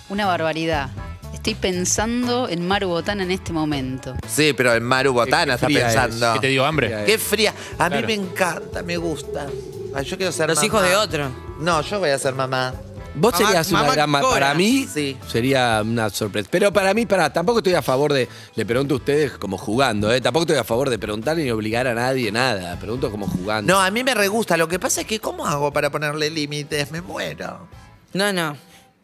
Una 0.09 0.27
barbaridad. 0.27 0.89
Estoy 1.35 1.55
pensando 1.55 2.49
en 2.49 2.67
Maru 2.67 2.89
Botana 2.89 3.23
en 3.23 3.31
este 3.31 3.53
momento. 3.53 4.15
Sí, 4.29 4.53
pero 4.57 4.75
en 4.75 4.83
Maru 4.83 5.13
Botana 5.13 5.55
está 5.55 5.67
fría 5.67 5.89
es. 5.89 5.95
pensando. 5.95 6.35
¿Qué 6.35 6.41
te 6.41 6.47
dio 6.49 6.65
hambre? 6.65 7.05
Qué 7.07 7.19
fría. 7.19 7.53
A 7.79 7.89
mí 7.91 8.03
me 8.07 8.15
encanta, 8.15 8.83
me 8.83 8.97
gusta. 8.97 9.47
Ay, 9.95 10.05
yo 10.05 10.17
quiero 10.17 10.33
ser 10.33 10.49
Los 10.49 10.57
mamá. 10.57 10.67
hijos 10.67 10.83
de 10.83 10.97
otro. 10.97 11.31
No, 11.61 11.81
yo 11.83 11.99
voy 11.99 12.11
a 12.11 12.19
ser 12.19 12.35
mamá. 12.35 12.75
Vos 13.15 13.35
Mamá- 13.35 13.47
serías 13.47 13.69
una 13.71 13.81
mamá 13.83 13.93
gran 13.95 14.11
ma- 14.11 14.21
Cora. 14.23 14.33
Para 14.41 14.55
mí 14.55 14.89
Sí. 14.91 15.19
sería 15.29 15.83
una 15.85 16.09
sorpresa. 16.09 16.49
Pero 16.51 16.73
para 16.73 16.95
mí, 16.95 17.05
para, 17.05 17.31
tampoco 17.31 17.59
estoy 17.59 17.75
a 17.75 17.83
favor 17.83 18.11
de. 18.13 18.27
Le 18.55 18.65
pregunto 18.65 18.95
a 18.95 18.97
ustedes 18.97 19.33
como 19.33 19.59
jugando, 19.59 20.11
¿eh? 20.11 20.21
Tampoco 20.23 20.45
estoy 20.45 20.57
a 20.57 20.65
favor 20.65 20.89
de 20.89 20.99
preguntar 20.99 21.37
ni 21.37 21.51
obligar 21.51 21.87
a 21.87 21.93
nadie 21.95 22.33
nada. 22.33 22.79
Pregunto 22.81 23.11
como 23.11 23.27
jugando. 23.27 23.71
No, 23.71 23.81
a 23.81 23.91
mí 23.91 24.03
me 24.03 24.15
re 24.15 24.29
gusta. 24.29 24.57
Lo 24.57 24.67
que 24.67 24.79
pasa 24.79 25.03
es 25.03 25.07
que, 25.07 25.21
¿cómo 25.21 25.47
hago 25.47 25.71
para 25.75 25.91
ponerle 25.91 26.31
límites? 26.31 26.91
Me 26.91 27.03
muero. 27.03 27.69
No, 28.15 28.33
no. 28.33 28.57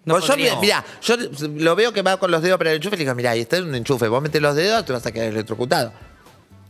No 0.07 0.15
Vos, 0.15 0.23
yo, 0.23 0.29
podría. 0.29 0.57
mira, 0.59 0.83
yo 1.03 1.17
lo 1.57 1.77
veo 1.77 1.93
que 1.93 2.01
va 2.01 2.17
con 2.17 2.31
los 2.31 2.41
dedos 2.41 2.57
para 2.57 2.71
el 2.71 2.77
enchufe 2.77 2.97
y 2.97 2.99
le 3.01 3.05
digo, 3.05 3.15
mira, 3.15 3.33
ahí 3.33 3.41
está 3.41 3.59
un 3.61 3.75
enchufe. 3.75 4.09
Vos 4.09 4.23
metes 4.23 4.41
los 4.41 4.57
dedos, 4.57 4.87
te 4.87 4.95
vas 4.95 5.05
a 5.05 5.13
quedar 5.13 5.27
electrocutado. 5.29 5.93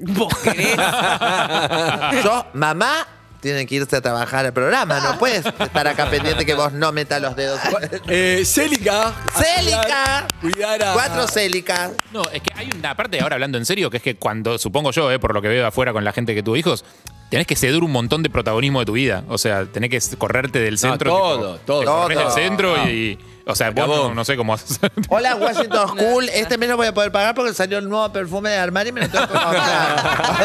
¿Vos 0.01 0.33
querés? 0.43 0.77
Yo, 2.25 2.47
mamá, 2.55 3.07
tiene 3.41 3.67
que 3.67 3.77
irse 3.77 3.97
a 3.97 4.01
trabajar 4.01 4.47
al 4.47 4.53
programa. 4.53 5.01
No 5.01 5.19
puedes 5.19 5.45
estar 5.47 5.87
acá 5.89 6.11
pendiente 6.11 6.45
que 6.45 6.55
vos 6.55 6.73
no 6.73 6.93
metas 6.93 7.21
los 7.23 7.37
dedos. 7.37 7.61
Eh, 8.09 8.43
Célica. 8.45 9.13
¡Célica! 9.37 10.27
Cuidar 10.41 10.83
a. 10.83 10.93
Cuatro 10.93 11.27
célicas. 11.29 11.91
No, 12.13 12.23
es 12.33 12.43
que 12.43 12.53
hay 12.55 12.69
una 12.77 12.95
parte, 12.97 13.21
ahora 13.21 13.35
hablando 13.35 13.59
en 13.59 13.67
serio, 13.67 13.91
que 13.91 13.99
es 13.99 14.03
que 14.03 14.17
cuando, 14.17 14.59
supongo 14.59 14.91
yo, 14.91 15.11
eh, 15.13 15.19
por 15.19 15.35
lo 15.35 15.43
que 15.43 15.49
veo 15.49 15.67
afuera 15.67 15.93
con 15.93 16.05
la 16.05 16.13
gente 16.13 16.35
que 16.35 16.43
tuvo 16.43 16.57
hijos, 16.57 16.85
tenés 17.31 17.47
que 17.47 17.57
ceder 17.57 17.83
un 17.83 17.93
montón 17.93 18.23
de 18.23 18.31
protagonismo 18.31 18.81
de 18.81 18.87
tu 18.87 18.93
vida. 18.93 19.25
O 19.29 19.39
sea, 19.39 19.67
tenés 19.67 19.91
que 19.91 20.17
correrte 20.17 20.59
del 20.61 20.79
centro. 20.79 21.11
todo, 21.11 21.53
tipo, 21.59 21.65
todo. 21.67 21.81
te 21.81 21.87
corres 21.87 22.19
Todo. 22.19 22.35
del 22.35 22.45
centro 22.45 22.75
Ah. 22.77 22.91
y. 22.91 23.19
O 23.47 23.55
sea, 23.55 23.71
vos 23.71 23.87
no, 23.89 24.15
no 24.15 24.25
sé 24.27 24.37
cómo 24.37 24.53
haces. 24.53 24.79
Hola, 25.09 25.35
Washington 25.37 25.89
School. 25.89 26.29
Este 26.29 26.59
mes 26.59 26.69
no 26.69 26.77
voy 26.77 26.87
a 26.87 26.93
poder 26.93 27.11
pagar 27.11 27.35
porque 27.35 27.55
salió 27.55 27.79
el 27.79 27.89
nuevo 27.89 28.13
perfume 28.13 28.51
de 28.51 28.59
Armani 28.59 28.91
y 28.91 28.93
me 28.93 29.01
lo 29.01 29.09
tengo 29.09 29.27
que 29.27 29.33
comprar. 29.33 30.37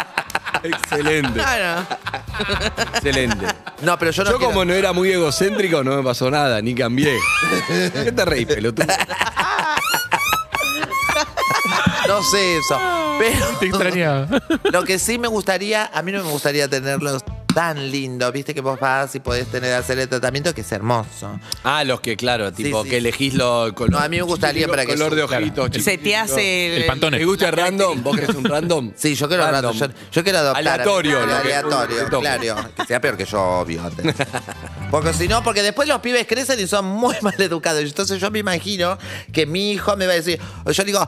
Excelente. 0.62 1.32
Claro. 1.32 1.86
Excelente. 2.94 3.46
No, 3.82 3.98
pero 3.98 4.10
yo 4.10 4.24
no 4.24 4.30
Yo, 4.32 4.36
quiero- 4.38 4.52
como 4.52 4.64
no 4.64 4.74
era 4.74 4.92
muy 4.92 5.10
egocéntrico, 5.10 5.82
no 5.84 5.96
me 5.96 6.02
pasó 6.02 6.30
nada, 6.30 6.60
ni 6.60 6.74
cambié. 6.74 7.16
¿Qué 7.92 8.12
te 8.12 8.24
reís, 8.24 8.46
pelotudo? 8.46 8.86
No 12.08 12.22
sé 12.24 12.56
eso. 12.58 12.78
Pero 13.18 13.46
Te 13.60 13.66
extrañaba. 13.66 14.26
lo 14.72 14.84
que 14.84 14.98
sí 14.98 15.18
me 15.18 15.28
gustaría, 15.28 15.90
a 15.92 16.02
mí 16.02 16.10
no 16.12 16.24
me 16.24 16.30
gustaría 16.30 16.68
tenerlos 16.68 17.22
tan 17.54 17.90
lindos. 17.90 18.32
Viste 18.32 18.54
que 18.54 18.60
vos 18.60 18.78
vas 18.78 19.14
y 19.14 19.20
podés 19.20 19.46
tener 19.48 19.74
hacer 19.74 19.98
el 19.98 20.08
tratamiento 20.08 20.54
que 20.54 20.60
es 20.60 20.72
hermoso. 20.72 21.38
Ah, 21.64 21.84
los 21.84 22.00
que, 22.00 22.16
claro, 22.16 22.52
tipo, 22.52 22.82
sí. 22.84 22.90
que 22.90 22.96
elegís 22.98 23.34
lo, 23.34 23.72
color. 23.74 23.92
No, 23.92 23.98
a 23.98 24.08
mí 24.08 24.16
me 24.16 24.22
gustaría 24.22 24.68
para 24.68 24.84
que 24.86 24.92
color 24.94 25.14
de 25.14 25.22
su- 25.22 25.28
claro. 25.28 25.44
ojitos. 25.44 25.82
Se 25.82 25.98
te 25.98 26.16
hace 26.16 26.76
El 26.76 26.86
pantone. 26.86 27.18
¿Te 27.18 27.24
gusta 27.24 27.50
random? 27.50 28.02
¿Vos 28.02 28.16
querés 28.16 28.34
un 28.36 28.44
random? 28.44 28.92
Sí, 28.96 29.14
yo 29.14 29.28
quiero 29.28 29.50
Random. 29.50 29.74
Yo, 29.76 29.86
yo 30.12 30.22
quiero 30.22 30.38
adoptar. 30.38 30.58
Aleatorio, 30.68 31.26
lo 31.26 31.34
aleatorio, 31.36 32.04
que 32.04 32.18
claro. 32.18 32.70
Que 32.76 32.84
sea 32.86 33.00
peor 33.00 33.16
que 33.16 33.24
yo, 33.24 33.40
obvio. 33.42 33.82
antes. 33.82 34.14
Porque 34.90 35.12
si 35.14 35.28
no, 35.28 35.42
porque 35.44 35.62
después 35.62 35.86
los 35.88 36.00
pibes 36.00 36.26
crecen 36.26 36.58
y 36.58 36.66
son 36.66 36.84
muy 36.84 37.14
mal 37.22 37.34
educados. 37.38 37.80
Entonces 37.82 38.20
yo 38.20 38.30
me 38.30 38.40
imagino 38.40 38.98
que 39.32 39.46
mi 39.46 39.70
hijo 39.70 39.96
me 39.96 40.06
va 40.06 40.12
a 40.12 40.16
decir, 40.16 40.40
yo 40.66 40.84
digo, 40.84 41.06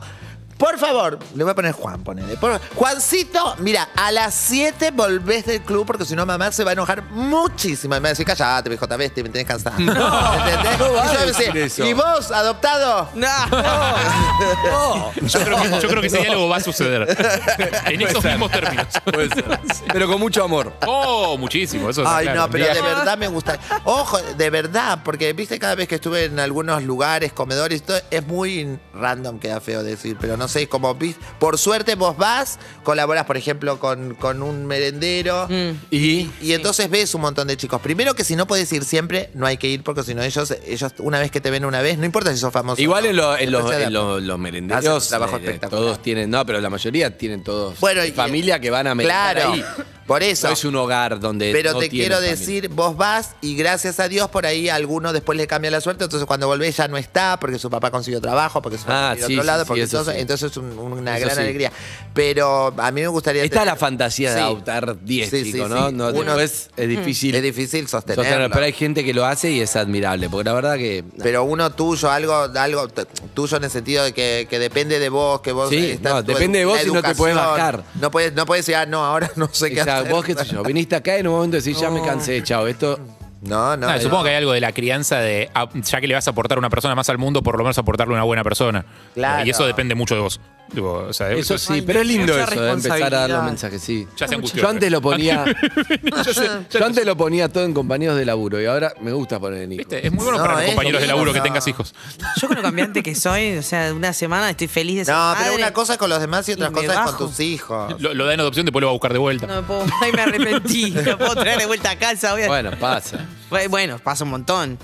por 0.63 0.79
favor, 0.79 1.19
le 1.35 1.43
voy 1.43 1.51
a 1.51 1.55
poner 1.55 1.73
Juan, 1.73 2.01
ponele. 2.05 2.37
Por- 2.37 2.57
Juancito, 2.75 3.53
mira, 3.59 3.89
a 3.97 4.13
las 4.13 4.33
7 4.33 4.91
volvés 4.91 5.45
del 5.45 5.61
club 5.61 5.85
porque 5.85 6.05
si 6.05 6.15
no 6.15 6.25
mamá 6.25 6.53
se 6.53 6.63
va 6.63 6.69
a 6.69 6.73
enojar 6.73 7.03
muchísimo. 7.11 7.93
Y 7.95 7.97
me 7.99 8.03
va 8.03 8.07
a 8.07 8.11
decir, 8.11 8.25
callate, 8.25 8.69
mi 8.69 8.77
JB, 8.77 8.97
me 8.97 9.09
tenés 9.09 9.45
cansado. 9.45 9.75
¿Entendés? 9.77 10.79
no 10.79 10.93
va 10.93 11.03
Y 11.05 11.13
yo 11.13 11.17
a 11.17 11.19
me 11.19 11.25
decir 11.25 11.57
eso. 11.57 11.83
¿Y 11.85 11.91
vos, 11.91 12.31
adoptado? 12.31 13.09
No. 13.13 13.27
Yo 15.21 15.39
creo, 15.43 15.61
que, 15.61 15.69
yo 15.81 15.87
creo 15.89 16.01
que 16.01 16.07
ese 16.07 16.19
diálogo 16.19 16.47
va 16.49 16.57
a 16.57 16.61
suceder. 16.61 17.03
En 17.85 18.01
esos 18.01 18.23
mismos 18.23 18.51
términos. 18.51 18.87
Puede 19.03 19.29
ser. 19.29 19.59
Pero 19.91 20.07
con 20.07 20.19
mucho 20.19 20.43
amor. 20.43 20.71
Oh, 20.85 21.37
muchísimo. 21.37 21.89
Eso 21.89 22.01
está 22.03 22.17
Ay, 22.17 22.25
claro. 22.25 22.41
no, 22.41 22.49
pero 22.49 22.65
de 22.73 22.81
verdad 22.81 23.17
me 23.17 23.27
gusta. 23.27 23.59
Ojo, 23.83 24.17
de 24.21 24.49
verdad, 24.49 24.99
porque 25.03 25.33
viste 25.33 25.59
cada 25.59 25.75
vez 25.75 25.87
que 25.87 25.95
estuve 25.95 26.25
en 26.25 26.39
algunos 26.39 26.83
lugares, 26.83 27.33
comedores, 27.33 27.79
y 27.79 27.83
todo, 27.83 27.99
es 28.09 28.25
muy 28.25 28.79
random, 28.93 29.39
queda 29.39 29.59
feo 29.61 29.83
decir, 29.83 30.17
pero 30.19 30.37
no 30.37 30.47
sé, 30.53 30.67
como 30.69 30.95
vis- 30.95 31.17
por 31.39 31.57
suerte 31.57 31.95
vos 31.95 32.15
vas, 32.17 32.59
colaboras, 32.83 33.25
por 33.25 33.35
ejemplo, 33.37 33.79
con, 33.79 34.15
con 34.15 34.41
un 34.43 34.65
merendero. 34.65 35.47
Y. 35.91 36.29
Y 36.41 36.53
entonces 36.53 36.89
ves 36.89 37.13
un 37.15 37.21
montón 37.21 37.47
de 37.47 37.57
chicos. 37.57 37.81
Primero 37.81 38.13
que 38.15 38.23
si 38.23 38.35
no 38.35 38.47
puedes 38.47 38.71
ir 38.71 38.83
siempre, 38.85 39.29
no 39.33 39.45
hay 39.45 39.57
que 39.57 39.67
ir 39.67 39.83
porque 39.83 40.03
si 40.03 40.13
no 40.13 40.23
ellos, 40.23 40.53
ellos 40.65 40.93
una 40.99 41.19
vez 41.19 41.31
que 41.31 41.41
te 41.41 41.49
ven 41.51 41.65
una 41.65 41.81
vez, 41.81 41.97
no 41.97 42.05
importa 42.05 42.31
si 42.31 42.37
sos 42.37 42.53
famoso. 42.53 42.81
Igual 42.81 43.05
o 43.05 43.07
no, 43.07 43.11
en, 43.11 43.17
lo- 43.17 43.37
en 43.37 43.51
los, 43.51 43.61
después 43.63 43.77
se 43.77 43.83
en 43.83 43.95
adaptan. 43.95 44.27
los- 44.27 44.39
merenderos 44.39 45.07
trabajo 45.07 45.37
eh, 45.37 45.39
espectacular. 45.39 45.81
todos 45.83 46.01
tienen, 46.01 46.29
no, 46.29 46.45
pero 46.45 46.61
la 46.61 46.69
mayoría 46.69 47.17
tienen 47.17 47.43
todos 47.43 47.79
Bueno, 47.79 48.05
y- 48.05 48.11
familia 48.11 48.59
que 48.59 48.69
van 48.69 48.87
a 48.87 48.95
merendar 48.95 49.35
Claro, 49.35 49.53
ahí. 49.53 49.63
por 50.05 50.21
eso. 50.23 50.47
No 50.47 50.53
es 50.53 50.65
un 50.65 50.75
hogar 50.75 51.19
donde 51.19 51.51
Pero 51.51 51.73
no 51.73 51.79
te 51.79 51.89
quiero 51.89 52.15
familia. 52.15 52.35
decir, 52.35 52.69
vos 52.69 52.95
vas 52.97 53.35
y 53.41 53.55
gracias 53.55 53.99
a 53.99 54.07
Dios 54.07 54.29
por 54.29 54.45
ahí 54.45 54.69
a 54.69 54.75
alguno 54.75 55.13
después 55.13 55.37
le 55.37 55.47
cambia 55.47 55.71
la 55.71 55.81
suerte, 55.81 56.03
entonces 56.03 56.25
cuando 56.27 56.47
volvés 56.47 56.75
ya 56.77 56.87
no 56.87 56.97
está 56.97 57.39
porque 57.39 57.57
su 57.59 57.69
papá 57.69 57.89
consiguió 57.91 58.19
trabajo, 58.21 58.61
porque 58.61 58.77
su 58.77 58.83
papá 58.85 59.11
Ah, 59.11 59.15
consiguió 59.15 59.27
sí, 59.27 59.33
otro 59.33 59.43
sí, 59.43 59.47
lado, 59.47 59.63
sí, 59.63 59.67
porque 59.67 59.81
eso 59.83 59.97
entonces, 59.97 60.15
sí. 60.15 60.21
entonces 60.21 60.32
es 60.41 60.57
un- 60.57 60.77
una 60.79 61.17
Eso 61.17 61.25
gran 61.25 61.35
sí. 61.37 61.41
alegría. 61.43 61.71
Pero 62.13 62.73
a 62.77 62.91
mí 62.91 63.01
me 63.01 63.07
gustaría... 63.07 63.43
Está 63.43 63.65
la 63.65 63.75
fantasía 63.75 64.31
de 64.31 64.37
Sí. 64.37 64.43
adoptar 64.43 64.97
10 65.03 65.29
Sí, 65.29 65.43
sí, 65.45 65.51
chicos, 65.53 65.67
sí. 65.69 65.73
¿no? 65.93 66.09
Uno- 66.09 66.11
después 66.35 66.69
es 66.75 66.87
difícil. 66.89 67.35
Es 67.35 67.43
difícil 67.43 67.87
sostenerlo. 67.87 68.23
sostenerlo, 68.23 68.53
pero 68.53 68.65
hay 68.65 68.73
gente 68.73 69.03
que 69.03 69.13
lo 69.13 69.25
hace 69.25 69.51
y 69.51 69.61
es 69.61 69.75
admirable, 69.75 70.29
porque 70.29 70.45
la 70.45 70.53
verdad 70.53 70.75
que 70.77 71.03
Pero 71.21 71.43
uno 71.43 71.71
tuyo, 71.71 72.09
algo, 72.11 72.33
algo 72.55 72.87
t- 72.87 73.05
tuyo 73.33 73.57
en 73.57 73.63
el 73.65 73.69
sentido 73.69 74.03
de 74.03 74.13
que, 74.13 74.47
que 74.49 74.59
depende 74.59 74.99
de 74.99 75.09
vos, 75.09 75.41
que 75.41 75.51
vos 75.51 75.69
Sí, 75.69 75.91
estás- 75.91 76.13
no, 76.13 76.23
tu 76.25 76.31
depende 76.33 76.59
de 76.59 76.65
vos 76.65 76.77
la 76.77 76.83
y 76.83 76.87
no 76.87 77.01
te 77.01 77.15
podés 77.15 77.33
educación. 77.35 77.37
bajar. 77.57 77.83
No 77.99 78.11
puedes, 78.11 78.33
no 78.33 78.45
puedes 78.45 78.65
decir, 78.65 78.75
ah, 78.77 78.85
no, 78.85 79.03
ahora 79.03 79.31
no 79.35 79.49
sé 79.51 79.71
qué 79.71 79.81
o 79.81 79.83
sea, 79.83 79.99
hacer. 79.99 80.11
vos 80.11 80.23
qué 80.25 80.35
sé 80.35 80.45
yo, 80.45 80.63
viniste 80.63 80.95
acá 80.95 81.15
y 81.17 81.19
en 81.21 81.27
un 81.27 81.33
momento 81.35 81.57
decís, 81.57 81.79
ya 81.79 81.89
me 81.89 82.01
cansé, 82.01 82.41
chao, 82.43 82.67
esto 82.67 82.99
No, 83.43 83.75
no. 83.77 83.87
Ah, 83.87 83.95
no. 83.95 84.01
supongo 84.01 84.23
que 84.23 84.29
hay 84.29 84.35
algo 84.35 84.53
de 84.53 84.61
la 84.61 84.71
crianza 84.71 85.19
de, 85.19 85.49
ah, 85.53 85.67
ya 85.73 86.01
que 86.01 86.07
le 86.07 86.13
vas 86.13 86.27
a 86.27 86.31
aportar 86.31 86.57
una 86.57 86.69
persona 86.69 86.95
más 86.95 87.09
al 87.09 87.17
mundo, 87.17 87.43
por 87.43 87.57
lo 87.57 87.63
menos 87.63 87.77
aportarle 87.77 88.13
una 88.13 88.23
buena 88.23 88.43
persona. 88.43 88.85
Claro. 89.13 89.45
Y 89.45 89.49
eso 89.49 89.65
depende 89.65 89.95
mucho 89.95 90.15
de 90.15 90.21
vos. 90.21 90.39
Digo, 90.71 91.05
o 91.09 91.13
sea, 91.13 91.31
Eso 91.31 91.55
es- 91.55 91.61
sí, 91.61 91.83
pero 91.83 91.99
es 92.01 92.07
lindo 92.07 92.33
mucha 92.33 92.45
eso, 92.51 92.61
de 92.61 92.71
empezar 92.71 92.91
a 92.93 93.09
dar 93.19 93.29
los 93.29 93.43
responsabilidad. 93.43 93.43
mensajes, 93.43 93.81
sí. 93.81 94.07
Ya 94.17 94.27
se 94.27 94.35
angustió. 94.35 94.63
Yo 94.63 94.69
antes 94.69 94.91
lo 94.91 95.01
ponía. 95.01 95.45
yo 96.71 96.85
antes 96.85 97.05
lo 97.05 97.15
ponía 97.15 97.49
todo 97.49 97.63
en 97.65 97.73
compañeros 97.73 98.17
de 98.17 98.25
laburo 98.25 98.59
y 98.61 98.65
ahora 98.65 98.93
me 99.01 99.11
gusta 99.11 99.39
poner 99.39 99.63
en 99.63 99.73
hijos. 99.73 99.85
¿Viste? 99.87 100.07
Es 100.07 100.11
muy 100.11 100.23
bueno 100.23 100.39
No, 100.39 100.43
para 100.45 100.55
los 100.55 100.63
es 100.63 100.69
compañeros 100.69 101.01
de 101.01 101.07
laburo 101.07 101.33
que 101.33 101.41
tengas 101.41 101.67
hijos. 101.67 101.93
Yo 102.41 102.47
con 102.47 102.57
lo 102.57 102.63
cambiante 102.63 103.03
que 103.03 103.13
soy, 103.13 103.57
o 103.57 103.61
sea, 103.63 103.93
una 103.93 104.13
semana 104.13 104.49
estoy 104.49 104.67
feliz 104.67 104.97
de 104.99 105.05
ser 105.05 105.13
No, 105.13 105.33
pero 105.37 105.51
madre. 105.51 105.57
una 105.63 105.73
cosa 105.73 105.93
es 105.93 105.99
con 105.99 106.09
los 106.09 106.19
demás 106.19 106.47
y 106.49 106.53
otra 106.53 106.67
Y 106.67 106.71
me 106.71 106.81
cosa 106.87 107.03
es 107.05 107.11
con 107.11 107.27
tus 107.29 107.39
hijos. 107.39 108.01
Lo, 108.01 108.13
lo 108.15 108.25
da 108.25 108.33
en 108.33 108.39
adopción, 108.39 108.65
después 108.65 108.81
lo 108.81 108.87
va 108.87 108.91
a 108.91 108.93
buscar 108.93 109.13
de 109.13 109.19
vuelta. 109.19 109.45
No 109.45 109.55
me 109.61 109.63
puedo, 109.67 109.85
ay, 110.01 110.11
me 110.11 110.21
arrepentí. 110.21 110.91
No 110.91 111.17
puedo 111.17 111.35
traer 111.35 111.59
de 111.59 111.65
vuelta 111.67 111.91
a 111.91 111.95
casa. 111.97 112.31
voy 112.33 112.43
a- 112.43 112.47
Bueno, 112.47 112.71
pasa. 112.79 113.27
Bueno, 113.69 113.99
pasa 113.99 114.23
un 114.23 114.31
montón. 114.31 114.79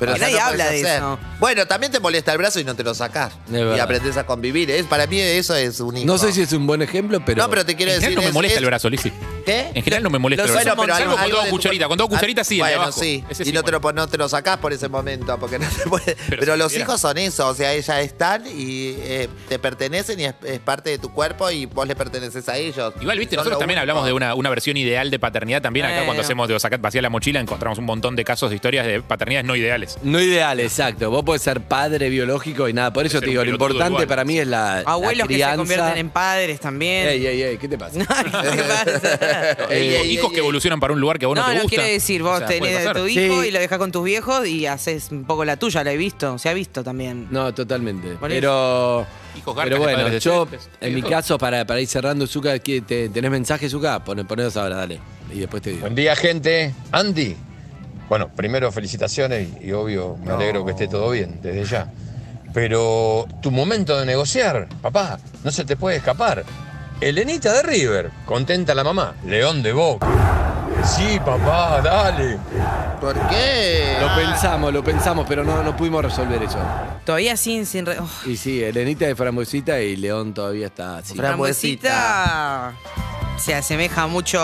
Pero 0.00 0.16
Nadie 0.16 0.34
no 0.38 0.44
habla 0.44 0.64
de 0.70 0.80
hacer. 0.80 0.96
eso. 0.96 1.18
Bueno, 1.38 1.66
también 1.66 1.92
te 1.92 2.00
molesta 2.00 2.32
el 2.32 2.38
brazo 2.38 2.58
y 2.58 2.64
no 2.64 2.74
te 2.74 2.82
lo 2.82 2.94
sacás. 2.94 3.34
Y 3.52 3.78
aprendés 3.78 4.16
a 4.16 4.24
convivir. 4.26 4.70
Es, 4.70 4.86
para 4.86 5.06
mí 5.06 5.20
eso 5.20 5.54
es 5.54 5.78
un 5.78 5.96
hijo. 5.98 6.06
No 6.06 6.18
sé 6.18 6.32
si 6.32 6.40
es 6.40 6.52
un 6.54 6.66
buen 6.66 6.80
ejemplo, 6.82 7.22
pero. 7.24 7.42
No, 7.42 7.48
pero 7.50 7.64
te 7.66 7.76
quiero 7.76 7.92
En 7.92 8.00
decir. 8.00 8.08
general 8.08 8.16
no 8.16 8.22
me 8.22 8.28
es- 8.30 8.34
molesta 8.34 8.54
es- 8.54 8.58
el 8.60 8.66
brazo, 8.66 8.88
Lizzy. 8.90 9.12
¿Qué? 9.50 9.66
En 9.74 9.82
general 9.82 10.02
no 10.02 10.10
me 10.10 10.18
molesta 10.18 10.44
Los 10.46 10.52
bueno, 10.54 10.74
pero 10.76 10.94
Salvo 10.94 11.02
algo 11.04 11.16
cuando 11.16 11.36
hago 11.36 11.44
de- 11.44 11.50
cucharita. 11.50 11.86
Cuando 11.86 12.04
hago 12.04 12.10
cucharita 12.14 12.44
sí, 12.44 12.54
el 12.54 12.58
de 12.58 12.62
bueno, 12.72 12.82
abajo. 12.84 13.00
sí. 13.00 13.24
Ese 13.28 13.42
y 13.42 13.46
sí 13.46 13.52
no 13.52 13.62
te, 13.62 13.72
lo, 13.72 13.80
no 13.80 14.06
te 14.08 14.18
lo 14.18 14.28
sacás 14.28 14.58
por 14.58 14.72
ese 14.72 14.88
momento, 14.88 15.38
porque 15.38 15.58
no 15.58 15.66
te 15.68 15.88
puede- 15.88 16.16
Pero, 16.28 16.52
si 16.54 16.58
los 16.58 16.66
pudiera. 16.68 16.84
hijos 16.84 17.00
son 17.00 17.18
eso, 17.18 17.48
o 17.48 17.54
sea, 17.54 17.72
ellas 17.72 17.98
están 18.00 18.44
y 18.46 18.94
eh, 18.98 19.28
te 19.48 19.58
pertenecen 19.58 20.20
y 20.20 20.24
es, 20.24 20.34
es 20.44 20.58
parte 20.60 20.90
de 20.90 20.98
tu 20.98 21.12
cuerpo 21.12 21.50
y 21.50 21.66
vos 21.66 21.86
le 21.86 21.96
perteneces 21.96 22.48
a 22.48 22.56
ellos. 22.56 22.92
Igual, 23.00 23.18
viste, 23.18 23.34
Son 23.36 23.40
nosotros 23.44 23.54
lo 23.54 23.58
también 23.58 23.78
único. 23.78 23.80
hablamos 23.82 24.06
de 24.06 24.12
una, 24.12 24.34
una 24.34 24.50
versión 24.50 24.76
ideal 24.76 25.10
de 25.10 25.18
paternidad. 25.18 25.62
También 25.62 25.86
acá 25.86 25.94
Bueno. 25.96 26.06
cuando 26.06 26.22
hacemos 26.22 26.48
de 26.48 26.58
sacar 26.60 26.78
vacía 26.80 27.02
la 27.02 27.10
mochila 27.10 27.40
encontramos 27.40 27.78
un 27.78 27.84
montón 27.86 28.16
de 28.16 28.24
casos 28.24 28.50
de 28.50 28.56
historias 28.56 28.86
de 28.86 29.00
paternidades 29.02 29.46
no 29.46 29.56
ideales. 29.56 29.98
No 30.02 30.20
ideal, 30.20 30.60
exacto. 30.60 31.10
Vos 31.10 31.24
podés 31.24 31.42
ser 31.42 31.60
padre 31.60 32.08
biológico 32.10 32.68
y 32.68 32.72
nada. 32.72 32.92
Por 32.92 33.06
eso 33.06 33.20
te 33.20 33.26
digo, 33.26 33.42
un 33.42 33.46
lo 33.50 33.52
pelotudo 33.58 33.68
importante 33.74 33.92
igual. 34.02 34.06
para 34.08 34.24
mí 34.24 34.38
es 34.38 34.46
la. 34.46 34.82
la 34.82 34.90
Abuelos 34.90 35.26
que 35.28 35.34
se 35.34 35.38
crianza. 35.38 35.56
convierten 35.56 35.96
en 35.98 36.10
padres 36.10 36.60
también. 36.60 37.08
Ey, 37.08 37.26
ey, 37.26 37.42
ey, 37.42 37.56
¿qué 37.58 37.68
te 37.68 37.78
pasa? 37.78 37.98
¿Qué 37.98 38.62
pasa? 38.62 39.39
Ey, 39.70 40.10
hijos 40.12 40.32
que 40.32 40.38
evolucionan 40.38 40.80
para 40.80 40.92
un 40.92 41.00
lugar 41.00 41.18
que 41.18 41.24
a 41.24 41.28
vos 41.28 41.36
no, 41.36 41.42
No, 41.42 41.48
te 41.48 41.54
no 41.56 41.62
gusta. 41.62 41.76
quiere 41.76 41.92
decir, 41.92 42.22
vos 42.22 42.34
O 42.34 42.38
sea, 42.38 42.46
puede 42.46 42.60
tenés 42.60 42.74
a 42.76 42.78
pasar. 42.80 42.96
tu 42.96 43.06
hijo 43.08 43.42
Sí. 43.42 43.48
y 43.48 43.50
lo 43.50 43.58
dejás 43.60 43.78
con 43.78 43.92
tus 43.92 44.04
viejos 44.04 44.46
y 44.46 44.66
haces 44.66 45.08
un 45.10 45.24
poco 45.24 45.44
la 45.44 45.56
tuya, 45.56 45.82
la 45.84 45.92
he 45.92 45.96
visto, 45.96 46.38
se 46.38 46.48
ha 46.48 46.52
visto 46.54 46.82
también. 46.84 47.28
No, 47.30 47.52
totalmente. 47.54 48.08
Por 48.16 48.28
Pero. 48.28 49.06
Hijos 49.38 49.54
garcas 49.54 49.64
Pero 49.64 49.76
de 49.76 49.82
bueno, 49.94 50.02
padres 50.04 50.24
yo, 50.24 50.44
decentes. 50.46 50.70
en 50.80 50.94
mi 50.94 51.02
caso, 51.02 51.38
para, 51.38 51.64
para 51.64 51.80
ir 51.80 51.86
cerrando, 51.86 52.26
Zuka, 52.26 52.58
¿qué- 52.58 52.80
te- 52.80 53.08
¿tenés 53.10 53.30
mensajes, 53.30 53.70
Zuka? 53.70 54.02
Pon, 54.04 54.26
ponedos 54.26 54.56
ahora, 54.56 54.74
dale. 54.76 54.98
Y 55.32 55.38
después 55.38 55.62
te 55.62 55.70
digo. 55.70 55.82
Buen 55.82 55.94
día, 55.94 56.16
gente. 56.16 56.74
Andy. 56.90 57.36
Bueno, 58.08 58.28
primero 58.34 58.72
felicitaciones 58.72 59.48
y, 59.62 59.68
y 59.68 59.72
obvio 59.72 60.16
me 60.24 60.32
alegro 60.32 60.64
que 60.64 60.72
esté 60.72 60.88
todo 60.88 61.10
bien 61.10 61.38
desde 61.40 61.64
ya. 61.64 61.92
Pero 62.52 63.28
tu 63.40 63.52
momento 63.52 63.96
de 63.98 64.04
negociar, 64.06 64.68
papá, 64.82 65.20
no 65.44 65.52
se 65.52 65.64
te 65.64 65.76
puede 65.76 65.98
escapar. 65.98 66.44
Elenita 67.00 67.52
de 67.54 67.62
River, 67.62 68.10
contenta 68.26 68.74
la 68.74 68.84
mamá. 68.84 69.14
León 69.24 69.62
de 69.62 69.72
Boca. 69.72 70.06
Sí, 70.84 71.18
papá, 71.24 71.80
dale. 71.82 72.38
¿Por 73.00 73.14
qué? 73.28 73.96
Lo 74.00 74.14
pensamos, 74.14 74.72
lo 74.72 74.84
pensamos, 74.84 75.26
pero 75.28 75.42
no, 75.44 75.62
no 75.62 75.76
pudimos 75.76 76.04
resolver 76.04 76.42
eso. 76.42 76.58
Todavía 77.04 77.36
sin, 77.36 77.64
sin 77.66 77.86
re- 77.86 77.98
oh, 77.98 78.08
Y 78.26 78.36
sí, 78.36 78.62
Elenita 78.62 79.06
de 79.06 79.14
Frambuesita 79.14 79.80
y 79.80 79.96
León 79.96 80.34
todavía 80.34 80.66
está 80.66 80.98
así. 80.98 81.14
Frambuesita 81.16 82.72
se 83.38 83.54
asemeja 83.54 84.06
mucho. 84.06 84.38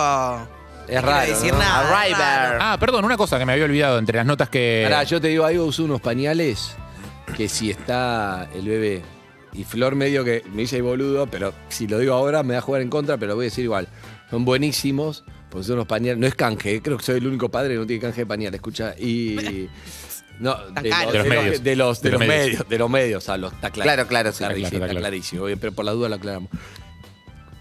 Es 0.88 0.94
no 0.96 1.02
quiero 1.02 1.06
raro, 1.10 1.26
decir 1.26 1.52
¿no? 1.52 1.58
nada. 1.58 1.98
A 2.00 2.06
es 2.06 2.18
raro. 2.18 2.58
Ah, 2.60 2.76
perdón, 2.78 3.04
una 3.04 3.16
cosa 3.16 3.38
que 3.38 3.44
me 3.44 3.52
había 3.52 3.64
olvidado 3.64 3.98
entre 3.98 4.16
las 4.16 4.26
notas 4.26 4.48
que. 4.48 4.82
Pará, 4.84 5.02
yo 5.04 5.20
te 5.20 5.28
digo 5.28 5.44
algo, 5.44 5.64
uso 5.64 5.84
unos 5.84 6.00
pañales 6.00 6.74
que 7.36 7.48
si 7.48 7.70
está 7.70 8.46
el 8.54 8.66
bebé 8.68 9.02
y 9.56 9.64
Flor 9.64 9.94
medio 9.94 10.24
que 10.24 10.42
me 10.52 10.62
dice 10.62 10.76
"Ay, 10.76 10.82
boludo, 10.82 11.26
pero 11.26 11.52
si 11.68 11.86
lo 11.86 11.98
digo 11.98 12.14
ahora 12.14 12.42
me 12.42 12.54
va 12.54 12.58
a 12.58 12.62
jugar 12.62 12.82
en 12.82 12.90
contra, 12.90 13.16
pero 13.16 13.30
lo 13.30 13.36
voy 13.36 13.44
a 13.44 13.48
decir 13.48 13.64
igual. 13.64 13.88
Son 14.30 14.44
buenísimos, 14.44 15.24
porque 15.50 15.64
son 15.66 15.74
unos 15.74 15.86
pañales, 15.86 16.18
no 16.18 16.26
es 16.26 16.34
canje, 16.34 16.82
creo 16.82 16.96
que 16.98 17.04
soy 17.04 17.18
el 17.18 17.26
único 17.26 17.48
padre 17.50 17.74
que 17.74 17.78
no 17.80 17.86
tiene 17.86 18.00
canje 18.02 18.22
de 18.22 18.26
pañales, 18.26 18.58
escucha. 18.58 18.94
Y. 18.98 19.68
No, 20.38 20.54
de, 20.82 20.90
los, 20.90 21.12
De 21.12 21.18
los 21.18 21.26
medios. 21.26 21.62
de 21.64 21.76
los, 21.76 22.02
de 22.02 22.10
De 22.10 22.12
los 22.12 22.20
los 22.20 22.28
medios. 22.28 22.46
medios, 22.50 22.68
de 22.68 22.78
los 22.78 22.90
medios, 22.90 23.28
a 23.30 23.38
los, 23.38 23.54
está 23.54 23.70
claro. 23.70 23.88
Claro, 23.88 24.06
claro, 24.06 24.32
sí, 24.32 24.44
Está 24.44 24.48
claro, 24.48 24.58
clarísimo, 24.60 24.84
está 24.84 24.98
clarísimo, 25.00 25.44
bien, 25.46 25.58
pero 25.58 25.72
por 25.72 25.86
la 25.86 25.92
duda 25.92 26.10
lo 26.10 26.16
aclaramos. 26.16 26.50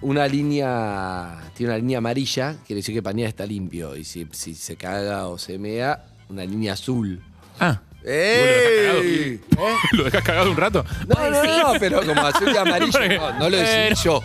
Una 0.02 0.28
línea, 0.28 1.40
tiene 1.56 1.72
una 1.72 1.78
línea 1.80 1.98
amarilla, 2.00 2.58
quiere 2.68 2.80
decir 2.82 2.94
que 2.94 2.98
el 3.00 3.04
pañal 3.04 3.28
está 3.30 3.46
limpio. 3.46 3.96
Y 3.96 4.04
si, 4.04 4.28
si 4.34 4.54
se 4.56 4.76
caga 4.76 5.28
o 5.28 5.38
se 5.38 5.58
mea, 5.58 6.04
una 6.28 6.44
línea 6.44 6.74
azul. 6.74 7.22
Ah. 7.62 7.80
¡Ey! 8.06 9.40
¿Lo 9.94 10.04
dejas 10.04 10.24
cagado 10.24 10.52
un 10.52 10.58
rato? 10.58 10.86
No, 11.08 11.30
no, 11.30 11.44
no, 11.74 11.80
pero 11.80 12.06
como 12.06 12.22
azul 12.22 12.52
y 12.54 12.58
amarillo, 12.58 13.00
no, 13.20 13.40
no 13.40 13.50
lo 13.50 13.58
decidí 13.58 13.96
yo. 14.04 14.22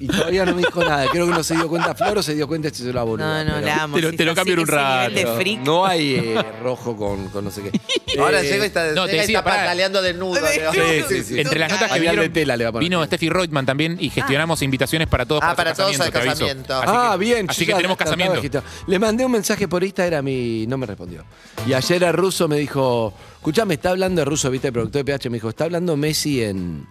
Y 0.00 0.06
todavía 0.06 0.46
no 0.46 0.54
me 0.54 0.62
dijo 0.62 0.82
nada. 0.82 1.06
Creo 1.08 1.26
que 1.26 1.32
no 1.32 1.42
se 1.44 1.54
dio 1.54 1.68
cuenta 1.68 1.94
Flor 1.94 2.18
o 2.18 2.22
se 2.22 2.34
dio 2.34 2.48
cuenta 2.48 2.68
este 2.68 2.82
se 2.82 2.92
la 2.92 3.02
boluda. 3.02 3.44
No, 3.44 3.50
no, 3.50 3.54
pero- 3.56 3.66
la 3.66 3.82
amo. 3.82 3.96
Te 3.96 4.02
lo- 4.02 4.12
te 4.12 4.24
lo 4.24 4.34
cambio 4.34 4.54
en 4.54 4.60
un 4.60 4.66
rato. 4.66 5.14
de. 5.14 5.56
No 5.62 5.84
hay 5.86 6.14
eh, 6.14 6.42
rojo 6.62 6.96
con, 6.96 7.28
con 7.28 7.44
no 7.44 7.50
sé 7.50 7.62
qué. 7.62 7.80
Ahora 8.18 8.40
Eh, 8.40 8.44
llega 8.44 8.64
y 8.64 8.66
está, 8.68 8.86
no, 8.92 9.04
te 9.04 9.12
llega 9.12 9.24
y 9.24 9.26
decía, 9.26 9.38
está 9.40 9.44
pará. 9.50 9.62
pataleando 9.64 10.00
desnudo. 10.02 10.40
Sí, 10.72 10.80
sí, 11.08 11.22
sí. 11.22 11.40
Entre 11.40 11.58
las 11.58 11.70
notas 11.70 11.88
que 11.88 11.98
Pañal 11.98 12.16
de 12.16 12.22
vinieron, 12.22 12.32
tela 12.32 12.56
le 12.56 12.64
va 12.64 12.70
a 12.70 12.72
poner. 12.72 12.88
vino 12.88 13.04
Steffi 13.04 13.28
Reutemann 13.28 13.66
también 13.66 13.98
y 14.00 14.08
gestionamos 14.10 14.62
invitaciones 14.62 15.06
para 15.06 15.26
todos 15.26 15.42
Ah, 15.44 15.54
para, 15.54 15.74
todos 15.74 16.00
al 16.00 16.10
casamiento, 16.10 16.12
te 16.12 16.18
aviso. 16.18 16.32
casamiento. 16.46 16.74
Así 16.78 16.86
ah, 16.92 17.10
que- 17.12 17.18
bien. 17.24 17.46
Así 17.50 17.60
yo 17.60 17.66
que 17.66 17.70
ya 17.72 17.76
tenemos 17.76 17.98
trataba 17.98 18.16
de 18.16 18.22
casamiento. 18.24 18.58
agitar. 18.58 18.86
Le 18.86 18.98
mandé 18.98 19.24
un 19.26 19.32
mensaje 19.32 19.68
por 19.68 19.84
Instagram 19.84 20.26
y 20.28 20.66
no 20.66 20.78
me 20.78 20.86
respondió. 20.86 21.24
Y 21.66 21.74
ayer 21.74 22.02
el 22.02 22.12
ruso 22.14 22.48
me 22.48 22.56
dijo, 22.56 23.12
escuchame, 23.36 23.74
está 23.74 23.90
hablando 23.90 24.22
el 24.22 24.26
ruso, 24.26 24.50
viste, 24.50 24.68
el 24.68 24.72
productor 24.72 25.04
de 25.04 25.12
PH, 25.12 25.28
me 25.30 25.36
dijo, 25.36 25.50
está 25.50 25.64
hablando 25.64 25.94
Messi 25.96 26.42
en... 26.42 26.86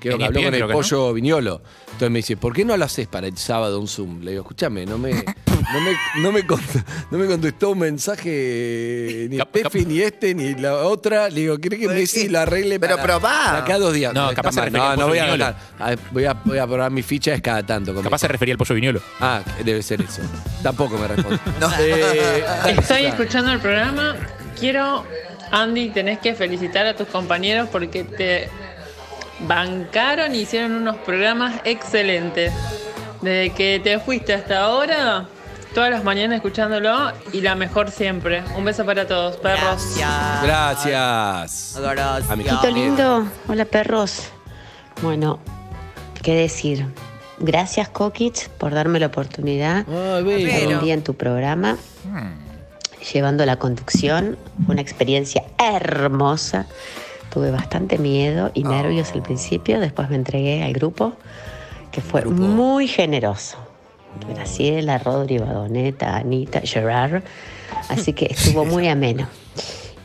creo 0.00 0.12
En 0.14 0.18
que 0.18 0.24
habló 0.26 0.40
ESPN, 0.40 0.60
con 0.60 0.70
el 0.70 0.74
pollo 0.76 1.12
Viñolo. 1.12 1.62
Entonces 1.86 2.10
me 2.10 2.18
dice, 2.20 2.36
¿por 2.36 2.52
qué 2.52 2.64
no 2.64 2.76
lo 2.76 2.84
haces 2.84 3.06
para 3.08 3.26
el 3.26 3.36
sábado 3.36 3.80
un 3.80 3.88
Zoom? 3.88 4.20
Le 4.22 4.32
digo, 4.32 4.42
escúchame, 4.42 4.86
no 4.86 4.96
me, 4.98 5.10
no 5.12 5.80
me, 5.80 5.96
no 6.22 6.32
me, 6.32 6.46
cont- 6.46 6.84
no 7.10 7.18
me 7.18 7.26
contestó 7.26 7.70
un 7.70 7.78
mensaje 7.80 9.26
ni 9.30 9.36
Cap- 9.36 9.48
Steffi, 9.56 9.84
ni 9.86 10.00
este, 10.00 10.34
ni 10.34 10.54
la 10.54 10.76
otra. 10.76 11.28
Le 11.28 11.40
digo, 11.42 11.58
¿querés 11.58 11.80
que 11.80 11.88
Messi 11.88 12.28
lo 12.28 12.40
arregle 12.40 12.78
Pero 12.80 12.96
para, 12.96 13.06
probá. 13.06 13.44
para 13.46 13.64
cada 13.64 13.78
dos 13.80 13.92
días? 13.94 14.12
No, 14.14 14.32
capaz 14.34 14.52
se 14.52 14.60
mal. 14.60 14.64
refería 14.66 14.84
no, 14.86 14.90
al 14.92 14.98
no 14.98 15.08
voy 15.08 15.18
a 15.18 15.24
Viñolo. 15.24 15.44
gastar. 15.44 15.62
A 15.78 15.88
ver, 15.90 15.98
Voy 16.12 16.24
a, 16.24 16.32
voy 16.44 16.58
a 16.58 16.66
probar 16.66 16.90
mi 16.90 17.02
ficha 17.02 17.34
es 17.34 17.42
cada 17.42 17.62
tanto. 17.64 17.92
con 17.94 18.02
Capaz 18.02 18.18
se 18.18 18.28
refería 18.28 18.54
al 18.54 18.58
pollo 18.58 18.74
viñolo. 18.74 19.00
Ah, 19.20 19.42
debe 19.64 19.82
ser 19.82 20.00
eso. 20.02 20.22
Tampoco 20.62 20.96
me 20.98 21.06
responde. 21.08 21.38
Eh, 21.80 22.44
Estoy 22.78 23.04
escuchando 23.06 23.50
el 23.52 23.60
programa. 23.60 24.16
Quiero, 24.58 25.04
Andy, 25.50 25.90
tenés 25.90 26.18
que 26.18 26.34
felicitar 26.34 26.86
a 26.86 26.94
tus 26.94 27.08
compañeros 27.08 27.68
porque 27.70 28.04
te 28.04 28.48
bancaron 29.46 30.34
y 30.34 30.40
hicieron 30.40 30.72
unos 30.72 30.96
programas 30.96 31.60
excelentes. 31.64 32.52
Desde 33.20 33.50
que 33.50 33.80
te 33.82 33.98
fuiste 33.98 34.32
hasta 34.32 34.64
ahora, 34.64 35.26
todas 35.74 35.90
las 35.90 36.04
mañanas 36.04 36.36
escuchándolo 36.36 37.12
y 37.32 37.40
la 37.42 37.54
mejor 37.54 37.90
siempre. 37.90 38.42
Un 38.56 38.64
beso 38.64 38.84
para 38.84 39.06
todos, 39.06 39.36
perros. 39.36 39.96
Gracias. 40.42 41.76
Gracias. 41.76 42.30
A 42.30 42.36
mi 42.36 42.44
Hijito 42.44 42.70
lindo, 42.70 43.26
hola 43.48 43.64
perros. 43.64 44.28
Bueno, 45.02 45.38
¿qué 46.22 46.34
decir? 46.34 46.86
Gracias 47.38 47.88
Kokich 47.88 48.48
por 48.50 48.72
darme 48.72 49.00
la 49.00 49.06
oportunidad 49.06 49.86
de 49.86 50.74
un 50.74 50.84
día 50.84 50.92
en 50.92 51.02
tu 51.02 51.14
programa, 51.14 51.78
llevando 53.12 53.46
la 53.46 53.56
conducción. 53.56 54.36
Fue 54.66 54.72
una 54.72 54.82
experiencia 54.82 55.44
hermosa. 55.58 56.66
Tuve 57.30 57.50
bastante 57.50 57.98
miedo 57.98 58.50
y 58.54 58.64
nervios 58.64 59.12
al 59.12 59.22
principio, 59.22 59.78
después 59.80 60.10
me 60.10 60.16
entregué 60.16 60.62
al 60.64 60.72
grupo, 60.72 61.12
que 61.92 62.00
fue 62.00 62.24
muy 62.24 62.88
generoso. 62.88 63.56
Graciela, 64.28 64.98
Rodri, 64.98 65.38
Badoneta, 65.38 66.16
Anita, 66.16 66.60
Gerard. 66.64 67.22
Así 67.88 68.12
que 68.12 68.26
estuvo 68.26 68.64
muy 68.64 68.88
ameno. 68.96 69.28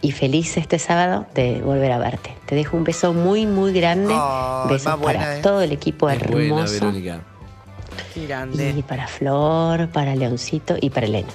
Y 0.01 0.11
feliz 0.11 0.55
este 0.57 0.77
sábado 0.77 1.25
de 1.33 1.61
volver 1.61 1.91
a 1.91 1.97
verte. 1.97 2.35
Te 2.45 2.53
dejo 2.53 2.77
un 2.77 2.83
beso 2.83 3.11
muy, 3.13 3.47
muy 3.47 3.73
grande. 3.73 4.13
Ay, 4.15 4.69
Besos 4.69 4.99
buena, 4.99 5.19
para 5.19 5.37
eh. 5.37 5.41
todo 5.41 5.61
el 5.61 5.71
equipo 5.71 6.09
Es 6.09 6.19
buena, 6.19 6.43
hermoso. 6.43 6.73
Verónica. 6.73 7.21
y 8.15 8.25
Grande. 8.27 8.83
para 8.87 9.07
Flor, 9.07 9.89
para 9.89 10.15
Leoncito 10.15 10.75
y 10.79 10.91
para 10.91 11.07
Elena. 11.07 11.29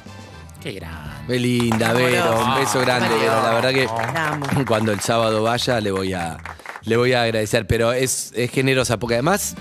Qué 0.63 0.73
grande. 0.73 1.20
Qué 1.31 1.39
linda, 1.39 1.93
Vero. 1.93 2.45
Un 2.45 2.57
beso 2.57 2.81
grande, 2.81 3.09
Vero. 3.09 3.41
La 3.41 3.55
verdad 3.55 3.71
que 3.71 4.65
cuando 4.65 4.91
el 4.91 4.99
sábado 4.99 5.45
vaya 5.45 5.81
le 5.81 5.93
voy 5.93 6.13
a, 6.13 6.37
le 6.83 6.97
voy 6.97 7.13
a 7.13 7.23
agradecer. 7.23 7.69
Pero 7.69 7.93
es, 7.93 8.33
es 8.35 8.51
generosa, 8.51 8.99
porque 8.99 9.15
además 9.15 9.55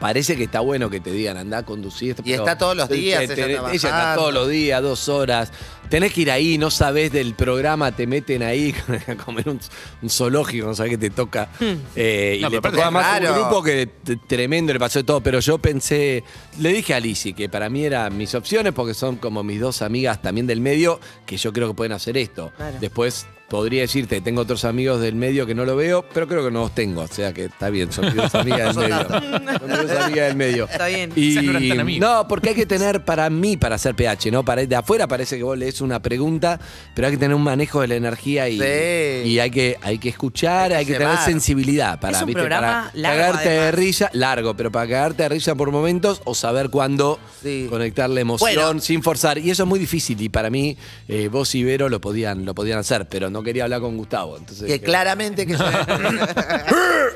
parece 0.00 0.36
que 0.36 0.44
está 0.44 0.60
bueno 0.60 0.90
que 0.90 1.00
te 1.00 1.10
digan, 1.10 1.36
anda 1.36 1.58
a 1.58 1.62
conducir. 1.64 2.16
Y 2.24 2.32
está 2.32 2.56
todos 2.58 2.76
los 2.76 2.88
días 2.88 3.22
ella 3.22 3.46
ella 3.46 3.72
está 3.74 4.14
todos 4.16 4.32
los 4.34 4.48
días, 4.48 4.82
dos 4.82 5.08
horas. 5.08 5.52
Tenés 5.88 6.12
que 6.14 6.22
ir 6.22 6.30
ahí, 6.30 6.56
no 6.58 6.70
sabés 6.70 7.12
del 7.12 7.34
programa, 7.34 7.92
te 7.92 8.06
meten 8.06 8.42
ahí 8.42 8.74
a 9.06 9.14
comer 9.24 9.48
un, 9.48 9.60
un 10.02 10.10
zoológico, 10.10 10.66
no 10.66 10.74
sabés 10.74 10.92
qué 10.92 10.98
te 10.98 11.10
toca. 11.10 11.48
Eh, 11.94 12.36
y 12.38 12.42
No, 12.42 12.48
le 12.48 12.60
tocó 12.60 12.80
además 12.82 13.06
un 13.18 13.24
raro. 13.24 13.34
grupo 13.34 13.62
que 13.62 13.88
tremendo 14.26 14.72
le 14.72 14.78
pasó 14.78 15.00
de 15.00 15.04
todo, 15.04 15.20
pero 15.20 15.40
yo 15.40 15.58
pensé, 15.58 16.24
le 16.58 16.72
dije 16.72 16.94
a 16.94 17.00
Lizzy 17.00 17.34
que 17.34 17.48
para 17.48 17.68
mí 17.68 17.84
eran 17.84 18.16
mis 18.16 18.34
opciones 18.34 18.72
porque 18.72 18.94
son 18.94 19.16
como 19.16 19.42
mis 19.42 19.60
dos 19.60 19.82
amigas 19.82 20.22
también 20.22 20.46
del 20.46 20.60
medio 20.60 21.00
que 21.26 21.36
yo 21.36 21.52
creo 21.52 21.68
que 21.68 21.74
pueden 21.74 21.92
hacer 21.92 22.16
esto. 22.16 22.50
Claro. 22.56 22.76
Después 22.80 23.26
podría 23.54 23.82
decirte, 23.82 24.20
tengo 24.20 24.40
otros 24.40 24.64
amigos 24.64 25.00
del 25.00 25.14
medio 25.14 25.46
que 25.46 25.54
no 25.54 25.64
lo 25.64 25.76
veo, 25.76 26.04
pero 26.12 26.26
creo 26.26 26.44
que 26.44 26.50
no 26.50 26.62
los 26.62 26.74
tengo, 26.74 27.02
o 27.02 27.06
sea 27.06 27.32
que 27.32 27.44
está 27.44 27.70
bien, 27.70 27.92
son 27.92 28.06
mis 28.06 28.16
dos 28.16 28.34
amigas 28.34 28.74
del 28.74 28.88
medio. 28.88 29.08
Son 29.08 29.68
mis 29.70 29.88
dos 29.88 30.00
amigas 30.00 30.26
del 30.28 30.36
medio. 30.36 30.64
Está 30.64 30.86
bien. 30.88 31.12
Y, 31.14 31.98
no 32.00 32.26
porque 32.26 32.48
hay 32.48 32.54
que 32.56 32.66
tener 32.66 33.04
para 33.04 33.30
mí, 33.30 33.56
para 33.56 33.76
hacer 33.76 33.94
PH, 33.94 34.32
¿no? 34.32 34.44
Para, 34.44 34.66
de 34.66 34.74
afuera 34.74 35.06
parece 35.06 35.36
que 35.36 35.44
vos 35.44 35.56
lees 35.56 35.80
una 35.80 36.02
pregunta, 36.02 36.58
pero 36.96 37.06
hay 37.06 37.12
que 37.14 37.18
tener 37.18 37.36
un 37.36 37.44
manejo 37.44 37.80
de 37.80 37.86
la 37.86 37.94
energía 37.94 38.48
y, 38.48 38.58
Sí. 38.58 39.28
y 39.30 39.38
hay, 39.38 39.50
que, 39.52 39.76
hay 39.82 39.98
que 39.98 40.08
escuchar, 40.08 40.72
hay 40.72 40.84
que 40.84 40.94
tener 40.94 41.16
sensibilidad 41.18 42.00
para, 42.00 42.16
Es 42.16 42.22
un 42.22 42.26
¿viste? 42.26 42.40
programa 42.40 42.90
para 42.90 42.98
largo, 42.98 43.20
cagarte 43.22 43.48
de 43.50 43.70
risa, 43.70 44.10
largo, 44.14 44.54
pero 44.56 44.72
para 44.72 44.88
cagarte 44.88 45.22
de 45.22 45.28
risa 45.28 45.54
por 45.54 45.70
momentos 45.70 46.20
o 46.24 46.34
saber 46.34 46.70
cuándo 46.70 47.20
Sí. 47.40 47.66
conectar 47.70 48.10
la 48.10 48.20
emoción 48.20 48.52
Bueno. 48.54 48.80
sin 48.80 49.00
forzar. 49.02 49.38
Y 49.38 49.50
eso 49.50 49.62
es 49.62 49.68
muy 49.68 49.78
difícil 49.78 50.20
y 50.20 50.28
para 50.28 50.50
mí 50.50 50.76
eh, 51.08 51.28
vos 51.30 51.54
y 51.54 51.62
Vero 51.62 51.88
lo 51.88 52.00
podían, 52.00 52.44
lo 52.44 52.54
podían 52.54 52.78
hacer, 52.78 53.06
pero 53.08 53.30
no, 53.30 53.43
quería 53.44 53.64
hablar 53.64 53.80
con 53.80 53.96
Gustavo. 53.96 54.36
Entonces, 54.36 54.66
Que 54.66 54.80
claramente 54.80 55.46
que 55.46 55.56
yo, 55.56 55.64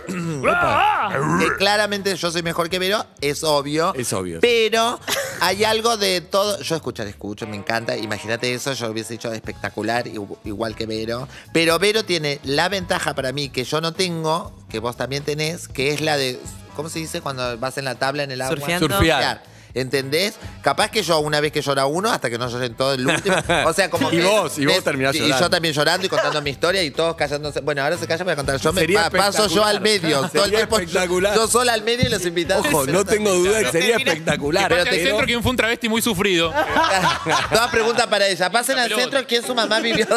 que 1.40 1.56
claramente 1.58 2.14
yo 2.16 2.30
soy 2.30 2.42
mejor 2.42 2.68
que 2.70 2.78
Vero, 2.78 3.04
es 3.20 3.42
obvio. 3.44 3.94
Es 3.94 4.12
obvio. 4.12 4.38
Pero 4.40 4.98
hay 5.40 5.64
algo 5.64 5.96
de 5.96 6.20
todo. 6.20 6.60
Yo 6.60 6.76
escuchar, 6.76 7.06
escucho, 7.06 7.46
me 7.46 7.56
encanta. 7.56 7.96
Imagínate 7.96 8.52
eso, 8.52 8.72
yo 8.72 8.86
lo 8.86 8.92
hubiese 8.92 9.14
hecho 9.14 9.32
espectacular, 9.32 10.06
igu- 10.06 10.38
igual 10.44 10.74
que 10.74 10.86
Vero. 10.86 11.28
Pero 11.52 11.78
Vero 11.78 12.04
tiene 12.04 12.40
la 12.44 12.68
ventaja 12.68 13.14
para 13.14 13.32
mí 13.32 13.48
que 13.48 13.64
yo 13.64 13.80
no 13.80 13.92
tengo, 13.92 14.52
que 14.68 14.78
vos 14.78 14.96
también 14.96 15.22
tenés, 15.24 15.68
que 15.68 15.92
es 15.92 16.00
la 16.00 16.16
de. 16.16 16.38
¿Cómo 16.76 16.88
se 16.88 17.00
dice 17.00 17.20
cuando 17.20 17.58
vas 17.58 17.76
en 17.78 17.84
la 17.84 17.96
tabla 17.96 18.22
en 18.22 18.30
el 18.30 18.40
agua? 18.40 18.56
Surfeando. 18.56 18.88
Surfear. 18.88 19.42
¿Entendés? 19.74 20.34
Capaz 20.62 20.90
que 20.90 21.02
yo 21.02 21.18
una 21.20 21.40
vez 21.40 21.52
que 21.52 21.60
llora 21.62 21.86
uno 21.86 22.10
hasta 22.10 22.28
que 22.30 22.38
no 22.38 22.48
lloren 22.48 22.74
todo 22.74 22.94
el 22.94 23.06
último. 23.06 23.36
O 23.66 23.72
sea, 23.72 23.88
como 23.90 24.08
Y 24.12 24.16
que- 24.18 24.24
vos, 24.24 24.58
y 24.58 24.66
vos 24.66 24.82
terminás 24.82 25.14
Y 25.14 25.18
llorando. 25.20 25.40
yo 25.46 25.50
también 25.50 25.74
llorando 25.74 26.06
y 26.06 26.08
contando 26.08 26.42
mi 26.42 26.50
historia 26.50 26.82
y 26.82 26.90
todos 26.90 27.14
callándose. 27.16 27.60
Bueno, 27.60 27.82
ahora 27.82 27.96
se 27.96 28.06
callan 28.06 28.24
para 28.24 28.36
contar. 28.36 28.58
Yo 28.60 28.72
me 28.72 28.88
pa- 28.88 29.10
paso 29.10 29.46
yo 29.48 29.64
al 29.64 29.80
medio. 29.80 30.24
espectacular. 30.24 30.30
Todo 30.32 30.44
el 30.44 30.50
tiempo 30.50 30.76
yo- 30.76 30.82
espectacular. 30.82 31.34
Yo 31.36 31.48
sola 31.48 31.72
al 31.74 31.82
medio 31.82 32.06
y 32.06 32.10
los 32.10 32.24
invitados. 32.24 32.66
Ojo, 32.66 32.86
no 32.86 33.04
tengo 33.04 33.32
duda 33.32 33.62
que 33.64 33.70
sería 33.70 33.96
espectacular. 33.96 34.68
Pero 34.68 34.84
te- 34.84 35.04
centro 35.04 35.26
que 35.26 35.40
fue 35.40 35.50
un 35.50 35.56
travesti 35.56 35.88
muy 35.88 36.02
sufrido. 36.02 36.52
Toda 37.50 37.70
pregunta 37.70 38.08
para 38.08 38.26
ella. 38.26 38.50
Pasen 38.50 38.78
al 38.78 38.92
centro 38.92 39.20
quién 39.26 39.44
su 39.46 39.54
mamá 39.54 39.80
vivió. 39.80 40.06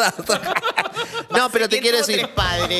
No, 1.30 1.48
pero 1.50 1.66
te 1.68 1.80
quiero 1.80 1.96
decir. 1.98 2.28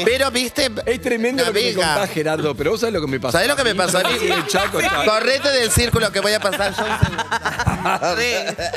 Pero 0.04 0.30
viste. 0.30 0.70
Es 0.86 1.00
tremendo 1.00 1.42
lo 1.44 1.52
que 1.52 1.60
me 1.70 1.74
contás, 1.74 2.10
Gerardo, 2.10 2.54
pero 2.54 2.72
vos 2.72 2.80
sabés 2.80 2.92
lo 2.92 3.00
que 3.00 3.06
me 3.06 3.18
pasó. 3.18 3.32
¿Sabés 3.32 3.48
lo 3.48 3.56
que 3.56 3.64
me 3.64 3.74
pasó 3.74 3.98
a 3.98 4.02
mí? 4.02 4.10
Correte 5.06 5.48
del 5.50 5.70
círculo 5.70 6.12
que 6.12 6.20
voy 6.20 6.32
a 6.32 6.40
pasar 6.40 6.61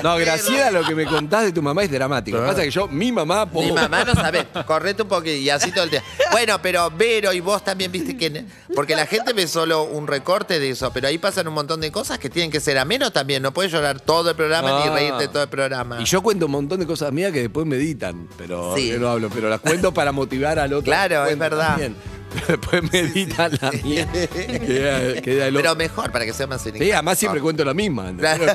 No, 0.03 0.17
Graciela, 0.17 0.71
lo 0.71 0.83
que 0.83 0.95
me 0.95 1.05
contás 1.05 1.43
de 1.45 1.51
tu 1.51 1.61
mamá 1.61 1.83
es 1.83 1.91
dramático. 1.91 2.37
Lo 2.37 2.43
que 2.43 2.49
pasa 2.49 2.61
es 2.63 2.67
que 2.67 2.71
yo, 2.71 2.87
mi 2.87 3.11
mamá... 3.11 3.45
Mi 3.53 3.71
mamá 3.71 4.03
no 4.03 4.13
sabe, 4.13 4.45
correte 4.65 5.03
un 5.03 5.07
poquito 5.09 5.35
y 5.35 5.49
así 5.49 5.71
todo 5.71 5.83
el 5.85 5.89
día. 5.91 6.03
Bueno, 6.31 6.59
pero 6.61 6.91
Vero 6.91 7.31
y 7.33 7.39
vos 7.39 7.63
también 7.63 7.91
viste 7.91 8.17
que. 8.17 8.45
Porque 8.75 8.95
la 8.95 9.05
gente 9.05 9.33
ve 9.33 9.47
solo 9.47 9.83
un 9.83 10.07
recorte 10.07 10.59
de 10.59 10.71
eso, 10.71 10.91
pero 10.91 11.07
ahí 11.07 11.17
pasan 11.17 11.47
un 11.47 11.53
montón 11.53 11.79
de 11.81 11.91
cosas 11.91 12.19
que 12.19 12.29
tienen 12.29 12.51
que 12.51 12.59
ser 12.59 12.77
ameno 12.77 13.11
también. 13.11 13.41
No 13.41 13.51
puedes 13.53 13.71
llorar 13.71 13.99
todo 13.99 14.29
el 14.31 14.35
programa 14.35 14.81
ni 14.83 14.89
Ah. 14.89 14.93
reírte 14.93 15.27
todo 15.27 15.43
el 15.43 15.49
programa. 15.49 15.97
Y 16.01 16.05
yo 16.05 16.21
cuento 16.21 16.45
un 16.47 16.51
montón 16.51 16.79
de 16.79 16.87
cosas 16.87 17.11
mías 17.11 17.31
que 17.31 17.41
después 17.41 17.65
me 17.65 17.75
editan, 17.77 18.27
pero 18.37 18.75
Sí. 18.75 18.89
yo 18.89 18.99
no 18.99 19.09
hablo, 19.09 19.29
pero 19.33 19.49
las 19.49 19.59
cuento 19.61 19.93
para 19.93 20.11
motivar 20.11 20.59
al 20.59 20.73
otro. 20.73 20.85
Claro, 20.85 21.15
es 21.25 21.35
Cuento 21.35 21.43
verdad. 21.43 21.67
también. 21.69 21.95
Pero 22.33 22.45
después 22.59 22.83
me 22.91 22.99
editan 22.99 23.51
la 23.61 23.71
mía. 23.71 24.07
Queda, 24.11 25.21
queda 25.21 25.47
el 25.47 25.55
otro. 25.55 25.61
Pero 25.63 25.75
mejor, 25.75 26.11
para 26.11 26.25
que 26.25 26.33
sea 26.33 26.47
más 26.47 26.61
Sí, 26.61 26.91
además 26.91 27.17
siempre 27.17 27.39
cuento 27.41 27.63
la 27.63 27.73
misma. 27.73 28.09
¿entendés? 28.09 28.53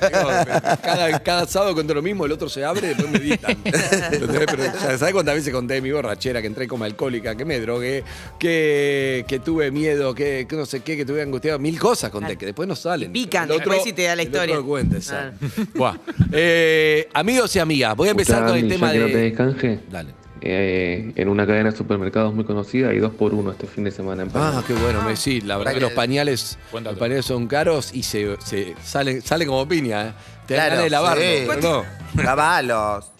Cada, 0.82 1.18
cada 1.22 1.46
sábado 1.46 1.74
cuento 1.74 1.94
lo 1.94 2.02
mismo, 2.02 2.26
el 2.26 2.32
otro 2.32 2.48
se 2.48 2.64
abre 2.64 2.86
y 2.86 2.88
después 2.94 3.10
me 3.10 3.18
editan. 3.18 3.52
¿Entendés? 3.64 4.46
Pero 4.50 4.64
ya 4.64 4.98
¿sabes 4.98 5.12
cuántas 5.14 5.34
veces 5.34 5.52
conté 5.52 5.74
de 5.74 5.80
mi 5.82 5.90
borrachera? 5.92 6.40
Que 6.40 6.46
entré 6.48 6.66
como 6.68 6.84
alcohólica, 6.84 7.34
que 7.36 7.44
me 7.44 7.58
drogué, 7.60 8.04
que, 8.38 9.24
que 9.28 9.38
tuve 9.38 9.70
miedo, 9.70 10.14
que, 10.14 10.46
que 10.48 10.56
no 10.56 10.66
sé 10.66 10.80
qué, 10.80 10.96
que 10.96 11.04
tuve 11.04 11.22
angustiado. 11.22 11.58
Mil 11.58 11.78
cosas 11.78 12.10
conté, 12.10 12.36
que 12.36 12.46
después 12.46 12.68
no 12.68 12.76
salen. 12.76 13.12
Pican, 13.12 13.44
El 13.44 13.52
otro- 13.52 13.70
después 13.72 13.84
sí 13.84 13.92
te 13.92 14.02
da 14.02 14.16
la 14.16 14.22
el 14.22 14.28
otro 14.28 14.42
historia. 14.44 14.62
cuenta, 14.66 14.96
exacto. 14.96 15.46
Buah. 15.74 15.96
Eh, 16.32 17.08
amigos 17.14 17.54
y 17.56 17.58
amigas, 17.58 17.96
voy 17.96 18.08
a 18.08 18.10
empezar 18.12 18.46
con 18.46 18.56
el 18.56 18.68
tema 18.68 18.92
que 18.92 18.98
no 18.98 19.06
de. 19.06 19.12
tenés 19.12 19.36
canje, 19.36 19.80
Dale. 19.90 20.19
Eh, 20.42 21.12
en 21.16 21.28
una 21.28 21.46
cadena 21.46 21.70
de 21.70 21.76
supermercados 21.76 22.34
muy 22.34 22.44
conocida 22.44 22.88
hay 22.90 22.98
dos 22.98 23.12
por 23.14 23.34
uno 23.34 23.50
este 23.52 23.66
fin 23.66 23.84
de 23.84 23.90
semana 23.90 24.22
en 24.22 24.28
Ah, 24.30 24.32
Palermo. 24.32 24.64
qué 24.66 24.72
bueno, 24.74 25.02
me 25.02 25.16
sí, 25.16 25.40
la 25.40 25.56
verdad 25.58 25.74
que 25.74 25.80
los 25.80 25.92
pañales, 25.92 26.58
los 26.72 26.96
pañales 26.98 27.24
son 27.26 27.46
caros 27.46 27.90
y 27.94 28.02
se, 28.02 28.36
se 28.44 28.74
sale, 28.84 29.20
sale 29.20 29.46
como 29.46 29.66
piña, 29.68 30.08
¿eh? 30.08 30.12
Te 30.46 30.54
dan 30.54 30.68
Claro, 30.68 30.70
ganas 30.70 30.84
de 30.84 30.90
lavarlo, 30.90 31.22
sí. 31.22 31.44
pero 31.46 31.84
no. 32.16 32.22
Lavalos. 32.24 33.12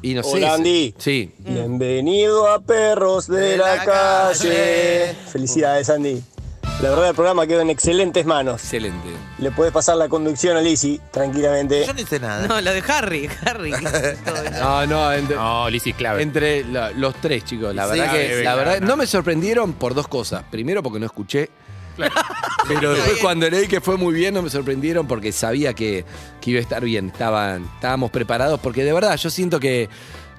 Y 0.00 0.14
no 0.14 0.22
sé. 0.22 0.36
Hola, 0.36 0.54
Andy. 0.54 0.94
Sí. 0.96 1.32
Bienvenido 1.38 2.48
a 2.48 2.60
Perros 2.60 3.26
de, 3.26 3.56
la, 3.58 3.84
calle. 3.84 5.14
Felicidades, 5.30 5.90
Andy. 5.90 6.22
La 6.82 6.90
verdad, 6.90 7.08
el 7.08 7.14
programa 7.16 7.44
quedó 7.44 7.60
en 7.60 7.70
excelentes 7.70 8.24
manos. 8.24 8.62
Excelente. 8.62 9.08
Le 9.38 9.50
puedes 9.50 9.72
pasar 9.72 9.96
la 9.96 10.08
conducción 10.08 10.56
a 10.56 10.60
Lizzy 10.60 11.00
tranquilamente. 11.10 11.84
Yo 11.84 11.92
no 11.92 12.00
hice 12.00 12.20
nada. 12.20 12.46
No, 12.46 12.60
lo 12.60 12.72
de 12.72 12.82
Harry. 12.86 13.28
Harry. 13.44 13.72
No, 14.60 14.86
no, 14.86 15.12
entre, 15.12 15.34
No, 15.36 15.68
Lizzy 15.68 15.92
clave. 15.92 16.22
entre 16.22 16.64
la- 16.64 16.90
los 16.92 17.16
tres, 17.16 17.44
chicos. 17.44 17.74
La 17.74 17.84
Sí, 17.92 17.98
verdad 17.98 18.12
que 18.12 18.44
la 18.44 18.54
verdad, 18.54 18.80
no 18.80 18.96
me 18.96 19.08
sorprendieron 19.08 19.72
por 19.72 19.94
dos 19.94 20.06
cosas. 20.06 20.44
Primero, 20.50 20.80
porque 20.82 21.00
no 21.00 21.06
escuché. 21.06 21.50
Pero 22.68 22.92
después 22.94 23.18
cuando 23.20 23.50
leí 23.50 23.66
que 23.66 23.80
fue 23.80 23.96
muy 23.96 24.14
bien, 24.14 24.34
no 24.34 24.42
me 24.42 24.50
sorprendieron 24.50 25.08
porque 25.08 25.32
sabía 25.32 25.74
que, 25.74 26.04
que 26.40 26.50
iba 26.52 26.58
a 26.60 26.62
estar 26.62 26.84
bien. 26.84 27.08
Estaban, 27.08 27.64
estábamos 27.74 28.12
preparados 28.12 28.60
porque 28.60 28.84
de 28.84 28.92
verdad 28.92 29.16
yo 29.16 29.30
siento 29.30 29.58
que, 29.58 29.88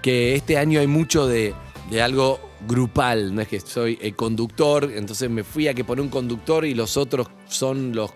que 0.01 0.35
este 0.35 0.57
año 0.57 0.79
hay 0.79 0.87
mucho 0.87 1.27
de, 1.27 1.53
de 1.89 2.01
algo 2.01 2.39
grupal. 2.67 3.33
No 3.33 3.41
es 3.41 3.47
que 3.47 3.59
soy 3.59 3.97
el 4.01 4.15
conductor, 4.15 4.91
entonces 4.95 5.29
me 5.29 5.43
fui 5.43 5.67
a 5.67 5.73
que 5.73 5.83
poner 5.83 6.01
un 6.03 6.09
conductor 6.09 6.65
y 6.65 6.73
los 6.73 6.97
otros 6.97 7.27
son 7.47 7.95
los... 7.95 8.11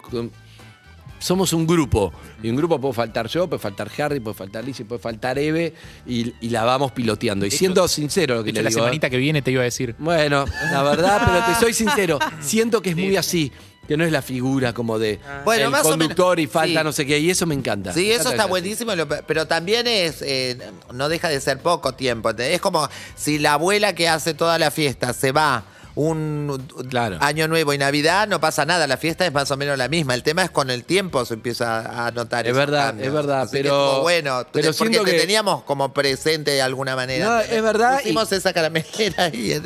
Somos 1.20 1.54
un 1.54 1.66
grupo. 1.66 2.12
Y 2.42 2.50
un 2.50 2.58
grupo 2.58 2.82
puede 2.82 2.94
faltar 2.94 3.28
yo, 3.30 3.48
puede 3.48 3.62
faltar 3.62 3.90
Harry, 3.98 4.20
puede 4.20 4.36
faltar 4.36 4.66
Lizzie, 4.66 4.84
puede 4.84 5.00
faltar 5.00 5.40
Eve 5.40 5.74
y, 6.06 6.34
y 6.42 6.50
la 6.50 6.66
vamos 6.66 6.92
piloteando. 6.92 7.46
Y 7.46 7.52
siendo 7.52 7.88
sincero 7.88 8.36
lo 8.36 8.44
que 8.44 8.52
De 8.52 8.60
hecho, 8.60 8.60
le 8.60 8.64
la 8.64 8.70
digo, 8.70 8.80
¿eh? 8.80 8.84
semanita 8.84 9.10
que 9.10 9.18
viene 9.18 9.42
te 9.42 9.52
iba 9.52 9.62
a 9.62 9.64
decir. 9.64 9.96
Bueno, 10.00 10.44
la 10.72 10.84
verdad, 10.84 11.22
pero 11.26 11.46
te 11.46 11.64
soy 11.64 11.74
sincero, 11.74 12.20
siento 12.42 12.82
que 12.82 12.90
es 12.90 12.98
muy 12.98 13.16
así, 13.16 13.54
que 13.88 13.98
no 13.98 14.06
es 14.06 14.12
la 14.12 14.22
figura 14.22 14.74
como 14.74 14.98
de 15.00 15.20
Bueno, 15.44 15.66
el 15.66 15.72
más 15.72 15.86
o 15.86 15.90
conductor 15.90 16.38
menos, 16.38 16.50
y 16.50 16.54
falta 16.54 16.80
sí. 16.80 16.84
no 16.86 16.92
sé 16.94 17.06
qué, 17.06 17.20
y 17.20 17.30
eso 17.30 17.46
me 17.46 17.56
encanta. 17.56 17.94
Sí, 17.94 18.08
Me 18.08 18.16
eso 18.16 18.30
está 18.32 18.46
buenísimo, 18.46 18.96
lo- 18.96 19.08
pero 19.08 19.46
también 19.48 19.88
es, 19.88 20.22
eh, 20.22 20.58
no 20.94 21.10
deja 21.10 21.28
de 21.30 21.42
ser 21.42 21.60
poco 21.60 21.94
tiempo. 21.94 22.30
Es 22.32 22.62
como 22.62 22.88
si 23.16 23.40
la 23.40 23.54
abuela 23.54 23.94
que 23.94 24.08
hace 24.08 24.34
toda 24.34 24.58
la 24.58 24.72
fiesta 24.72 25.14
se 25.14 25.32
va 25.32 25.64
un 25.96 26.66
año 27.20 27.48
nuevo 27.48 27.74
y 27.74 27.78
Navidad, 27.78 28.28
no 28.28 28.40
pasa 28.40 28.66
nada, 28.66 28.88
la 28.88 28.98
fiesta 28.98 29.26
es 29.26 29.34
más 29.34 29.50
o 29.52 29.58
menos 29.58 29.78
la 29.78 29.88
misma. 29.88 30.14
El 30.16 30.24
tema 30.24 30.44
es 30.44 30.50
con 30.50 30.70
el 30.70 30.84
tiempo 30.84 31.24
se 31.26 31.36
empieza 31.36 32.06
a 32.08 32.12
notar 32.12 32.46
Es 32.46 32.52
esos 32.52 32.58
verdad, 32.58 32.88
cambios. 32.88 33.08
es 33.08 33.14
verdad, 33.14 33.42
Así 33.42 33.58
pero- 33.58 34.02
bueno, 34.02 34.46
pero 34.52 34.72
porque 34.74 34.90
siento 34.90 35.04
te 35.06 35.12
que- 35.12 35.20
teníamos 35.20 35.64
como 35.64 35.94
presente 35.94 36.52
de 36.52 36.62
alguna 36.62 36.96
manera. 36.96 37.26
No, 37.28 37.40
es 37.40 37.62
verdad, 37.62 38.00
Pusimos 38.02 38.32
esa 38.32 38.54
caramelera 38.54 39.26
ahí. 39.26 39.52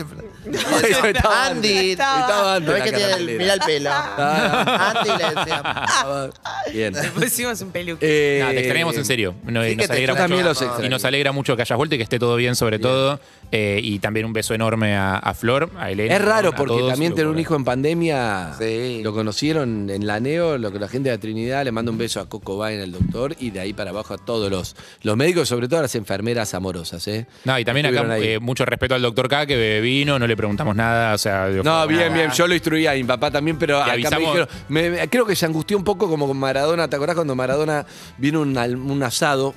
Estaba 0.47 1.47
Andy, 1.47 1.91
Estaba 1.91 2.55
antes 2.55 2.77
¿no 2.77 2.83
que 2.83 2.91
tiene 2.91 3.37
mira 3.37 3.53
el 3.53 3.59
pelo? 3.61 3.89
Ah. 4.19 4.93
Andy 4.95 5.09
le 5.09 5.35
decíamos. 5.35 6.31
Bien. 6.73 6.93
Le 6.93 7.09
pusimos 7.11 7.61
un 7.61 7.71
peluque. 7.71 8.05
Eh, 8.39 8.45
te 8.53 8.59
extrañamos 8.59 8.95
en 8.97 9.05
serio. 9.05 9.35
No, 9.43 9.61
sí 9.63 9.69
y, 9.69 9.71
que 9.71 9.75
nos 9.77 9.87
te 9.87 9.93
alegra 9.93 10.27
mucho, 10.27 10.83
y 10.83 10.89
nos 10.89 11.05
alegra 11.05 11.31
mucho 11.31 11.55
que 11.55 11.61
hayas 11.61 11.77
vuelto 11.77 11.95
y 11.95 11.97
que 11.97 12.03
esté 12.03 12.19
todo 12.19 12.35
bien, 12.35 12.55
sobre 12.55 12.79
todo. 12.79 13.19
Eh, 13.49 13.79
y 13.81 13.99
también 13.99 14.25
un 14.25 14.33
beso 14.33 14.53
enorme 14.53 14.97
a, 14.97 15.15
a 15.19 15.33
Flor, 15.33 15.71
a 15.77 15.89
Elena. 15.89 16.13
Es 16.15 16.21
raro 16.21 16.51
porque 16.53 16.73
todos. 16.79 16.91
también 16.91 17.15
tener 17.15 17.27
un 17.31 17.39
hijo 17.39 17.55
en 17.55 17.63
pandemia 17.63 18.57
lo 19.01 19.13
conocieron 19.13 19.89
en 19.89 20.05
la 20.05 20.19
NEO, 20.19 20.57
lo 20.57 20.69
que 20.71 20.79
la 20.79 20.89
gente 20.89 21.09
de 21.09 21.15
la 21.15 21.19
Trinidad 21.21 21.63
le 21.63 21.71
manda 21.71 21.89
un 21.91 21.97
beso 21.97 22.19
a 22.19 22.27
Coco 22.27 22.57
Bain, 22.57 22.79
el 22.81 22.91
doctor, 22.91 23.35
y 23.39 23.51
de 23.51 23.61
ahí 23.61 23.71
para 23.71 23.91
abajo 23.91 24.13
a 24.13 24.17
todos 24.17 24.51
los, 24.51 24.75
los 25.03 25.15
médicos, 25.15 25.47
sobre 25.47 25.69
todo 25.69 25.79
a 25.79 25.83
las 25.83 25.95
enfermeras 25.95 26.53
amorosas. 26.53 27.07
¿eh? 27.07 27.25
No, 27.45 27.57
y 27.57 27.63
también 27.63 27.85
acá 27.85 28.01
Estuvieron 28.01 28.23
eh, 28.27 28.39
mucho 28.39 28.65
respeto 28.65 28.95
al 28.95 29.01
doctor 29.01 29.29
K 29.29 29.45
que 29.45 29.79
vino, 29.79 30.19
no 30.19 30.27
le 30.27 30.35
preguntamos 30.35 30.75
nada. 30.75 31.13
O 31.13 31.17
sea, 31.17 31.47
No, 31.47 31.87
bien, 31.87 32.13
bien. 32.13 32.31
Yo 32.31 32.47
lo 32.47 32.53
instruía 32.53 32.91
a 32.91 32.95
mi 32.95 33.05
papá 33.05 33.31
también, 33.31 33.57
pero 33.57 33.77
acá 33.81 33.93
me 34.11 34.19
dijeron. 34.19 34.47
me- 34.67 34.89
me- 34.89 35.07
creo 35.09 35.25
que 35.25 35.35
se 35.37 35.45
angustió 35.45 35.77
un 35.77 35.85
poco 35.85 36.09
como 36.09 36.27
con 36.27 36.37
Maradona. 36.37 36.89
¿Te 36.89 36.97
acordás 36.97 37.15
cuando 37.15 37.33
Maradona 37.35 37.85
vino 38.17 38.41
un 38.41 39.03
asado? 39.03 39.53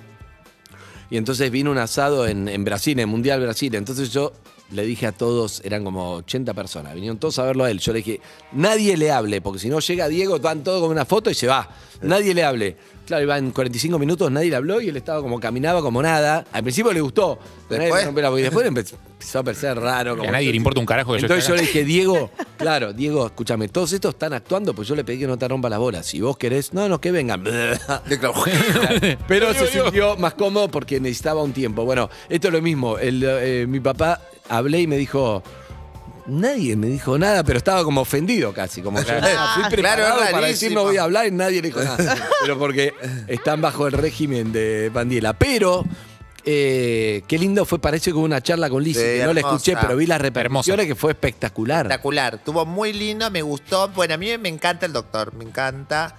Y 1.10 1.16
entonces 1.16 1.50
vino 1.50 1.70
un 1.70 1.78
asado 1.78 2.26
en, 2.26 2.48
en 2.48 2.64
Brasil, 2.64 2.98
en 2.98 3.08
Mundial 3.08 3.40
Brasil. 3.40 3.74
Entonces 3.74 4.10
yo 4.10 4.32
le 4.70 4.84
dije 4.84 5.06
a 5.06 5.12
todos, 5.12 5.60
eran 5.64 5.84
como 5.84 6.14
80 6.14 6.54
personas, 6.54 6.94
vinieron 6.94 7.18
todos 7.18 7.38
a 7.38 7.44
verlo 7.44 7.64
a 7.64 7.70
él. 7.70 7.78
Yo 7.80 7.92
le 7.92 7.98
dije, 7.98 8.20
nadie 8.52 8.96
le 8.96 9.10
hable, 9.10 9.40
porque 9.40 9.58
si 9.58 9.68
no 9.68 9.80
llega 9.80 10.08
Diego, 10.08 10.38
van 10.38 10.62
todos 10.62 10.80
con 10.80 10.90
una 10.90 11.04
foto 11.04 11.30
y 11.30 11.34
se 11.34 11.46
va. 11.46 11.68
Nadie 12.02 12.34
le 12.34 12.44
hable. 12.44 12.76
Claro, 13.06 13.24
iba 13.24 13.36
en 13.38 13.50
45 13.50 13.98
minutos, 13.98 14.30
nadie 14.30 14.50
le 14.50 14.56
habló 14.56 14.80
y 14.80 14.88
él 14.88 14.96
estaba 14.96 15.20
como, 15.20 15.40
caminaba 15.40 15.82
como 15.82 16.00
nada. 16.00 16.46
Al 16.52 16.62
principio 16.62 16.92
le 16.92 17.00
gustó, 17.00 17.38
pero 17.68 17.78
nadie 17.78 17.86
Después. 17.86 18.02
le 18.02 18.06
rompió 18.06 18.22
la 18.22 18.28
boca. 18.28 18.40
y 18.40 18.42
después 18.44 18.66
empezó, 18.66 18.96
empezó 19.12 19.38
a 19.40 19.42
parecer 19.42 19.76
raro. 19.80 20.16
Como 20.16 20.28
a 20.28 20.32
nadie 20.32 20.50
le 20.50 20.56
importa 20.56 20.78
un 20.78 20.86
carajo 20.86 21.14
que 21.14 21.18
yo 21.18 21.26
Entonces 21.26 21.48
yo 21.48 21.56
le 21.56 21.62
dije, 21.62 21.84
Diego, 21.84 22.30
claro, 22.56 22.92
Diego, 22.92 23.26
escúchame, 23.26 23.66
todos 23.66 23.92
estos 23.92 24.14
están 24.14 24.32
actuando, 24.32 24.74
pues 24.74 24.86
yo 24.86 24.94
le 24.94 25.02
pedí 25.02 25.18
que 25.18 25.26
no 25.26 25.36
te 25.36 25.48
rompa 25.48 25.68
las 25.68 25.80
bolas. 25.80 26.06
Si 26.06 26.20
vos 26.20 26.36
querés, 26.36 26.72
no, 26.72 26.88
no, 26.88 27.00
que 27.00 27.10
vengan. 27.10 27.42
Pero 29.26 29.54
se 29.54 29.66
sintió 29.66 30.16
más 30.16 30.34
cómodo 30.34 30.68
porque 30.68 31.00
necesitaba 31.00 31.42
un 31.42 31.52
tiempo. 31.52 31.84
Bueno, 31.84 32.08
esto 32.28 32.46
es 32.46 32.54
lo 32.54 32.62
mismo. 32.62 32.96
El, 32.96 33.24
eh, 33.26 33.66
mi 33.68 33.80
papá 33.80 34.20
hablé 34.50 34.80
y 34.82 34.86
me 34.86 34.96
dijo. 34.98 35.42
Nadie 36.26 36.76
me 36.76 36.86
dijo 36.86 37.18
nada, 37.18 37.42
pero 37.42 37.58
estaba 37.58 37.82
como 37.82 38.02
ofendido 38.02 38.52
casi. 38.52 38.82
Como 38.82 39.02
Claro. 39.02 39.26
yo 39.26 39.34
"Ah, 39.36 39.50
fui 39.54 39.62
Claro, 39.64 39.74
preparado 40.04 40.22
es 40.24 40.30
para 40.30 40.46
decir 40.46 40.70
no 40.72 40.84
voy 40.84 40.96
a 40.96 41.02
hablar 41.04 41.26
y 41.26 41.30
nadie 41.32 41.60
le 41.62 41.68
dijo 41.68 41.82
nada. 41.82 41.96
Pero 42.42 42.56
porque 42.58 42.92
están 43.26 43.60
bajo 43.60 43.86
el 43.88 43.94
régimen 43.94 44.52
de 44.52 44.90
Bandiela. 44.94 45.32
Pero 45.32 45.84
eh, 46.44 47.22
qué 47.26 47.36
lindo 47.38 47.64
fue, 47.64 47.80
parece 47.80 48.12
como 48.12 48.24
una 48.26 48.40
charla 48.42 48.70
con 48.70 48.84
Lizzie, 48.84 49.14
Sí, 49.14 49.18
que 49.20 49.24
no 49.26 49.32
la 49.32 49.40
escuché, 49.40 49.74
pero 49.80 49.96
vi 49.96 50.06
las 50.06 50.20
repercusiones 50.20 50.86
que 50.86 50.94
fue 50.94 51.12
espectacular. 51.12 51.86
Espectacular. 51.86 52.34
Estuvo 52.36 52.64
muy 52.64 52.92
lindo, 52.92 53.28
me 53.30 53.42
gustó. 53.42 53.88
Bueno, 53.88 54.14
a 54.14 54.16
mí 54.16 54.36
me 54.38 54.48
encanta 54.50 54.86
el 54.86 54.92
doctor, 54.92 55.34
me 55.34 55.44
encanta. 55.44 56.14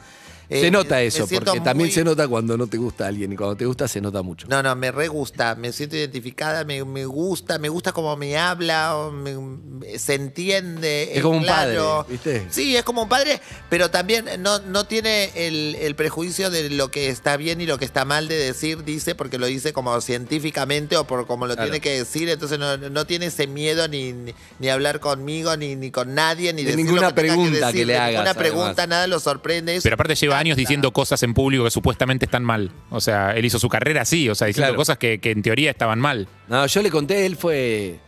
Eh, 0.51 0.61
se 0.61 0.71
nota 0.71 0.95
me 0.95 1.05
eso, 1.05 1.27
porque 1.27 1.61
también 1.61 1.91
se 1.91 2.03
nota 2.03 2.27
cuando 2.27 2.57
no 2.57 2.67
te 2.67 2.77
gusta 2.77 3.07
alguien 3.07 3.31
y 3.31 3.35
cuando 3.37 3.55
te 3.55 3.65
gusta 3.65 3.87
se 3.87 4.01
nota 4.01 4.21
mucho. 4.21 4.47
No, 4.49 4.61
no, 4.61 4.75
me 4.75 4.91
re 4.91 5.07
gusta, 5.07 5.55
me 5.55 5.71
siento 5.71 5.95
identificada, 5.95 6.65
me, 6.65 6.83
me 6.83 7.05
gusta, 7.05 7.57
me 7.57 7.69
gusta 7.69 7.93
cómo 7.93 8.15
me 8.17 8.37
habla, 8.37 9.09
me- 9.13 9.97
se 9.97 10.15
entiende. 10.15 11.11
Es 11.15 11.21
como 11.23 11.37
un 11.37 11.43
claro. 11.43 11.99
padre, 12.05 12.11
¿viste? 12.11 12.47
Sí, 12.49 12.75
es 12.75 12.83
como 12.83 13.03
un 13.03 13.09
padre, 13.09 13.39
pero 13.69 13.89
también 13.89 14.25
no, 14.39 14.59
no 14.59 14.85
tiene 14.85 15.31
el, 15.35 15.75
el 15.79 15.95
prejuicio 15.95 16.49
de 16.49 16.69
lo 16.69 16.91
que 16.91 17.09
está 17.09 17.37
bien 17.37 17.61
y 17.61 17.65
lo 17.65 17.77
que 17.77 17.85
está 17.85 18.03
mal 18.05 18.27
de 18.27 18.35
decir, 18.35 18.83
dice, 18.83 19.15
porque 19.15 19.37
lo 19.37 19.45
dice 19.45 19.73
como 19.73 19.99
científicamente 20.01 20.97
o 20.97 21.05
por 21.07 21.27
como 21.27 21.47
lo 21.47 21.53
Claro. 21.55 21.69
tiene 21.69 21.81
que 21.81 21.97
decir, 21.97 22.29
entonces 22.29 22.57
no, 22.59 22.77
no 22.77 23.05
tiene 23.05 23.27
ese 23.27 23.45
miedo 23.47 23.87
ni, 23.87 24.13
ni, 24.13 24.33
ni 24.59 24.69
hablar 24.69 24.99
conmigo, 24.99 25.55
ni, 25.57 25.75
ni 25.75 25.91
con 25.91 26.13
nadie, 26.15 26.53
ni 26.53 26.63
De 26.63 26.71
decir 26.71 26.85
ninguna 26.85 27.09
lo 27.09 27.15
que 27.15 27.21
tenga 27.21 27.33
pregunta 27.35 27.67
decir, 27.67 27.81
que 27.81 27.85
le 27.85 27.97
hagas, 27.97 28.11
Ninguna 28.11 28.33
pregunta, 28.33 28.69
además. 28.83 28.87
nada 28.89 29.07
lo 29.07 29.19
sorprende. 29.19 29.75
eso 29.75 29.83
Pero 29.83 29.93
aparte 29.95 30.15
lleva 30.15 30.40
años 30.41 30.57
diciendo 30.57 30.91
cosas 30.91 31.23
en 31.23 31.33
público 31.33 31.63
que 31.63 31.71
supuestamente 31.71 32.25
están 32.25 32.43
mal. 32.43 32.71
O 32.89 32.99
sea, 32.99 33.31
él 33.31 33.45
hizo 33.45 33.57
su 33.59 33.69
carrera 33.69 34.01
así, 34.01 34.27
o 34.29 34.35
sea, 34.35 34.47
diciendo 34.47 34.67
Claro. 34.69 34.77
cosas 34.77 34.97
que, 34.97 35.19
que 35.19 35.31
en 35.31 35.41
teoría 35.41 35.71
estaban 35.71 35.99
mal. 35.99 36.27
No, 36.49 36.65
yo 36.67 36.81
le 36.81 36.91
conté, 36.91 37.25
él 37.25 37.35
fue, 37.37 37.99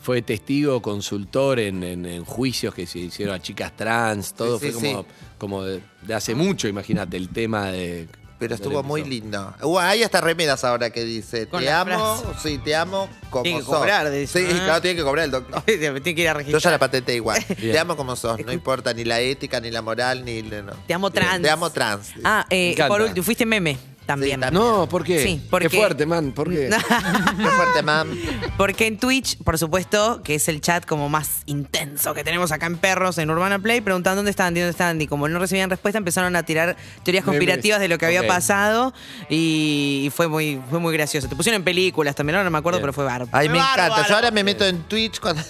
fue 0.00 0.22
testigo, 0.22 0.80
consultor 0.80 1.58
en, 1.58 1.82
en- 1.82 2.06
en 2.06 2.24
juicios 2.24 2.72
que 2.74 2.86
se 2.86 3.00
hicieron 3.00 3.34
a 3.34 3.40
chicas 3.42 3.74
trans, 3.76 4.34
todo 4.34 4.58
Sí, 4.58 4.66
sí, 4.66 4.72
fue 4.72 4.82
como, 4.92 5.02
sí. 5.02 5.08
como 5.38 5.64
de, 5.64 5.80
de 6.02 6.14
hace 6.14 6.34
mucho, 6.34 6.68
imagínate, 6.68 7.16
el 7.16 7.28
tema 7.30 7.66
de... 7.72 8.06
Pero 8.38 8.54
estuvo 8.54 8.82
muy 8.84 9.02
lindo. 9.04 9.52
Uh, 9.62 9.78
hay 9.78 10.02
hasta 10.04 10.20
remeras 10.20 10.62
ahora 10.62 10.90
que 10.90 11.04
dice, 11.04 11.48
Con 11.48 11.60
te 11.60 11.66
la 11.66 11.80
amo, 11.80 12.16
frase. 12.18 12.38
sí, 12.48 12.58
te 12.58 12.76
amo 12.76 13.08
como 13.30 13.42
Tiene 13.42 13.58
que 13.58 13.64
sos. 13.64 13.74
cobrar, 13.76 14.10
dice. 14.10 14.46
Sí, 14.46 14.56
Ah. 14.58 14.64
claro, 14.64 14.82
tiene 14.82 14.96
que 14.96 15.02
cobrar 15.02 15.24
el 15.24 15.30
doctor. 15.32 15.60
Tiene 15.66 16.00
que 16.02 16.10
ir 16.10 16.28
a 16.28 16.32
Yo 16.32 16.38
registrar. 16.38 16.62
ya 16.62 16.70
la 16.70 16.78
patenté 16.78 17.14
igual. 17.16 17.44
Bien. 17.58 17.72
Te 17.72 17.78
amo 17.78 17.96
como 17.96 18.14
sos, 18.14 18.38
no 18.44 18.52
importa 18.52 18.94
ni 18.94 19.04
la 19.04 19.18
ética, 19.20 19.60
ni 19.60 19.70
la 19.72 19.82
moral, 19.82 20.24
ni... 20.24 20.42
No. 20.42 20.72
Te 20.86 20.94
amo 20.94 21.10
trans. 21.10 21.42
Te 21.42 21.50
amo 21.50 21.70
trans. 21.70 22.12
Ah, 22.22 22.46
eh, 22.48 22.56
Me 22.56 22.70
encanta. 22.72 22.88
por 22.88 23.00
último, 23.02 23.24
fuiste 23.24 23.44
meme 23.44 23.76
también. 24.08 24.40
No, 24.52 24.88
¿por 24.88 25.04
qué? 25.04 25.22
Sí, 25.22 25.46
porque- 25.50 25.68
Qué 25.68 25.76
fuerte, 25.76 26.06
man, 26.06 26.32
¿por 26.32 26.48
qué? 26.48 26.70
Qué 27.38 27.46
fuerte, 27.46 27.82
mam. 27.82 28.08
Porque 28.56 28.86
en 28.86 28.96
Twitch, 28.98 29.36
por 29.44 29.58
supuesto, 29.58 30.22
que 30.24 30.36
es 30.36 30.48
el 30.48 30.62
chat 30.62 30.86
como 30.86 31.10
más 31.10 31.42
intenso 31.44 32.14
que 32.14 32.24
tenemos 32.24 32.50
acá 32.50 32.64
en 32.66 32.78
Perros, 32.78 33.18
en 33.18 33.30
Urbana 33.30 33.58
Play, 33.58 33.82
preguntando 33.82 34.16
dónde 34.16 34.30
está 34.30 34.46
Andy, 34.46 34.60
dónde 34.60 34.70
está 34.70 34.88
Andy. 34.88 35.06
Como 35.06 35.28
no 35.28 35.38
recibían 35.38 35.68
respuesta, 35.68 35.98
empezaron 35.98 36.34
a 36.36 36.42
tirar 36.42 36.74
teorías 37.04 37.22
conspirativas 37.24 37.80
de 37.80 37.88
lo 37.88 37.98
que 37.98 38.06
había 38.06 38.26
pasado 38.26 38.94
y, 39.28 40.10
fue 40.14 40.26
muy, 40.26 40.58
fue 40.70 40.78
muy 40.78 40.94
gracioso. 40.94 41.28
Te 41.28 41.36
pusieron 41.36 41.60
en 41.60 41.64
películas 41.64 42.16
también, 42.16 42.36
ahora 42.36 42.44
no 42.44 42.50
me 42.50 42.58
acuerdo, 42.58 42.78
Bien. 42.78 42.84
pero 42.84 42.92
fue 42.94 43.04
bárbaro. 43.04 43.30
Ay, 43.32 43.50
me 43.50 43.58
encanta. 43.58 43.82
bárbaro. 43.90 44.08
Yo 44.08 44.14
ahora 44.14 44.30
me 44.30 44.42
meto 44.42 44.64
en 44.66 44.84
Twitch 44.84 45.20
cuando... 45.20 45.42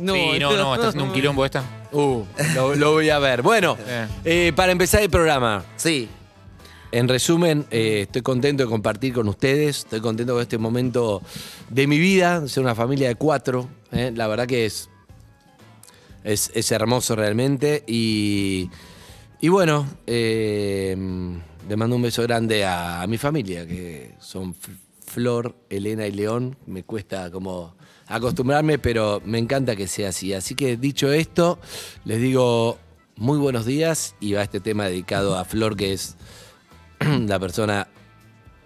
No, 0.00 0.14
sí, 0.14 0.38
no, 0.40 0.52
no, 0.56 0.74
está 0.74 0.88
haciendo 0.88 1.04
un 1.04 1.12
quilombo 1.14 1.44
esta. 1.44 1.62
Uh, 1.92 2.24
lo, 2.54 2.74
lo 2.74 2.92
voy 2.92 3.10
a 3.10 3.18
ver. 3.20 3.42
Bueno, 3.42 3.76
Eh. 3.86 4.06
eh, 4.24 4.52
para 4.54 4.72
empezar 4.72 5.00
el 5.02 5.10
programa, 5.10 5.64
Sí. 5.76 6.08
En 6.94 7.08
resumen, 7.08 7.66
eh, 7.72 8.02
estoy 8.02 8.22
contento 8.22 8.62
de 8.62 8.68
compartir 8.68 9.14
con 9.14 9.26
ustedes, 9.26 9.78
estoy 9.78 10.00
contento 10.00 10.34
con 10.34 10.42
este 10.42 10.58
momento 10.58 11.22
de 11.68 11.88
mi 11.88 11.98
vida, 11.98 12.46
ser 12.46 12.62
una 12.62 12.76
familia 12.76 13.08
de 13.08 13.16
cuatro, 13.16 13.68
¿eh? 13.90 14.12
la 14.14 14.28
verdad 14.28 14.46
que 14.46 14.64
es, 14.64 14.88
es, 16.22 16.70
hermoso 16.70 17.16
realmente 17.16 17.82
y, 17.88 18.70
y 19.40 19.48
bueno, 19.48 19.88
eh, 20.06 20.96
le 21.68 21.76
mando 21.76 21.96
un 21.96 22.02
beso 22.02 22.22
grande 22.22 22.64
a, 22.64 23.02
a 23.02 23.08
mi 23.08 23.18
familia, 23.18 23.66
que 23.66 24.14
son 24.20 24.54
Flor, 25.04 25.56
Elena 25.70 26.06
y 26.06 26.12
León, 26.12 26.56
me 26.64 26.84
cuesta 26.84 27.28
como 27.32 27.74
acostumbrarme, 28.06 28.78
pero 28.78 29.20
me 29.24 29.38
encanta 29.38 29.74
que 29.74 29.88
sea 29.88 30.10
así. 30.10 30.32
Así 30.32 30.54
que 30.54 30.76
dicho 30.76 31.12
esto, 31.12 31.58
les 32.04 32.20
digo 32.20 32.78
muy 33.16 33.38
buenos 33.38 33.66
días 33.66 34.14
y 34.20 34.34
va 34.34 34.44
este 34.44 34.60
tema 34.60 34.84
dedicado 34.84 35.36
a 35.36 35.44
Flor, 35.44 35.76
que 35.76 35.92
es 35.92 36.16
la 37.26 37.38
persona 37.38 37.86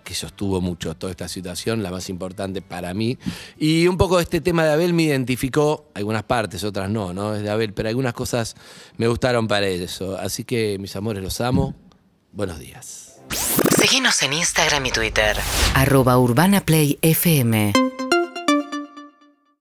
que 0.09 0.15
sostuvo 0.15 0.63
mucho 0.63 0.95
toda 0.95 1.11
esta 1.11 1.29
situación, 1.29 1.83
la 1.83 1.91
más 1.91 2.09
importante 2.09 2.63
para 2.63 2.95
mí. 2.95 3.19
Y 3.59 3.87
un 3.87 3.99
poco 3.99 4.19
este 4.19 4.41
tema 4.41 4.65
de 4.65 4.73
Abel 4.73 4.95
me 4.95 5.03
identificó, 5.03 5.91
algunas 5.95 6.23
partes, 6.23 6.65
otras 6.65 6.89
no, 6.89 7.13
¿no? 7.13 7.35
Es 7.35 7.43
de 7.43 7.51
Abel, 7.51 7.75
pero 7.75 7.91
algunas 7.91 8.15
cosas 8.15 8.57
me 8.97 9.07
gustaron 9.07 9.47
para 9.49 9.67
eso. 9.67 10.17
Así 10.17 10.45
que, 10.45 10.79
mis 10.81 10.97
amores, 10.97 11.23
los 11.23 11.43
amo. 11.43 11.75
Buenos 12.33 12.59
días. 12.59 13.19
Seguinos 13.77 14.23
en 14.23 14.33
Instagram 14.33 14.87
y 14.87 14.91
Twitter. 14.93 15.37
Arroba 15.75 16.19
Urbana 16.19 16.63
Play 16.63 16.99
FM. 17.03 17.75